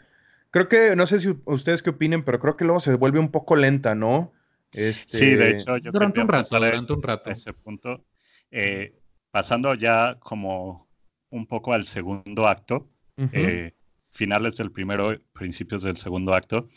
[0.52, 3.32] Creo que, no sé si ustedes qué opinen, pero creo que luego se vuelve un
[3.32, 4.32] poco lenta, ¿no?
[4.70, 7.30] Sí, de este, hecho, yo durante un rato, durante un rato.
[7.30, 8.04] ese punto.
[8.52, 8.94] Eh,
[9.38, 10.88] pasando ya como
[11.30, 12.90] un poco al segundo acto,
[13.32, 13.72] eh,
[14.10, 16.68] finales del primero, principios del segundo acto,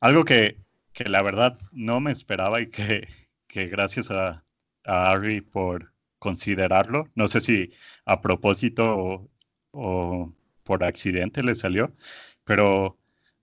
[0.00, 0.58] algo que,
[0.92, 3.06] que la verdad no me esperaba y que,
[3.46, 4.44] que gracias a,
[4.82, 7.70] a Ari por considerarlo, no sé si
[8.04, 9.30] a propósito o,
[9.70, 10.34] o
[10.64, 11.94] por accidente le salió,
[12.42, 12.98] pero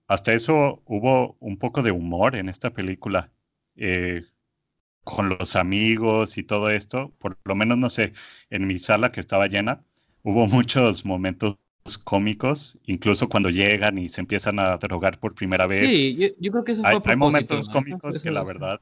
[0.06, 3.32] hasta eso hubo un poco de humor en esta película.
[3.76, 4.22] Eh,
[5.14, 8.12] con los amigos y todo esto, por lo menos, no sé,
[8.50, 9.82] en mi sala que estaba llena,
[10.22, 11.58] hubo muchos momentos
[12.04, 15.88] cómicos, incluso cuando llegan y se empiezan a drogar por primera vez.
[15.88, 18.80] Sí, yo, creo que eso fue hay, hay momentos cómicos que la verdad,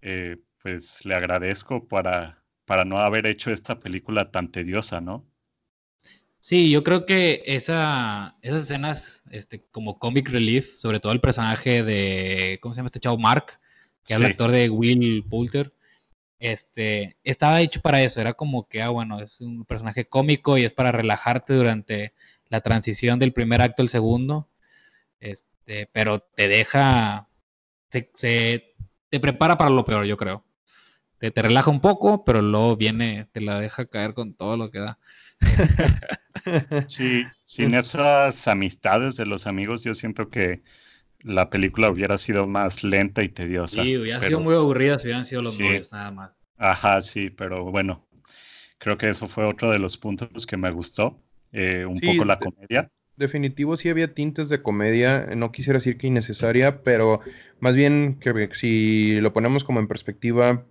[0.00, 5.26] eh, pues le agradezco para, para no haber hecho esta película tan tediosa, ¿no?
[6.40, 11.84] Sí, yo creo que esa, esas escenas, este, como comic relief, sobre todo el personaje
[11.84, 13.16] de, ¿cómo se llama este chavo?
[13.16, 13.60] Mark,
[14.04, 15.72] que era el actor de Will Poulter,
[16.38, 20.64] este, estaba hecho para eso, era como que, ah, bueno, es un personaje cómico y
[20.64, 22.14] es para relajarte durante
[22.48, 24.48] la transición del primer acto al segundo,
[25.20, 27.28] este, pero te deja,
[27.90, 28.74] se,
[29.08, 30.44] te prepara para lo peor, yo creo.
[31.18, 34.70] Te, te relaja un poco, pero luego viene, te la deja caer con todo lo
[34.70, 34.98] que da.
[36.88, 40.62] Sí, sin esas amistades de los amigos, yo siento que
[41.24, 43.82] la película hubiera sido más lenta y tediosa.
[43.82, 45.64] Sí, hubiera sido muy aburrida si hubieran sido los sí.
[45.90, 46.32] nada más.
[46.56, 48.06] Ajá, sí, pero bueno,
[48.78, 51.20] creo que eso fue otro de los puntos que me gustó,
[51.52, 52.90] eh, un poco la comedia.
[53.16, 57.20] definitivo sí había tintes de comedia, no quisiera decir que innecesaria, pero
[57.60, 60.64] más bien que si lo ponemos como en perspectiva,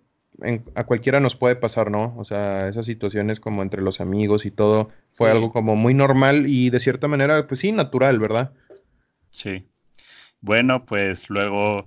[0.75, 2.15] a cualquiera nos puede pasar, ¿no?
[2.17, 6.45] O sea, esas situaciones como entre los amigos y todo, fue algo como muy normal
[6.47, 8.53] y de cierta manera, pues sí, natural, ¿verdad?
[9.29, 9.67] Sí.
[10.41, 11.85] Bueno, pues luego,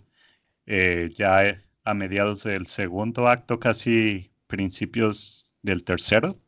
[0.67, 6.39] eh, ya a mediados del segundo acto, casi principios del tercero,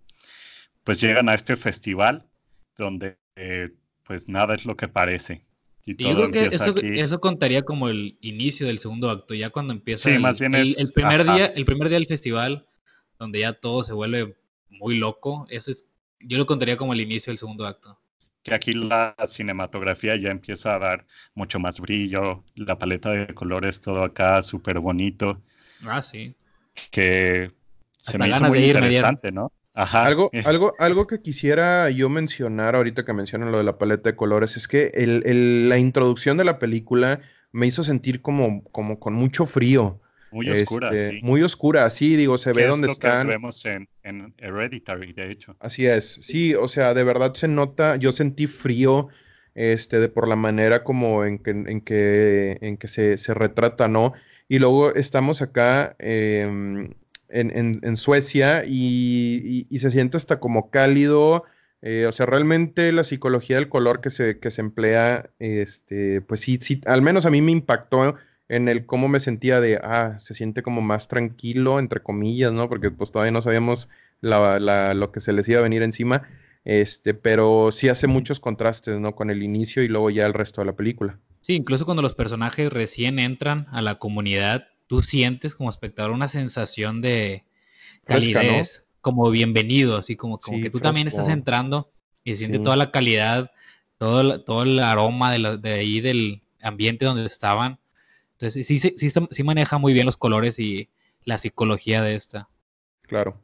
[0.85, 2.27] pues llegan a este festival
[2.79, 3.71] donde eh,
[4.05, 5.43] pues nada es lo que parece.
[5.85, 9.51] Y todo yo creo que eso, eso, contaría como el inicio del segundo acto, ya
[9.51, 12.67] cuando empieza el, más bien el, primer día, el primer día del festival,
[13.19, 14.37] donde ya todo se vuelve
[14.69, 15.87] muy loco, eso es,
[16.21, 18.01] yo lo contaría como el inicio del segundo acto.
[18.47, 23.81] Que aquí la cinematografía ya empieza a dar mucho más brillo, la paleta de colores,
[23.81, 25.43] todo acá súper bonito.
[25.85, 26.33] Ah, sí.
[26.93, 27.51] Que
[27.99, 29.51] se me hizo muy interesante, ¿no?
[29.75, 34.17] Algo, algo, algo que quisiera yo mencionar ahorita que mencionan lo de la paleta de
[34.17, 37.21] colores es que la introducción de la película
[37.51, 40.01] me hizo sentir como, como con mucho frío.
[40.31, 41.21] Muy oscura, este, sí.
[41.23, 43.27] Muy oscura, sí, digo, se ve dónde están.
[43.27, 45.57] Que vemos en, en, Hereditary, de hecho.
[45.61, 49.09] Así es, sí, o sea, de verdad se nota, yo sentí frío,
[49.55, 53.89] este, de por la manera como en que, en que, en que se, se retrata,
[53.89, 54.13] ¿no?
[54.49, 56.89] Y luego estamos acá, eh,
[57.29, 61.45] en, Suecia y, se siente hasta como cálido.
[61.83, 66.41] Eh, o sea, realmente la psicología del color que se, que se emplea, este, pues
[66.41, 68.17] sí, sí, al menos a mí me impactó
[68.49, 72.69] en el cómo me sentía de, ah, se siente como más tranquilo, entre comillas, ¿no?
[72.69, 73.89] Porque pues todavía no sabíamos
[74.21, 76.29] lo que se les iba a venir encima,
[76.65, 79.15] este, pero sí hace muchos contrastes, ¿no?
[79.15, 81.19] Con el inicio y luego ya el resto de la película.
[81.41, 86.29] Sí, incluso cuando los personajes recién entran a la comunidad, tú sientes como espectador una
[86.29, 87.45] sensación de
[88.05, 91.93] calidez, como bienvenido, así como, como que tú también estás entrando
[92.25, 93.53] y sientes toda la calidad,
[93.99, 97.79] todo, el, todo el aroma de, de, ahí del ambiente donde estaban.
[98.39, 100.91] Entonces sí, sí, sí, sí maneja muy bien los colores y
[101.25, 102.49] la psicología de esta.
[103.03, 103.41] Claro.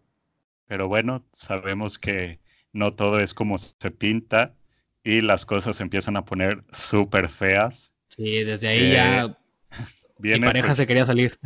[0.67, 2.41] Pero bueno, sabemos que
[2.73, 4.55] no todo es como se pinta
[5.03, 7.95] y las cosas se empiezan a poner súper feas.
[8.09, 9.25] Sí, desde ahí ya
[10.23, 11.39] eh, mi pareja pues se quería salir.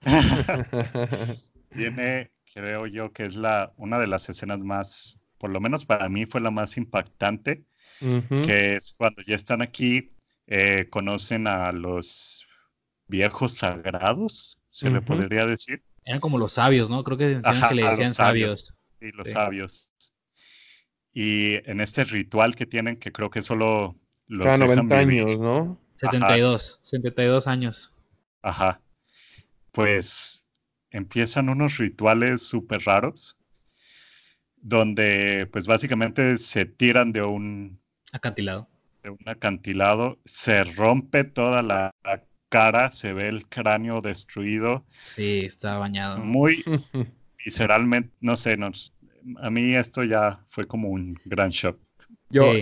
[1.70, 6.08] viene, creo yo, que es la, una de las escenas más, por lo menos para
[6.08, 7.64] mí fue la más impactante,
[8.00, 10.08] que es cuando ya están aquí,
[10.46, 12.46] eh, conocen a los
[13.10, 15.82] viejos sagrados, se le podría decir.
[16.04, 17.04] Eran como los sabios, ¿no?
[17.04, 18.74] Creo que, que le decían sabios.
[18.98, 19.90] Sí, los sabios.
[21.12, 23.96] Y en este ritual que tienen, que creo que solo
[24.26, 25.78] los Cada 90 años, ¿no?
[25.96, 27.92] 72, 72 años.
[28.42, 28.80] Ajá.
[29.72, 30.46] Pues
[30.90, 33.36] empiezan unos rituales súper raros
[34.56, 37.80] donde pues básicamente se tiran de un
[38.12, 38.68] acantilado.
[39.02, 41.94] De un acantilado, se rompe toda la
[42.50, 44.84] cara, se ve el cráneo destruido.
[45.04, 46.18] Sí, está bañado.
[46.18, 46.62] Muy
[47.44, 48.58] visceralmente, no sé,
[49.38, 51.78] a mí esto ya fue como un gran shock.
[52.28, 52.52] Yo,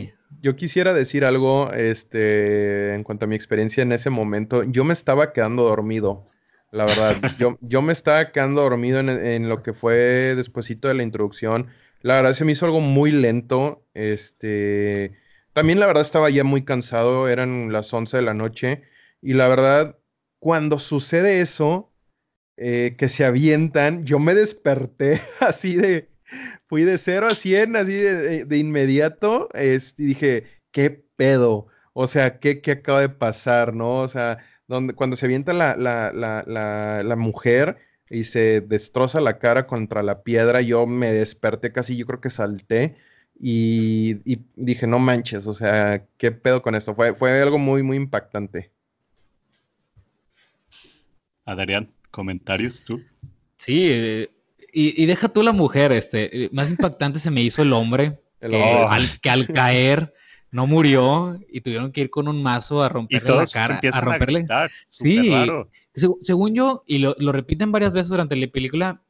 [0.40, 4.62] yo quisiera decir algo este, en cuanto a mi experiencia en ese momento.
[4.62, 6.26] Yo me estaba quedando dormido,
[6.70, 7.16] la verdad.
[7.38, 11.68] Yo, yo me estaba quedando dormido en, lo que fue despuesito de la introducción.
[12.02, 13.84] La verdad se me hizo algo muy lento.
[13.94, 15.12] Este,
[15.52, 18.82] también la verdad estaba ya muy cansado, eran las 11 de la noche.
[19.20, 19.98] Y la verdad,
[20.38, 21.92] cuando sucede eso,
[22.56, 26.10] eh, que se avientan, yo me desperté así de
[26.66, 31.68] fui de 0 a 100 así de, inmediato y dije, ¿qué pedo?
[31.94, 34.00] O sea, ¿qué, ¿qué, acaba de pasar, no?
[34.00, 34.38] O sea,
[34.68, 37.78] donde, cuando se avienta la, la, la, la, mujer
[38.10, 42.30] y se destroza la cara contra la piedra, yo me desperté casi, yo creo que
[42.30, 42.96] salté
[43.40, 46.94] y, y dije, no manches, o sea, ¿qué pedo con esto?
[46.94, 48.72] Fue, fue algo muy, muy impactante.
[51.48, 53.02] Adrián, ¿comentarios tú?
[53.56, 54.30] Sí, eh,
[54.70, 58.62] y, deja tú la mujer, este, más impactante se me hizo el hombre, que,
[59.30, 60.12] al, caer
[60.50, 64.46] no murió y tuvieron que ir con un mazo a romperle la cara, a romperle.
[64.86, 65.32] sí,
[66.22, 69.00] según yo, y lo, repiten varias veces durante la película,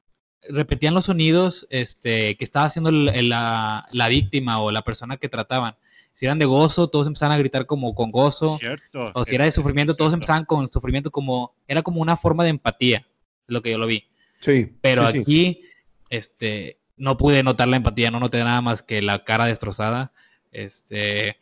[0.49, 5.75] repetían los sonidos este, que estaba haciendo la, la, víctima o la persona que trataban.
[6.19, 8.59] Si eran de gozo, todos empezaban a gritar como con gozo.
[9.15, 12.51] o si era de sufrimiento, todos empezaban con sufrimiento como, era como una forma de
[12.51, 13.07] empatía,
[13.47, 14.03] lo que yo lo vi.
[14.41, 14.69] Sí.
[14.81, 15.63] Pero aquí,
[16.11, 20.11] este, no pude notar la empatía, no noté nada más que la cara destrozada.
[20.51, 21.37] Este,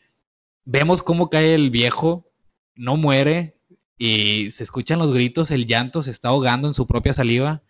[0.67, 2.31] vemos cómo cae el viejo,
[2.75, 3.57] no muere
[3.97, 7.63] y se escuchan los gritos, el llanto se está ahogando en su propia saliva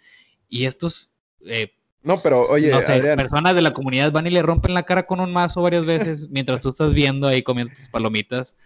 [0.49, 1.13] y estos
[1.47, 1.73] eh,
[2.07, 5.07] No, pero oye, no sé, personas de la comunidad van y le rompen la cara
[5.07, 8.57] con un mazo varias veces mientras tú estás viendo ahí comiendo tus palomitas.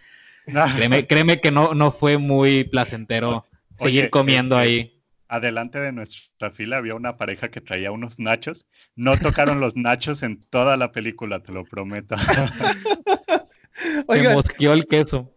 [0.75, 3.43] créeme, créeme que no, no fue muy placentero
[3.79, 5.01] seguir comiendo este, ahí.
[5.27, 8.67] Adelante de nuestra fila había una pareja que traía unos nachos.
[8.95, 12.15] No tocaron los nachos en toda la película, te lo prometo.
[14.07, 15.33] Se mosqueó el queso.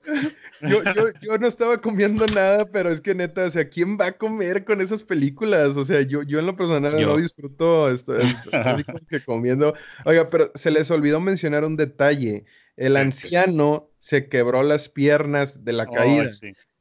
[0.69, 4.07] Yo, yo, yo, no estaba comiendo nada, pero es que neta, o sea, ¿quién va
[4.07, 5.77] a comer con esas películas?
[5.77, 8.15] O sea, yo, yo en lo personal no disfruto esto,
[8.53, 9.75] así como que comiendo.
[10.05, 12.45] Oiga, pero se les olvidó mencionar un detalle.
[12.77, 16.29] El anciano se quebró las piernas de la caída.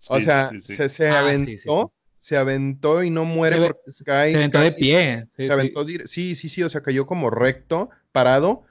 [0.10, 4.32] o sea, se, se ah, aventó se aventó y no muere porque cae.
[4.32, 5.28] Se aventó de pie.
[5.36, 6.36] Sí, se aventó, sí.
[6.38, 8.64] sí, sí, o sea, cayó como recto, parado.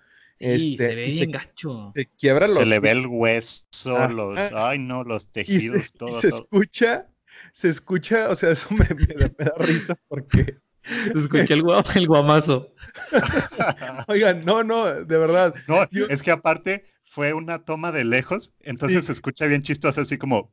[0.43, 1.93] Sí, este, se ve bien gacho.
[1.95, 2.57] Se quiebra los.
[2.57, 4.39] Se le ve el hueso, los.
[4.53, 6.21] Ay, no, los tejidos, todo.
[6.21, 7.07] se escucha,
[7.53, 10.59] se escucha, o sea, eso me, da, risa porque.
[10.83, 11.63] Se escucha el,
[11.95, 12.75] el guamazo.
[14.09, 15.55] Oigan, no, no, de verdad.
[15.69, 20.19] No, es que aparte fue una toma de lejos, entonces se escucha bien chistoso, así
[20.19, 20.53] como.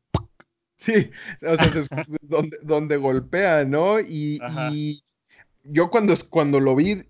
[0.77, 1.09] Sí,
[1.41, 3.99] o sea, donde, donde golpea, ¿no?
[3.99, 4.39] Y,
[4.71, 5.03] y,
[5.63, 7.01] yo cuando, cuando lo vi,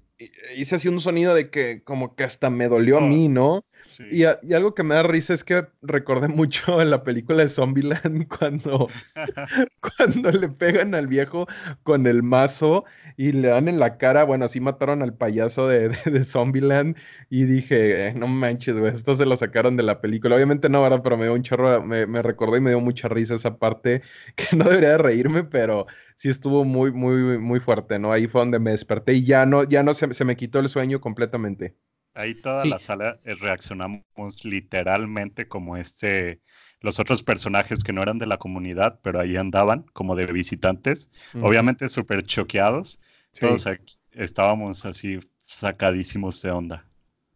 [0.55, 3.63] hice así un sonido de que como que hasta me dolió a mí, ¿no?
[4.12, 8.28] Y, algo que me da risa es que recordé mucho en la película de Zombieland
[8.40, 8.88] cuando,
[9.98, 11.48] cuando le pegan al viejo
[11.84, 12.86] con el mazo
[13.18, 16.98] y le dan en la cara, bueno, así mataron al payaso de, de, Zombieland
[17.30, 20.36] y dije, eh, no manches, güey, esto se lo sacaron de la película.
[20.36, 21.02] Obviamente no, ¿verdad?
[21.04, 24.02] Pero me dio un chorro, me, me recordé y me dio mucha risa esa parte
[24.36, 28.12] que no debería de reírme, pero sí estuvo muy, muy, muy fuerte, ¿no?
[28.12, 30.70] Ahí fue donde me desperté y ya no, ya no se, se me quitó el
[30.70, 31.76] sueño completamente.
[32.14, 34.03] Ahí toda la sala eh, reaccionamos
[34.43, 36.41] literalmente como este,
[36.82, 41.10] los otros personajes que no eran de la comunidad, pero ahí andaban como de visitantes,
[41.41, 42.99] obviamente súper choqueados.
[43.39, 43.68] Todos
[44.12, 46.86] estábamos así sacadísimos de onda.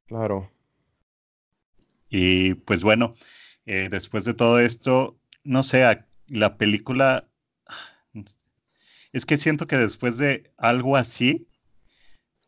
[0.07, 0.51] Claro.
[2.09, 3.15] Y pues bueno,
[3.65, 5.85] eh, después de todo esto, no sé,
[6.27, 7.27] la película,
[9.11, 11.47] es que siento que después de algo así...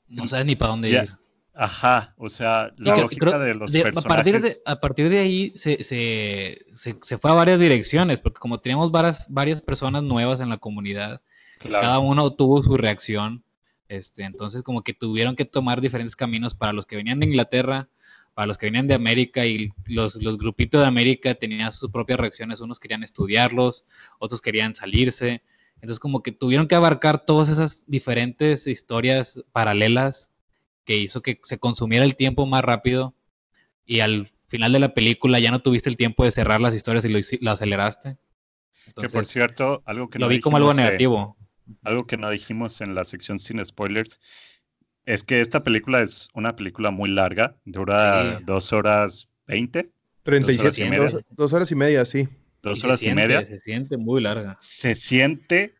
[0.07, 1.24] No sabes ni para dónde ir
[1.57, 4.05] Ajá, o sea, la lógica de los personajes.
[4.05, 8.39] A partir de, a partir de ahí se, se, se, fue a varias direcciones, porque
[8.39, 11.21] como teníamos varias, varias personas nuevas en la comunidad,
[11.59, 13.45] cada uno tuvo su reacción,
[13.87, 17.87] este, entonces como que tuvieron que tomar diferentes caminos para los que venían de Inglaterra,
[18.33, 22.19] para los que venían de América y los, los grupitos de América tenían sus propias
[22.19, 23.85] reacciones, unos querían estudiarlos,
[24.19, 25.41] otros querían salirse,
[25.75, 30.31] entonces como que tuvieron que abarcar todas esas diferentes historias paralelas
[30.85, 33.15] que hizo que se consumiera el tiempo más rápido
[33.85, 37.05] y al final de la película ya no tuviste el tiempo de cerrar las historias
[37.05, 38.17] y lo, aceleraste.
[38.99, 41.37] que por cierto, algo que lo vi como algo negativo.
[41.83, 44.19] algo que no dijimos en la sección sin spoilers
[45.05, 49.91] es que esta película es una película muy larga, dura dos horas veinte.
[50.23, 50.89] Treinta y siete,
[51.29, 52.27] dos, horas y media, sí.
[52.63, 53.45] Dos horas y media.
[53.45, 54.57] Se siente muy larga.
[54.59, 55.75] Se siente,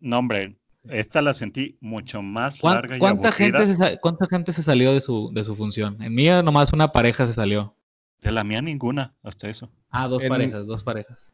[0.00, 4.62] no hombre, esta la sentí mucho más larga y ¿cuánta Gente se, ¿Cuánta gente se
[4.62, 6.00] salió de su, de su función?
[6.02, 7.74] En mía nomás una pareja se salió.
[8.22, 9.70] De la mía ninguna, hasta eso.
[9.90, 11.32] Ah, dos parejas, dos parejas.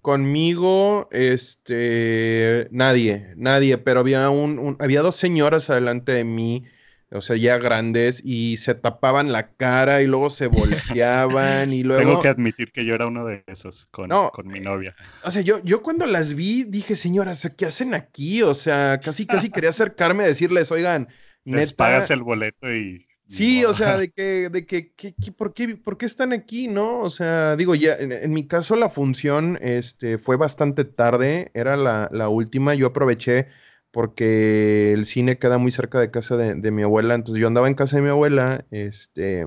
[0.00, 6.62] Conmigo, este, nadie, nadie, pero había un, había dos señoras adelante de mí
[7.12, 12.02] o sea, ya grandes, y se tapaban la cara y luego se volteaban y luego...
[12.02, 14.94] Tengo que admitir que yo era uno de esos con, con mi novia.
[15.22, 18.42] O sea, yo, yo cuando las vi dije, señoras, ¿qué hacen aquí?
[18.42, 21.08] O sea, casi, casi quería acercarme a decirles, oigan,
[21.44, 23.06] Les pagas el boleto y...
[23.28, 24.92] Sí, o sea, de que, de que,
[25.36, 27.00] ¿por, qué, ¿por qué están aquí, no?
[27.00, 32.08] O sea, digo, ya, en, mi caso la función este, fue bastante tarde, era la,
[32.12, 33.48] la última, yo aproveché
[33.96, 37.72] porque el cine queda muy cerca de casa de, mi abuela, entonces yo andaba en
[37.72, 39.46] casa de mi abuela, este,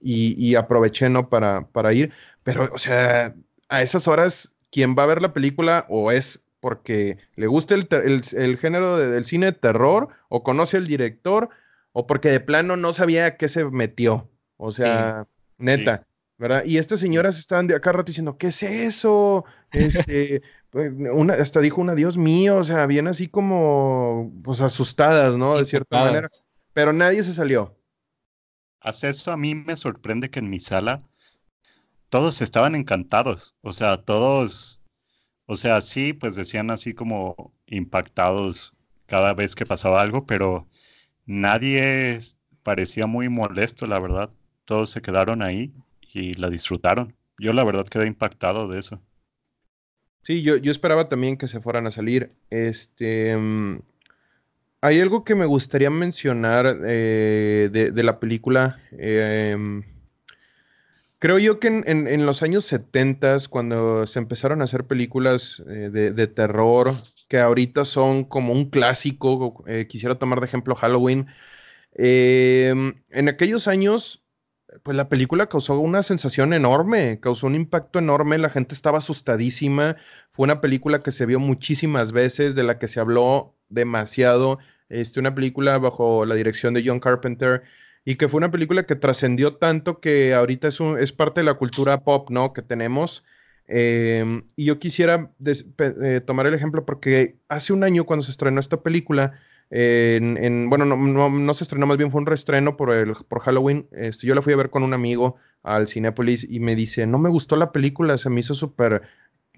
[0.00, 1.28] y, aproveché, ¿no?
[1.28, 2.10] Para, para ir,
[2.44, 3.34] pero, o sea,
[3.68, 8.56] a esas horas, quien va a ver la película o es porque le gusta el,
[8.56, 11.50] género del cine de terror, o conoce al director,
[11.92, 15.26] o porque de plano no sabía a qué se metió, o sea,
[15.58, 16.06] neta.
[16.38, 16.64] ¿verdad?
[16.64, 19.44] Y estas señoras estaban de acá rato diciendo, ¿qué es eso?
[19.74, 20.40] Este,
[20.74, 25.56] una, hasta dijo una, Dios mío, o sea, bien así como, pues asustadas, ¿no?
[25.56, 26.28] De cierta manera.
[26.72, 27.76] Pero nadie se salió.
[28.80, 31.02] Hace eso a mí me sorprende que en mi sala
[32.08, 34.82] todos estaban encantados, o sea, todos,
[35.46, 38.74] o sea, sí, pues decían así como impactados
[39.06, 40.68] cada vez que pasaba algo, pero
[41.26, 42.18] nadie
[42.62, 44.30] parecía muy molesto, la verdad.
[44.64, 47.14] Todos se quedaron ahí y la disfrutaron.
[47.38, 49.00] Yo la verdad quedé impactado de eso.
[50.24, 52.32] Sí, yo, yo esperaba también que se fueran a salir.
[52.48, 53.36] Este.
[53.36, 53.80] Mm,
[54.80, 58.80] hay algo que me gustaría mencionar eh, de, la película.
[58.92, 59.82] Em,
[61.18, 66.26] creo yo que en, los años 70, cuando se empezaron a hacer películas eh, de,
[66.26, 66.92] terror,
[67.28, 71.26] que ahorita son como un clásico, eh, quisiera tomar de ejemplo Halloween,
[71.94, 74.23] em, en aquellos años
[74.82, 79.96] pues la película causó una sensación enorme, causó un impacto enorme, la gente estaba asustadísima,
[80.30, 84.58] fue una película que se vio muchísimas veces, de la que se habló demasiado,
[84.88, 87.62] este, una película bajo la dirección de John Carpenter
[88.04, 91.54] y que fue una película que trascendió tanto que ahorita es, es parte de la
[91.54, 92.52] cultura pop, ¿no?
[92.52, 93.24] Que tenemos.
[93.66, 98.60] Em, y yo quisiera eh, tomar el ejemplo porque hace un año cuando se estrenó
[98.60, 99.40] esta película,
[99.76, 103.88] en, bueno, no, se estrenó, más bien fue un reestreno por, el, por Halloween.
[103.90, 107.18] Este, yo la fui a ver con un amigo al Cinépolis y me dice, no
[107.18, 109.02] me gustó la película, se me hizo súper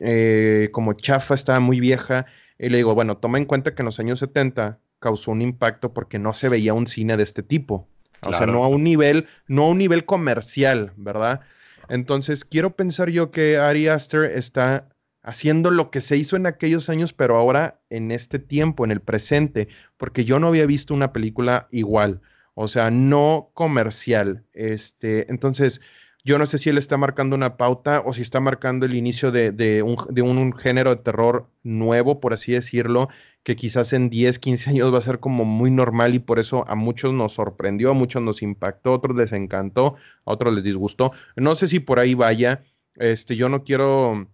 [0.00, 2.24] eh, como chafa, estaba muy vieja.
[2.58, 5.92] Y le digo, bueno, toma en cuenta que en los años 70 causó un impacto
[5.92, 7.86] porque no se veía un cine de este tipo.
[8.22, 11.42] O sea, no a un nivel, no a un nivel comercial, ¿verdad?
[11.90, 14.88] Entonces, quiero pensar yo que Ari Aster está
[15.26, 19.00] haciendo lo que se hizo en aquellos años, pero ahora en este tiempo, en el
[19.00, 19.66] presente,
[19.96, 22.22] porque yo no había visto una película igual,
[22.54, 24.44] o sea, no comercial.
[24.52, 25.80] Este, entonces,
[26.24, 29.32] yo no sé si él está marcando una pauta o si está marcando el inicio
[29.32, 33.08] de, un, de un, género de terror nuevo, por así decirlo,
[33.42, 36.64] que quizás en 10, 15 años va a ser como muy normal y por eso
[36.68, 40.62] a muchos nos sorprendió, a muchos nos impactó, a otros les encantó, a otros les
[40.62, 41.10] disgustó.
[41.34, 42.62] No sé si por ahí vaya.
[42.94, 44.28] Este, yo no quiero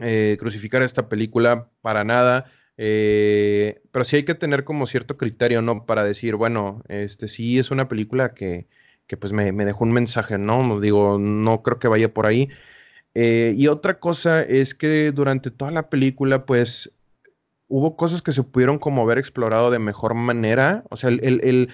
[0.00, 2.46] eh, crucificar esta película para nada.
[2.76, 5.84] Eh, pero sí hay que tener como cierto criterio, ¿no?
[5.86, 8.68] Para decir, bueno, este sí es una película que,
[9.06, 10.80] que pues me, dejó un mensaje, ¿no?
[10.80, 12.48] Digo, no creo que vaya por ahí.
[13.14, 16.92] Eh, y otra cosa es que durante toda la película, pues,
[17.68, 20.84] hubo cosas que se pudieron como haber explorado de mejor manera.
[20.90, 21.70] O sea, el, el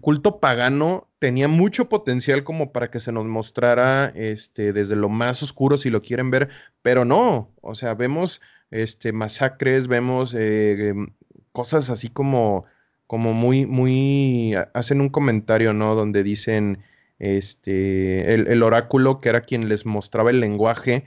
[0.00, 5.42] culto pagano tenía mucho potencial como para que se nos mostrara este, desde lo más
[5.42, 6.48] oscuro, si lo quieren ver,
[6.82, 8.40] pero no, o sea, vemos
[8.70, 11.08] este, masacres, vemos eh, em,
[11.52, 12.64] cosas así como,
[13.06, 15.94] como muy, muy, hacen un comentario, ¿no?
[15.94, 16.78] Donde dicen,
[17.18, 21.04] este, el, oráculo, que era quien les mostraba el lenguaje,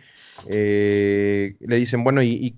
[0.48, 2.56] eh, le dicen, bueno, ¿y,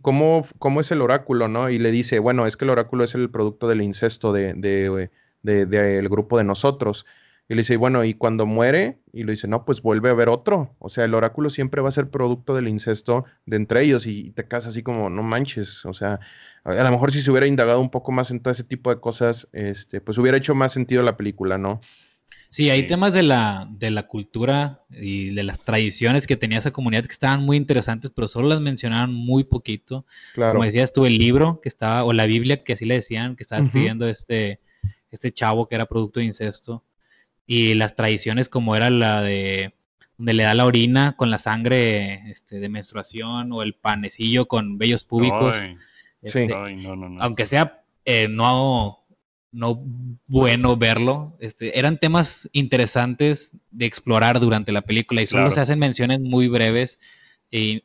[0.00, 1.68] cómo, cómo, es el oráculo, no?
[1.68, 5.10] Y le dice, bueno, es que el oráculo es el producto del incesto de, de
[5.44, 7.06] del grupo de nosotros.
[7.46, 10.30] Y le dice, bueno, y cuando muere, y le dice, no, pues vuelve a haber
[10.30, 10.74] otro.
[10.78, 14.30] O sea, el oráculo siempre va a ser producto del incesto de entre ellos y
[14.30, 15.84] te casas así como, no manches.
[15.84, 16.20] O sea,
[16.64, 18.98] a, lo mejor si se hubiera indagado un poco más en todo ese tipo de
[18.98, 21.80] cosas, este, pues hubiera hecho más sentido la película, ¿no?
[22.48, 26.70] Sí, hay temas de la, de la cultura y de las tradiciones que tenía esa
[26.70, 30.06] comunidad que estaban muy interesantes, pero solo las mencionaban muy poquito.
[30.34, 30.52] Claro.
[30.52, 33.42] Como decías tú, el libro que estaba, o la Biblia, que así le decían, que
[33.42, 34.60] estaba escribiendo este
[35.14, 36.84] este chavo que era producto de incesto,
[37.46, 39.74] y las tradiciones como era la de
[40.16, 44.78] donde le da la orina con la sangre este, de menstruación o el panecillo con
[44.78, 45.54] vellos públicos.
[46.22, 46.54] Este,
[47.20, 49.04] aunque sea eh, no,
[49.50, 49.82] no
[50.26, 55.78] bueno verlo, este, eran temas interesantes de explorar durante la película y solo se hacen
[55.78, 56.98] menciones muy breves
[57.50, 57.80] y,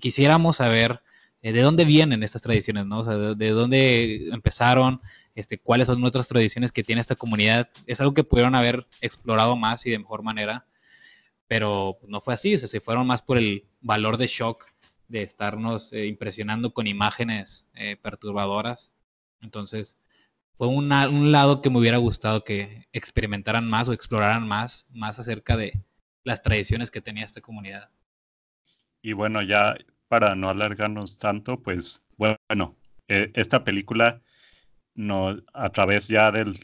[0.00, 1.00] quisiéramos saber
[1.42, 3.02] eh, de dónde vienen estas tradiciones, ¿no?
[3.34, 5.00] De dónde empezaron,
[5.34, 7.68] este, cuáles son nuestras tradiciones que tiene esta comunidad.
[7.86, 10.66] Es algo que pudieron haber explorado más y de mejor manera,
[11.48, 14.66] pero no fue así, o sea, se fueron más por el valor de shock
[15.08, 18.92] de estarnos eh, impresionando con imágenes eh, perturbadoras.
[19.40, 19.98] Entonces,
[20.56, 25.56] fue un lado que me hubiera gustado que experimentaran más o exploraran más, más acerca
[25.56, 25.82] de
[26.24, 27.90] las tradiciones que tenía esta comunidad.
[29.02, 29.74] Y bueno, ya
[30.12, 32.76] para no alargarnos tanto, pues bueno,
[33.08, 34.20] eh, esta película
[34.94, 36.58] no, a través ya del,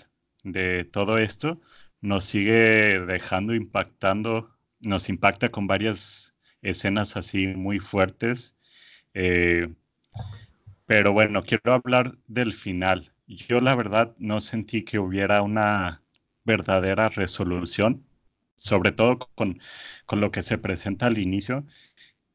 [0.44, 1.58] de todo esto,
[2.02, 8.58] nos sigue dejando impactando, nos impacta con varias escenas así muy fuertes.
[9.14, 9.74] Eh,
[10.86, 13.12] pero bueno, quiero hablar del final.
[13.26, 16.02] Yo la verdad no sentí que hubiera una
[16.44, 18.06] verdadera resolución,
[18.56, 19.60] sobre todo con,
[20.06, 21.66] con lo que se presenta al inicio.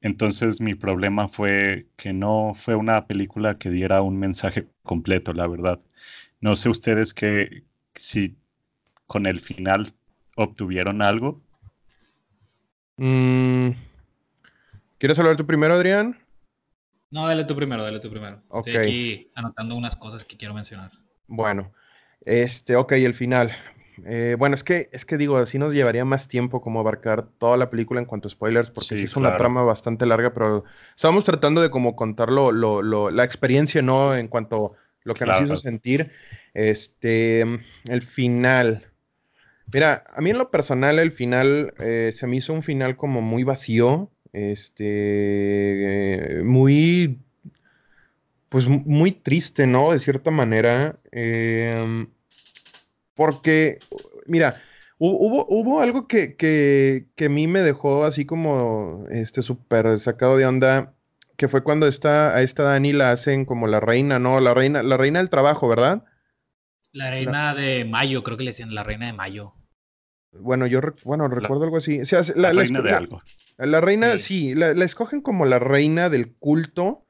[0.04, 5.48] Entonces mi problema fue que no fue una película que diera un mensaje completo, la
[5.48, 5.80] verdad.
[6.42, 7.64] No sé ustedes que
[7.96, 8.36] si
[9.08, 9.94] con el final
[10.36, 11.42] obtuvieron algo.
[12.98, 13.70] Mm,
[14.98, 16.20] ¿Quieres hablar tú primero, Adrián?
[17.10, 18.42] No, dale tú primero, dale tú primero.
[18.58, 20.92] Estoy aquí anotando unas cosas que quiero mencionar.
[21.28, 21.72] Bueno,
[22.26, 23.54] este, ok, el final.
[24.06, 27.58] Eh, bueno, es que, es que digo, así nos llevaría más tiempo como abarcar toda
[27.58, 30.64] la película en cuanto a spoilers, porque sí, es una trama bastante larga, pero
[30.96, 34.16] estábamos tratando de como contar lo, la experiencia, ¿no?
[34.16, 36.12] En cuanto lo que nos hizo sentir.
[36.54, 38.84] Este, el final.
[39.72, 43.22] Mira, a mí en lo personal el final eh, se me hizo un final como
[43.22, 47.20] muy vacío, este, muy,
[48.50, 49.92] pues muy triste, ¿no?
[49.92, 52.08] De cierta manera, em,
[53.16, 53.80] porque,
[54.26, 54.62] mira,
[54.98, 60.38] hubo, hubo algo que, que, que, a mí me dejó así como, este, súper sacado
[60.38, 60.94] de onda,
[61.38, 64.40] que fue cuando esta, a esta Dani la hacen como la reina, ¿no?
[64.40, 66.06] La reina, la reina del trabajo, ¿verdad?
[66.92, 69.54] La reina de mayo, creo que le decían la reina de mayo.
[70.32, 72.02] Bueno, yo bueno, recuerdo algo así.
[72.36, 73.22] la, reina de algo.
[73.58, 77.06] La reina, sí, la, escogen como la reina del culto.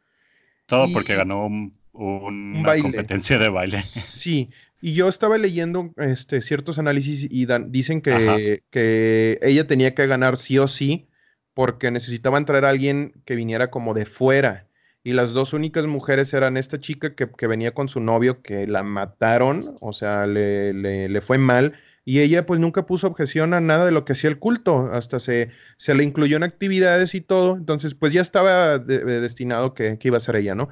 [0.65, 3.81] Todo porque ganó un, una competencia de baile.
[3.81, 4.49] Sí,
[4.85, 10.35] y yo estaba leyendo este, ciertos análisis y dicen que, que, ella tenía que ganar
[10.35, 11.07] sí o sí
[11.53, 14.67] porque necesitaban traer a alguien que viniera como de fuera.
[15.01, 18.67] Y las dos únicas mujeres eran esta chica que, que venía con su novio, que
[18.67, 23.53] la mataron, o sea, le, le, le fue mal y ella pues nunca puso objeción
[23.53, 27.15] a nada de lo que hacía el culto, hasta se, se le incluyó en actividades
[27.15, 30.67] y todo, entonces pues ya estaba destinado que, iba a ser ella, ¿no?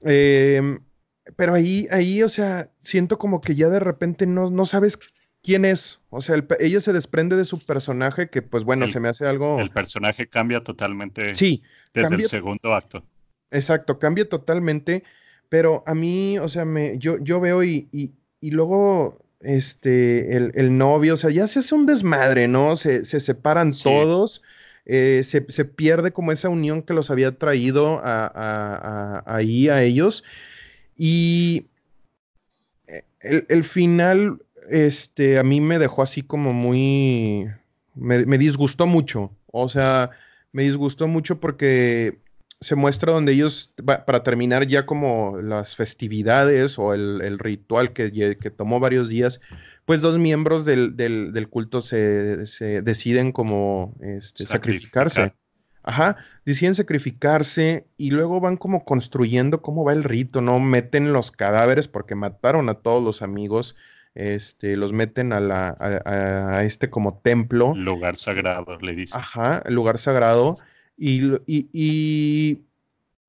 [0.00, 0.80] Em,
[1.36, 4.98] pero ahí, ahí, o sea, siento como que ya de repente no, no sabes
[5.42, 9.08] quién es, o sea, ella se desprende de su personaje que pues bueno, se me
[9.08, 9.60] hace algo...
[9.60, 11.62] El personaje cambia totalmente sí,
[11.92, 13.04] desde el segundo acto.
[13.50, 15.04] Exacto, cambia totalmente,
[15.48, 21.14] pero a mí, o sea, me, yo, yo veo y, y luego este, el, novio,
[21.14, 22.76] o sea, ya se hace un desmadre, ¿no?
[22.76, 24.42] Se, separan todos,
[24.86, 30.24] eh, se, pierde como esa unión que los había traído a, ahí a ellos.
[31.04, 31.66] Y
[32.86, 33.02] eh,
[33.48, 37.48] el, final, este, a mí me dejó así como muy,
[37.96, 40.10] me, me disgustó mucho, o sea,
[40.52, 42.20] me disgustó mucho porque
[42.60, 48.50] se muestra donde ellos, para terminar ya como las festividades o el, ritual que, que,
[48.50, 49.40] tomó varios días,
[49.84, 52.46] pues dos miembros del, del, culto se,
[52.80, 55.34] deciden como este, sacrificarse.
[55.84, 60.60] Ajá, deciden sacrificarse y luego van como construyendo cómo va el rito, ¿no?
[60.60, 63.74] Meten los cadáveres porque mataron a todos los amigos,
[64.14, 67.74] este, los meten a, la, a, este como templo.
[67.74, 69.20] Lugar sagrado, le dicen.
[69.20, 70.56] Ajá, lugar sagrado
[70.96, 72.60] y,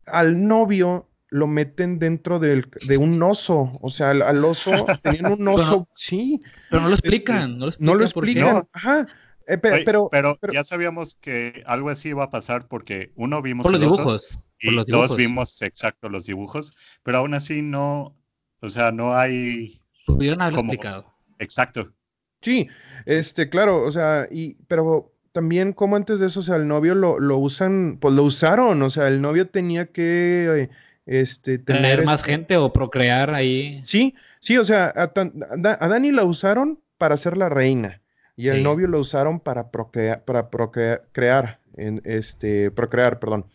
[0.05, 3.71] al novio lo meten dentro del, de un oso.
[3.81, 4.71] O sea, al, oso,
[5.01, 6.39] tenían un oso, sí.
[6.69, 8.67] Pero no lo este, explican, no lo explican.
[8.73, 9.07] Ajá.
[9.47, 13.79] Eh, pero, pero, ya sabíamos que algo así iba a pasar porque uno vimos los
[13.79, 18.15] dibujos, y dos vimos exacto los dibujos, pero aún así no,
[18.61, 19.81] o sea, no hay.
[20.05, 21.13] Pudieron haber explicado.
[21.39, 21.93] Exacto.
[22.41, 22.67] Sí,
[23.05, 26.93] este, claro, o sea, y, pero también como antes de eso, o sea, el novio
[26.95, 30.69] lo, lo usan, pues lo usaron, o sea, el novio tenía que,
[31.05, 32.05] este, tener...
[32.05, 33.81] más este gente o procrear ahí.
[33.85, 38.02] Sí, sí, o sea, a, Dani la usaron para ser la reina
[38.35, 43.45] y el novio lo usaron para procrear, para procrear, crear, en, este, procrear, perdón.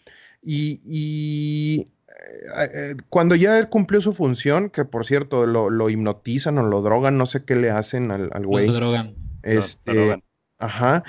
[0.42, 1.88] Y, y
[2.56, 6.62] eh, eh, cuando ya él cumplió su función, que por cierto lo, lo, hipnotizan o
[6.62, 8.66] lo drogan, no sé qué le hacen al, al güey.
[8.66, 9.14] Lo drogan.
[9.42, 10.24] Este, lo drogan.
[10.58, 11.04] Ajá.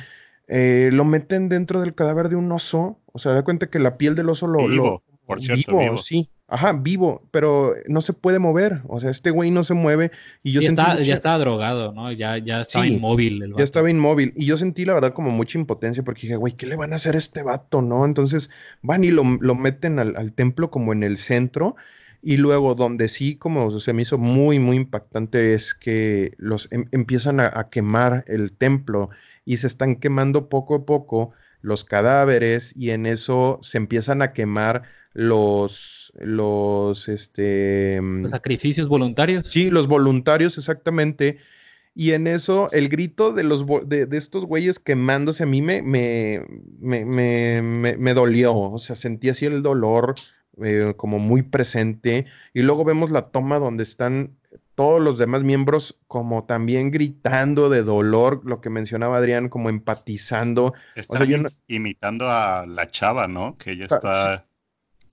[0.48, 3.00] Eh, lo meten dentro del cadáver de un oso.
[3.12, 4.68] O sea, da cuenta que la piel del oso lo.
[4.68, 8.82] Vivo, por cierto, vivo, Sí, ajá, vivo, pero no se puede mover.
[8.88, 10.10] O sea, este güey no se mueve.
[10.42, 12.12] Y yo ya, está, ya estaba drogado, ¿no?
[12.12, 13.54] Ya, ya estaba inmóvil.
[13.56, 14.34] ya estaba inmóvil.
[14.36, 16.96] Y yo sentí, la verdad, como mucha impotencia porque dije, güey, ¿qué le van a
[16.96, 18.06] hacer a este vato, no?
[18.06, 18.50] Entonces
[18.82, 21.76] van y lo, meten al, templo como en el centro.
[22.24, 26.86] Y luego, donde sí, como se me hizo muy, muy impactante, es que los em,
[26.92, 29.12] empiezan a, quemar el templo
[29.46, 34.34] y se están quemando poco a poco los cadáveres y en eso se empiezan a
[34.34, 34.84] quemar
[35.20, 39.48] los los este mm, los sacrificios voluntarios.
[39.48, 41.38] Sí, los voluntarios exactamente.
[41.94, 46.46] Y en eso el grito de los de, estos güeyes quemándose a mí me me,
[46.80, 50.16] me, me, dolió, o sea, sentí así el dolor
[50.64, 54.38] eh, como muy presente y luego vemos la toma donde están
[54.76, 60.74] todos los demás miembros como también gritando de dolor, lo que mencionaba Adrián, como empatizando.
[60.96, 61.26] Está
[61.68, 63.58] imitando a la chava, ¿no?
[63.58, 64.46] Que ella está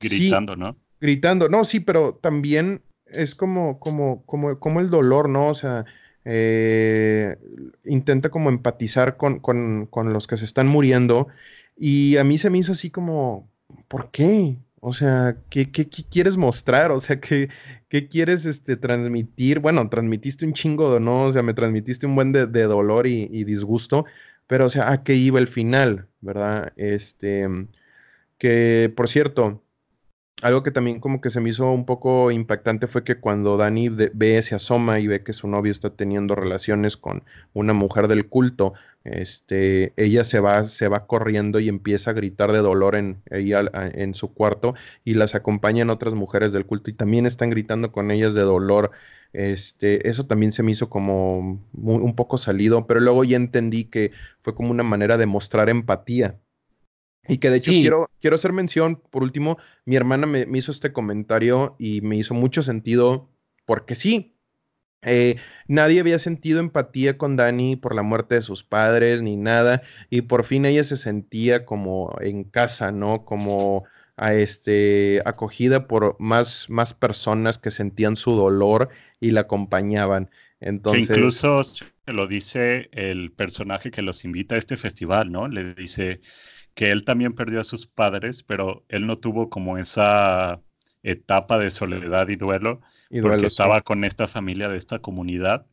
[0.01, 0.77] gritando, ¿no?
[1.01, 5.49] Gritando, no, sí, pero también es como, como, como, como el dolor, ¿no?
[5.49, 5.85] O sea,
[6.25, 7.37] eh,
[7.85, 11.29] intenta como empatizar con, con, con los que se están muriendo.
[11.77, 13.49] Y a mí se me hizo así como,
[13.89, 14.57] ¿por qué?
[14.81, 16.93] O sea, ¿qué, qué, quieres mostrar?
[16.93, 17.49] O sea, ¿qué,
[17.89, 19.59] ¿qué, quieres este, transmitir?
[19.61, 21.25] Bueno, transmitiste un chingo, ¿no?
[21.25, 24.05] O sea, me transmitiste un buen de, dolor y, disgusto,
[24.47, 26.07] pero o sea, ¿a qué iba el final?
[26.21, 26.73] ¿Verdad?
[26.77, 27.49] Este,
[28.39, 29.63] que, por cierto,
[30.43, 33.89] algo que también como que se me hizo un poco impactante fue que cuando Dani
[33.89, 38.29] ve, se asoma y ve que su novio está teniendo relaciones con una mujer del
[38.29, 43.23] culto, este, ella se va, se va corriendo y empieza a gritar de dolor en,
[43.31, 48.11] en su cuarto y las acompañan otras mujeres del culto y también están gritando con
[48.11, 48.91] ellas de dolor.
[49.33, 54.13] Este, eso también se me hizo como un poco salido, pero luego ya entendí que
[54.43, 56.39] fue como una manera de mostrar empatía
[57.29, 60.93] y que de hecho quiero, quiero hacer mención, por último, mi hermana me, hizo este
[60.93, 63.29] comentario y me hizo mucho sentido
[63.65, 64.37] porque sí,
[65.03, 65.37] eh,
[65.69, 70.23] nadie había sentido empatía con Dani por la muerte de sus padres ni nada y
[70.23, 73.25] por fin ella se sentía como en casa, ¿no?
[73.25, 73.85] Como
[74.17, 78.89] a este, acogida por más, más personas que sentían su dolor
[79.21, 80.31] y la acompañaban.
[80.61, 85.49] Entonces, incluso se lo dice el personaje que los invita a este festival, ¿no?
[85.49, 86.21] Le dice,
[86.77, 90.61] que él también perdió a sus padres, pero él no tuvo como esa
[91.03, 92.83] etapa de soledad y duelo,
[93.23, 95.65] porque estaba con esta familia de esta comunidad.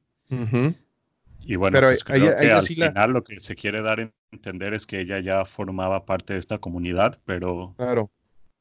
[1.41, 4.87] Y bueno, pues creo que al final lo que se quiere dar a entender es
[4.87, 8.09] que ella ya formaba parte de esta comunidad, pero claro.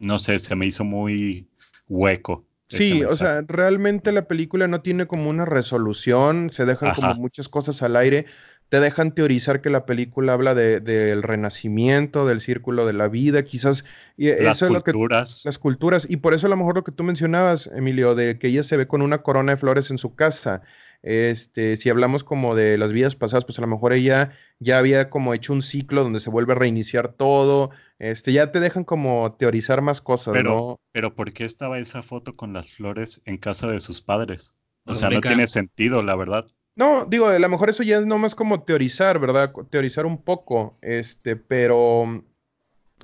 [0.00, 1.48] no sé, se me hizo muy
[1.88, 2.44] hueco.
[2.68, 7.14] Este sí, o sea, realmente la película no tiene como una resolución, se dejan como
[7.14, 8.26] muchas cosas al aire,
[8.72, 13.84] te dejan teorizar que la película habla del renacimiento, del círculo de la vida, quizás.
[14.16, 15.42] Y las culturas.
[15.44, 16.06] las culturas.
[16.08, 18.78] Y por eso a lo mejor lo que tú mencionabas, Emilio, de que ella se
[18.78, 20.62] ve con una corona de flores en su casa.
[21.02, 25.10] Este, si hablamos como de las vidas pasadas, pues a lo mejor ella ya había
[25.10, 27.72] como hecho un ciclo donde se vuelve a reiniciar todo.
[27.98, 30.80] Este, ya te dejan como teorizar más cosas, pero, ¿no?
[30.92, 34.54] Pero ¿por qué estaba esa foto con las flores en casa de sus padres?
[34.86, 36.46] O sea, no tiene sentido, la verdad.
[36.74, 39.52] No, digo, a lo mejor eso ya es nomás como teorizar, ¿verdad?
[39.70, 42.24] Teorizar un poco, este, pero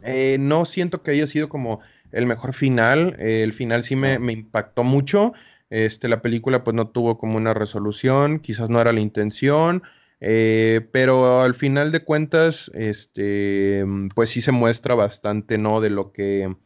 [0.03, 1.81] eh, no siento que haya sido como
[2.13, 3.17] el mejor final.
[3.19, 5.33] el final sí me, impactó mucho.
[5.71, 9.83] Este, la película pues no tuvo como una resolución, quizás no era la intención,
[10.21, 13.85] eh, pero al final de cuentas, este,
[14.15, 15.81] pues sí se muestra bastante, ¿no?
[15.83, 16.57] De lo que,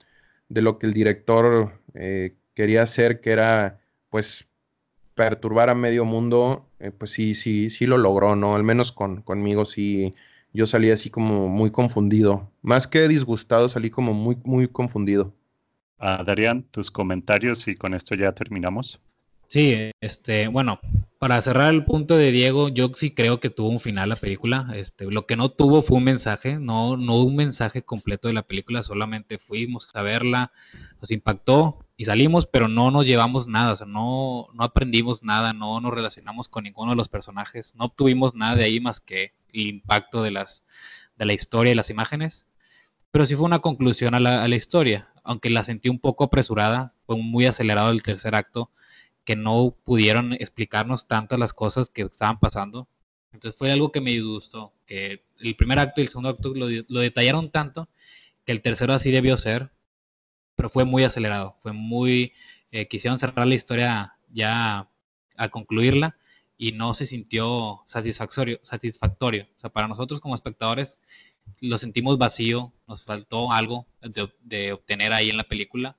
[0.49, 3.81] de lo que el director eh, quería hacer, que era
[4.11, 4.47] pues
[5.15, 8.57] perturbar a medio mundo, eh, pues sí, sí, sí lo logró, ¿no?
[8.57, 10.15] Al menos con, conmigo sí,
[10.53, 12.51] yo salí así como muy confundido.
[12.61, 15.33] Más que disgustado, salí como muy, muy confundido.
[15.99, 19.01] Ah, Darían, tus comentarios y con esto ya terminamos.
[19.47, 20.81] Sí, este, bueno,
[21.23, 24.73] para cerrar el punto de Diego, yo sí creo que tuvo un final la película.
[24.75, 28.43] Este, lo que no tuvo fue un mensaje, no, no un mensaje completo de la
[28.43, 30.51] película, solamente fuimos a verla,
[31.01, 35.81] nos impactó y salimos, pero no nos llevamos nada, o no, no aprendimos nada, no
[35.81, 39.69] nos relacionamos con ninguno de los personajes, no obtuvimos nada de ahí más que el
[39.69, 40.65] impacto de las
[41.15, 42.49] de la historia y las imágenes.
[43.13, 46.25] Pero sí fue una conclusión a la, a la historia, aunque la sentí un poco
[46.25, 48.73] apresurada, fue muy acelerado el tercer acto
[49.25, 52.89] que no pudieron explicarnos tantas las cosas que estaban pasando.
[53.33, 57.01] Entonces fue algo que me gustó, que el primer acto y el segundo acto lo,
[57.01, 57.89] detallaron tanto
[58.45, 59.71] que el tercero así debió ser,
[60.57, 62.33] pero fue muy acelerado, fue muy,
[62.73, 64.91] eh, quisieron cerrar la historia ya
[65.37, 66.17] a concluirla
[66.59, 69.49] y no se sintió satisfactorio, satisfactorio.
[69.73, 71.01] Para nosotros como espectadores
[71.61, 75.97] lo sentimos vacío, nos faltó algo de, de obtener ahí en la película.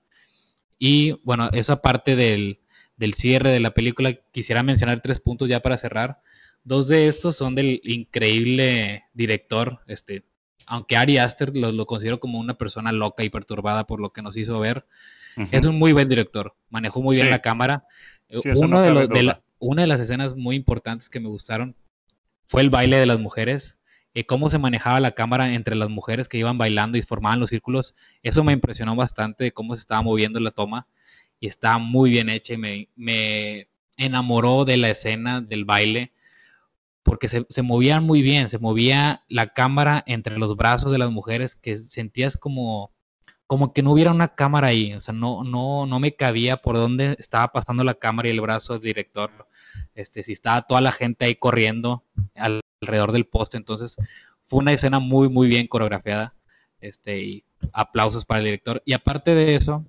[0.78, 2.60] Y bueno, eso aparte del,
[2.98, 6.22] del cierre de la película, quisiera mencionar tres puntos ya para cerrar.
[6.64, 10.26] Dos de estos son del increíble director, este,
[10.66, 14.38] aunque Ari Aster lo, considero como una persona loca y perturbada por lo que nos
[14.38, 14.86] hizo ver.
[15.52, 17.86] Es un muy buen director, manejó muy bien la cámara.
[18.56, 21.76] Uno de, una de las escenas muy importantes que me gustaron
[22.46, 23.80] fue el baile de las mujeres,
[24.14, 27.50] y cómo se manejaba la cámara entre las mujeres que iban bailando y formaban los
[27.50, 27.96] círculos.
[28.22, 30.88] Eso me impresionó bastante, cómo se estaba moviendo la toma
[31.44, 33.68] y estaba muy bien hecha y me,
[33.98, 36.14] enamoró de la escena del baile
[37.04, 41.58] porque se, movían muy bien, se movía la cámara entre los brazos de las mujeres
[41.58, 42.92] que sentías como,
[43.46, 46.78] como que no hubiera una cámara ahí, o sea, no, no, no me cabía por
[46.78, 49.30] dónde estaba pasando la cámara y el brazo del director,
[49.96, 52.06] este, si estaba toda la gente ahí corriendo
[52.36, 53.98] alrededor del poste, entonces
[54.46, 56.34] fue una escena muy, muy bien coreografiada,
[56.80, 57.44] este, y
[57.74, 59.86] aplausos para el director, y aparte de eso,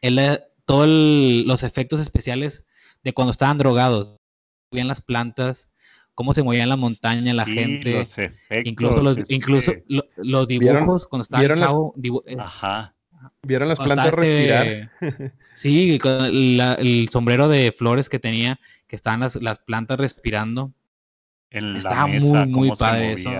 [0.00, 0.40] él
[0.70, 2.64] todos los efectos especiales
[3.02, 4.20] de cuando estaban drogados.
[4.70, 5.68] Movían las plantas,
[6.14, 7.94] cómo se movía en la montaña la gente.
[7.94, 9.72] Los efectos, incluso los, este, incluso
[10.16, 11.94] los dibujos cuando estaba ¿vieron chavo.
[12.24, 12.94] Eh, Ajá.
[13.42, 14.92] ¿Vieron las plantas respirar?
[15.54, 20.72] sí, con el sombrero de flores que tenía, que estaban las, las plantas respirando.
[21.50, 23.30] En Estaba la mesa, muy, muy padre eso,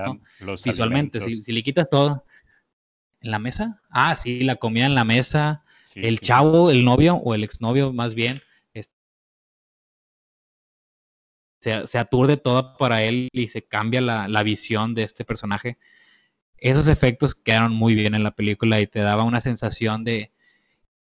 [0.65, 2.25] Visualmente, si, si, le quitas todo.
[3.21, 3.81] ¿En la mesa?
[3.89, 5.63] Ah, sí, la comida en la mesa
[5.95, 8.41] el chavo, el novio o el exnovio más bien,
[11.61, 15.79] se, aturde todo para él y se cambia la, la, visión de este personaje.
[16.57, 20.33] Esos efectos quedaron muy bien en la película y te daba una sensación de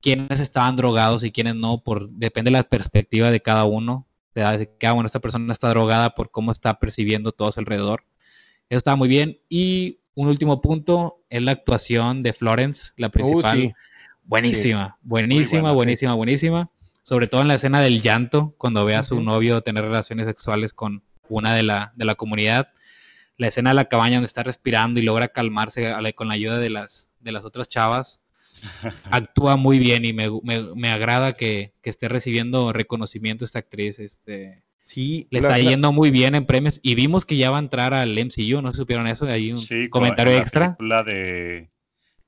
[0.01, 4.07] quiénes estaban drogados y quiénes no, por, depende de la perspectiva de cada uno.
[4.33, 7.53] Te da de que, ah, bueno, esta persona está drogada por cómo está percibiendo todo
[7.53, 8.05] su alrededor.
[8.69, 9.39] Eso estaba muy bien.
[9.49, 13.75] Y un último punto es la actuación de Florence, la uh, principal.
[14.27, 16.71] Buenísima, buenísima, buenísima, buenísima
[17.07, 20.73] sobre todo en la escena del llanto, cuando ve a su novio tener relaciones sexuales
[20.73, 22.71] con una de la, de la comunidad.
[23.37, 26.69] La escena de la cabaña donde está respirando y logra calmarse con la ayuda de
[26.69, 28.23] las, de las otras chavas.
[29.05, 34.01] Actúa muy bien y me, me, agrada que, que, esté recibiendo reconocimiento esta actriz.
[34.01, 37.61] Este, sí, le está yendo muy bien en premios y vimos que ya va a
[37.61, 40.77] entrar al MCU, no si supieron eso, hay un comentario extra.
[40.81, 41.71] La de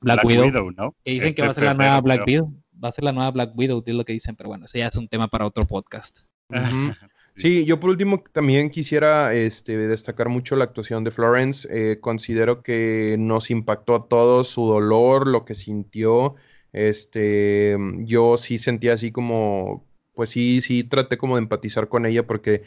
[0.00, 0.94] Black, Widow, ¿no?
[1.04, 2.52] Que dicen que va a ser la nueva Black Widow
[2.82, 4.88] va a ser la nueva Black Widow, es lo que dicen, pero bueno, ese ya
[4.88, 6.20] es un tema para otro podcast.
[7.36, 7.64] sí.
[7.64, 11.68] yo por último también quisiera este, destacar mucho la actuación de Florence.
[11.70, 16.36] Eh, considero que nos impactó a todos su dolor, lo que sintió.
[16.72, 22.26] Este, yo sí sentía así como, pues sí, sí traté como de empatizar con ella
[22.26, 22.62] porque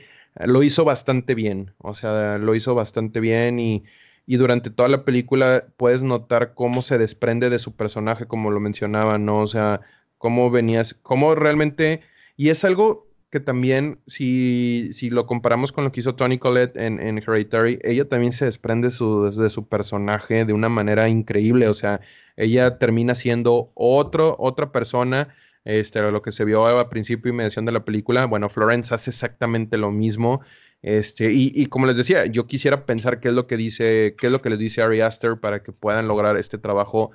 [0.46, 3.84] lo hizo bastante bien, o sea, lo hizo bastante bien y,
[4.26, 8.60] y durante toda la película puedes notar cómo se desprende de su personaje, como lo
[8.60, 9.40] mencionaba, ¿no?
[9.40, 9.82] O sea,
[10.18, 12.02] cómo venías, cómo realmente,
[12.38, 16.76] y es algo que también, si, si lo comparamos con lo que hizo Tony Collette
[16.76, 21.70] en, en Hereditary, ella también se desprende su, de su personaje de una manera increíble,
[21.70, 22.02] o sea,
[22.36, 25.30] ella termina siendo otro, otra persona,
[25.64, 29.12] este, lo que se vio a principio y mediación de la película, bueno, Florence hace
[29.12, 30.42] exactamente lo mismo,
[30.82, 34.32] este, y, como les decía, yo quisiera pensar qué es lo que dice, qué es
[34.32, 37.12] lo que les dice Ari Aster para que puedan lograr este trabajo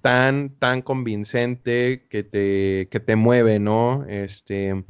[0.00, 4.04] tan, tan convincente que te, que te mueve, ¿no?
[4.08, 4.84] Este,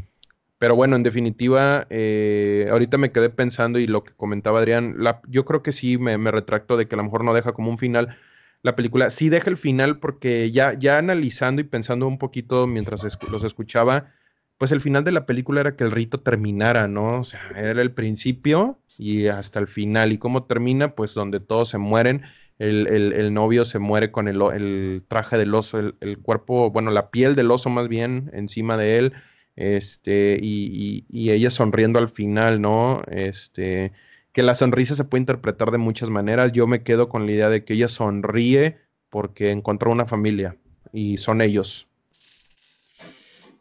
[0.58, 4.96] pero bueno, en definitiva, eh, ahorita me quedé pensando y lo que comentaba Adrián,
[5.28, 7.78] yo creo que sí me, retracto de que a lo mejor no deja como un
[7.78, 8.16] final
[8.62, 9.10] la película.
[9.10, 14.12] Sí deja el final porque ya, ya analizando y pensando un poquito mientras los escuchaba,
[14.58, 17.20] pues el final de la película era que el rito terminara, ¿no?
[17.20, 20.12] O sea, era el principio y hasta el final.
[20.12, 20.94] ¿Y cómo termina?
[20.94, 22.22] Pues donde todos se mueren
[22.58, 27.50] el, novio se muere con el, traje del oso, el, cuerpo, bueno, la piel del
[27.50, 29.12] oso más bien encima de él,
[29.56, 33.02] este, y, ella sonriendo al final, ¿no?
[33.08, 33.92] Este,
[34.32, 36.52] que la sonrisa se puede interpretar de muchas maneras.
[36.52, 38.78] Yo me quedo con la idea de que ella sonríe
[39.10, 40.56] porque encontró una familia
[40.92, 41.88] y son ellos.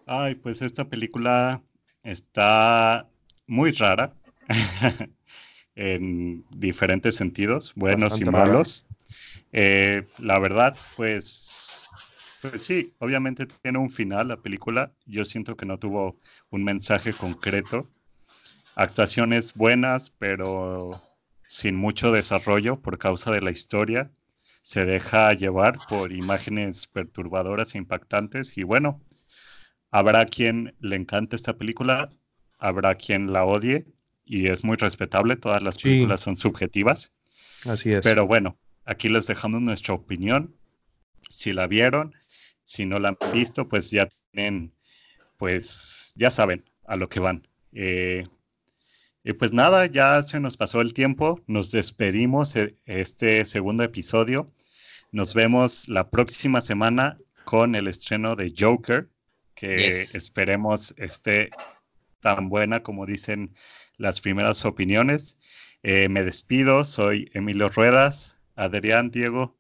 [0.06, 1.62] Ay, pues esta película
[2.04, 3.08] está
[3.48, 4.14] muy rara.
[5.76, 8.86] en diferentes sentidos, buenos y malos.
[9.52, 11.90] Eh, la verdad, pues,
[12.42, 14.92] pues sí, obviamente tiene un final la película.
[15.06, 16.18] Yo siento que no tuvo
[16.50, 17.90] un mensaje concreto.
[18.76, 21.02] Actuaciones buenas, pero
[21.48, 24.12] sin mucho desarrollo por causa de la historia.
[24.62, 28.58] Se deja llevar por imágenes perturbadoras e impactantes.
[28.58, 29.02] Y bueno,
[29.94, 32.10] habrá quien le encante esta película,
[32.58, 33.86] habrá quien la odie
[34.26, 37.14] y es muy respetable, todas las películas son subjetivas.
[37.64, 38.02] Así es.
[38.02, 40.56] Pero bueno, aquí les dejamos nuestra opinión.
[41.30, 42.16] Si la vieron,
[42.64, 44.74] si no la han visto, pues ya tienen,
[45.38, 47.48] pues ya saben a lo que van.
[47.72, 48.26] Eh,
[49.24, 54.48] y pues nada, ya se nos pasó el tiempo, nos despedimos de este segundo episodio.
[55.12, 59.13] Nos vemos la próxima semana con el estreno de Joker,
[59.64, 61.50] que esperemos esté
[62.20, 63.54] tan buena como dicen
[63.98, 65.38] las primeras opiniones.
[65.84, 69.56] Eh, me despido, soy Emilio Ruedas, Adrián, Diego.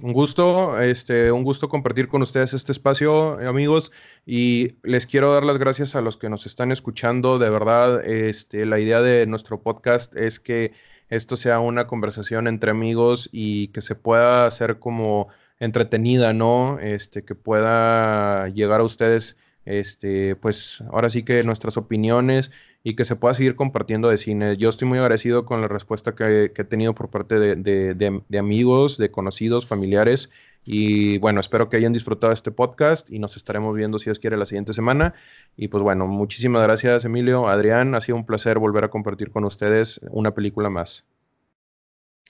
[0.00, 3.92] Un gusto, este, un gusto compartir con ustedes este espacio, amigos,
[4.26, 7.38] y les quiero dar las gracias a los que nos están escuchando.
[7.38, 10.72] De verdad, este, la idea de nuestro podcast es que
[11.10, 15.28] esto sea una conversación entre amigos y que se pueda hacer como
[15.64, 16.78] entretenida, ¿no?
[16.80, 22.50] Este, que pueda llegar a ustedes, este, pues ahora sí que nuestras opiniones
[22.82, 24.56] y que se pueda seguir compartiendo de cine.
[24.58, 29.10] Yo estoy muy agradecido con la respuesta que, he tenido por parte de, amigos, de
[29.10, 30.30] conocidos, familiares.
[30.66, 34.36] Y bueno, espero que hayan disfrutado este podcast y nos estaremos viendo, si Dios quiere,
[34.36, 35.14] la siguiente semana.
[35.56, 37.94] Y pues bueno, muchísimas gracias, Emilio, Adrián.
[37.94, 41.04] Ha sido un placer volver a compartir con ustedes una película más.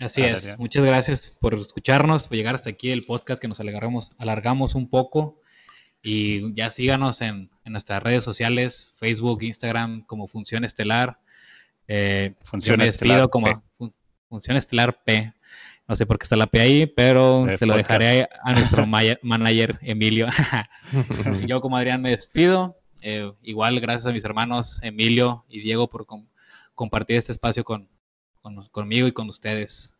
[0.00, 0.58] Así es.
[0.58, 4.88] Muchas gracias por escucharnos, por llegar hasta aquí el podcast que nos alargamos, alargamos un
[4.90, 5.40] poco.
[6.02, 11.18] Y ya síganos en, nuestras redes sociales, Facebook, Instagram, como Función Estelar.
[11.88, 13.62] Eh, Función Estelar como
[14.28, 15.32] Función Estelar P.
[15.86, 18.86] No sé por qué está la P ahí, pero se lo dejaré a nuestro
[19.22, 20.26] manager Emilio.
[21.46, 22.78] Yo como Adrián me despido.
[23.00, 26.06] Eh, igual gracias a mis hermanos Emilio y Diego por
[26.74, 27.88] compartir este espacio con,
[28.70, 29.94] conmigo y con ustedes.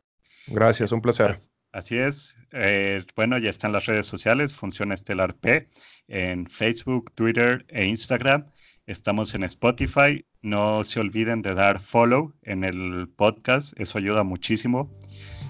[0.46, 1.38] Gracias, un placer.
[1.72, 2.36] Así es.
[2.52, 5.66] Eh, bueno, ya están las redes sociales, Funciona Estelar P,
[6.06, 8.46] en Facebook, Twitter e Instagram.
[8.86, 10.24] Estamos en Spotify.
[10.40, 14.92] No se olviden de dar follow en el podcast, eso ayuda muchísimo.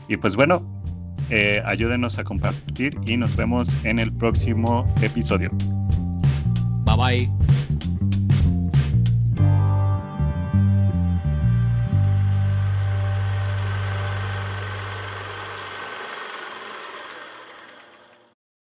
[0.09, 0.83] Y pues bueno,
[1.31, 5.51] eh, ayúdenos a compartir y nos vemos en el próximo episodio.
[6.85, 7.44] Bye bye.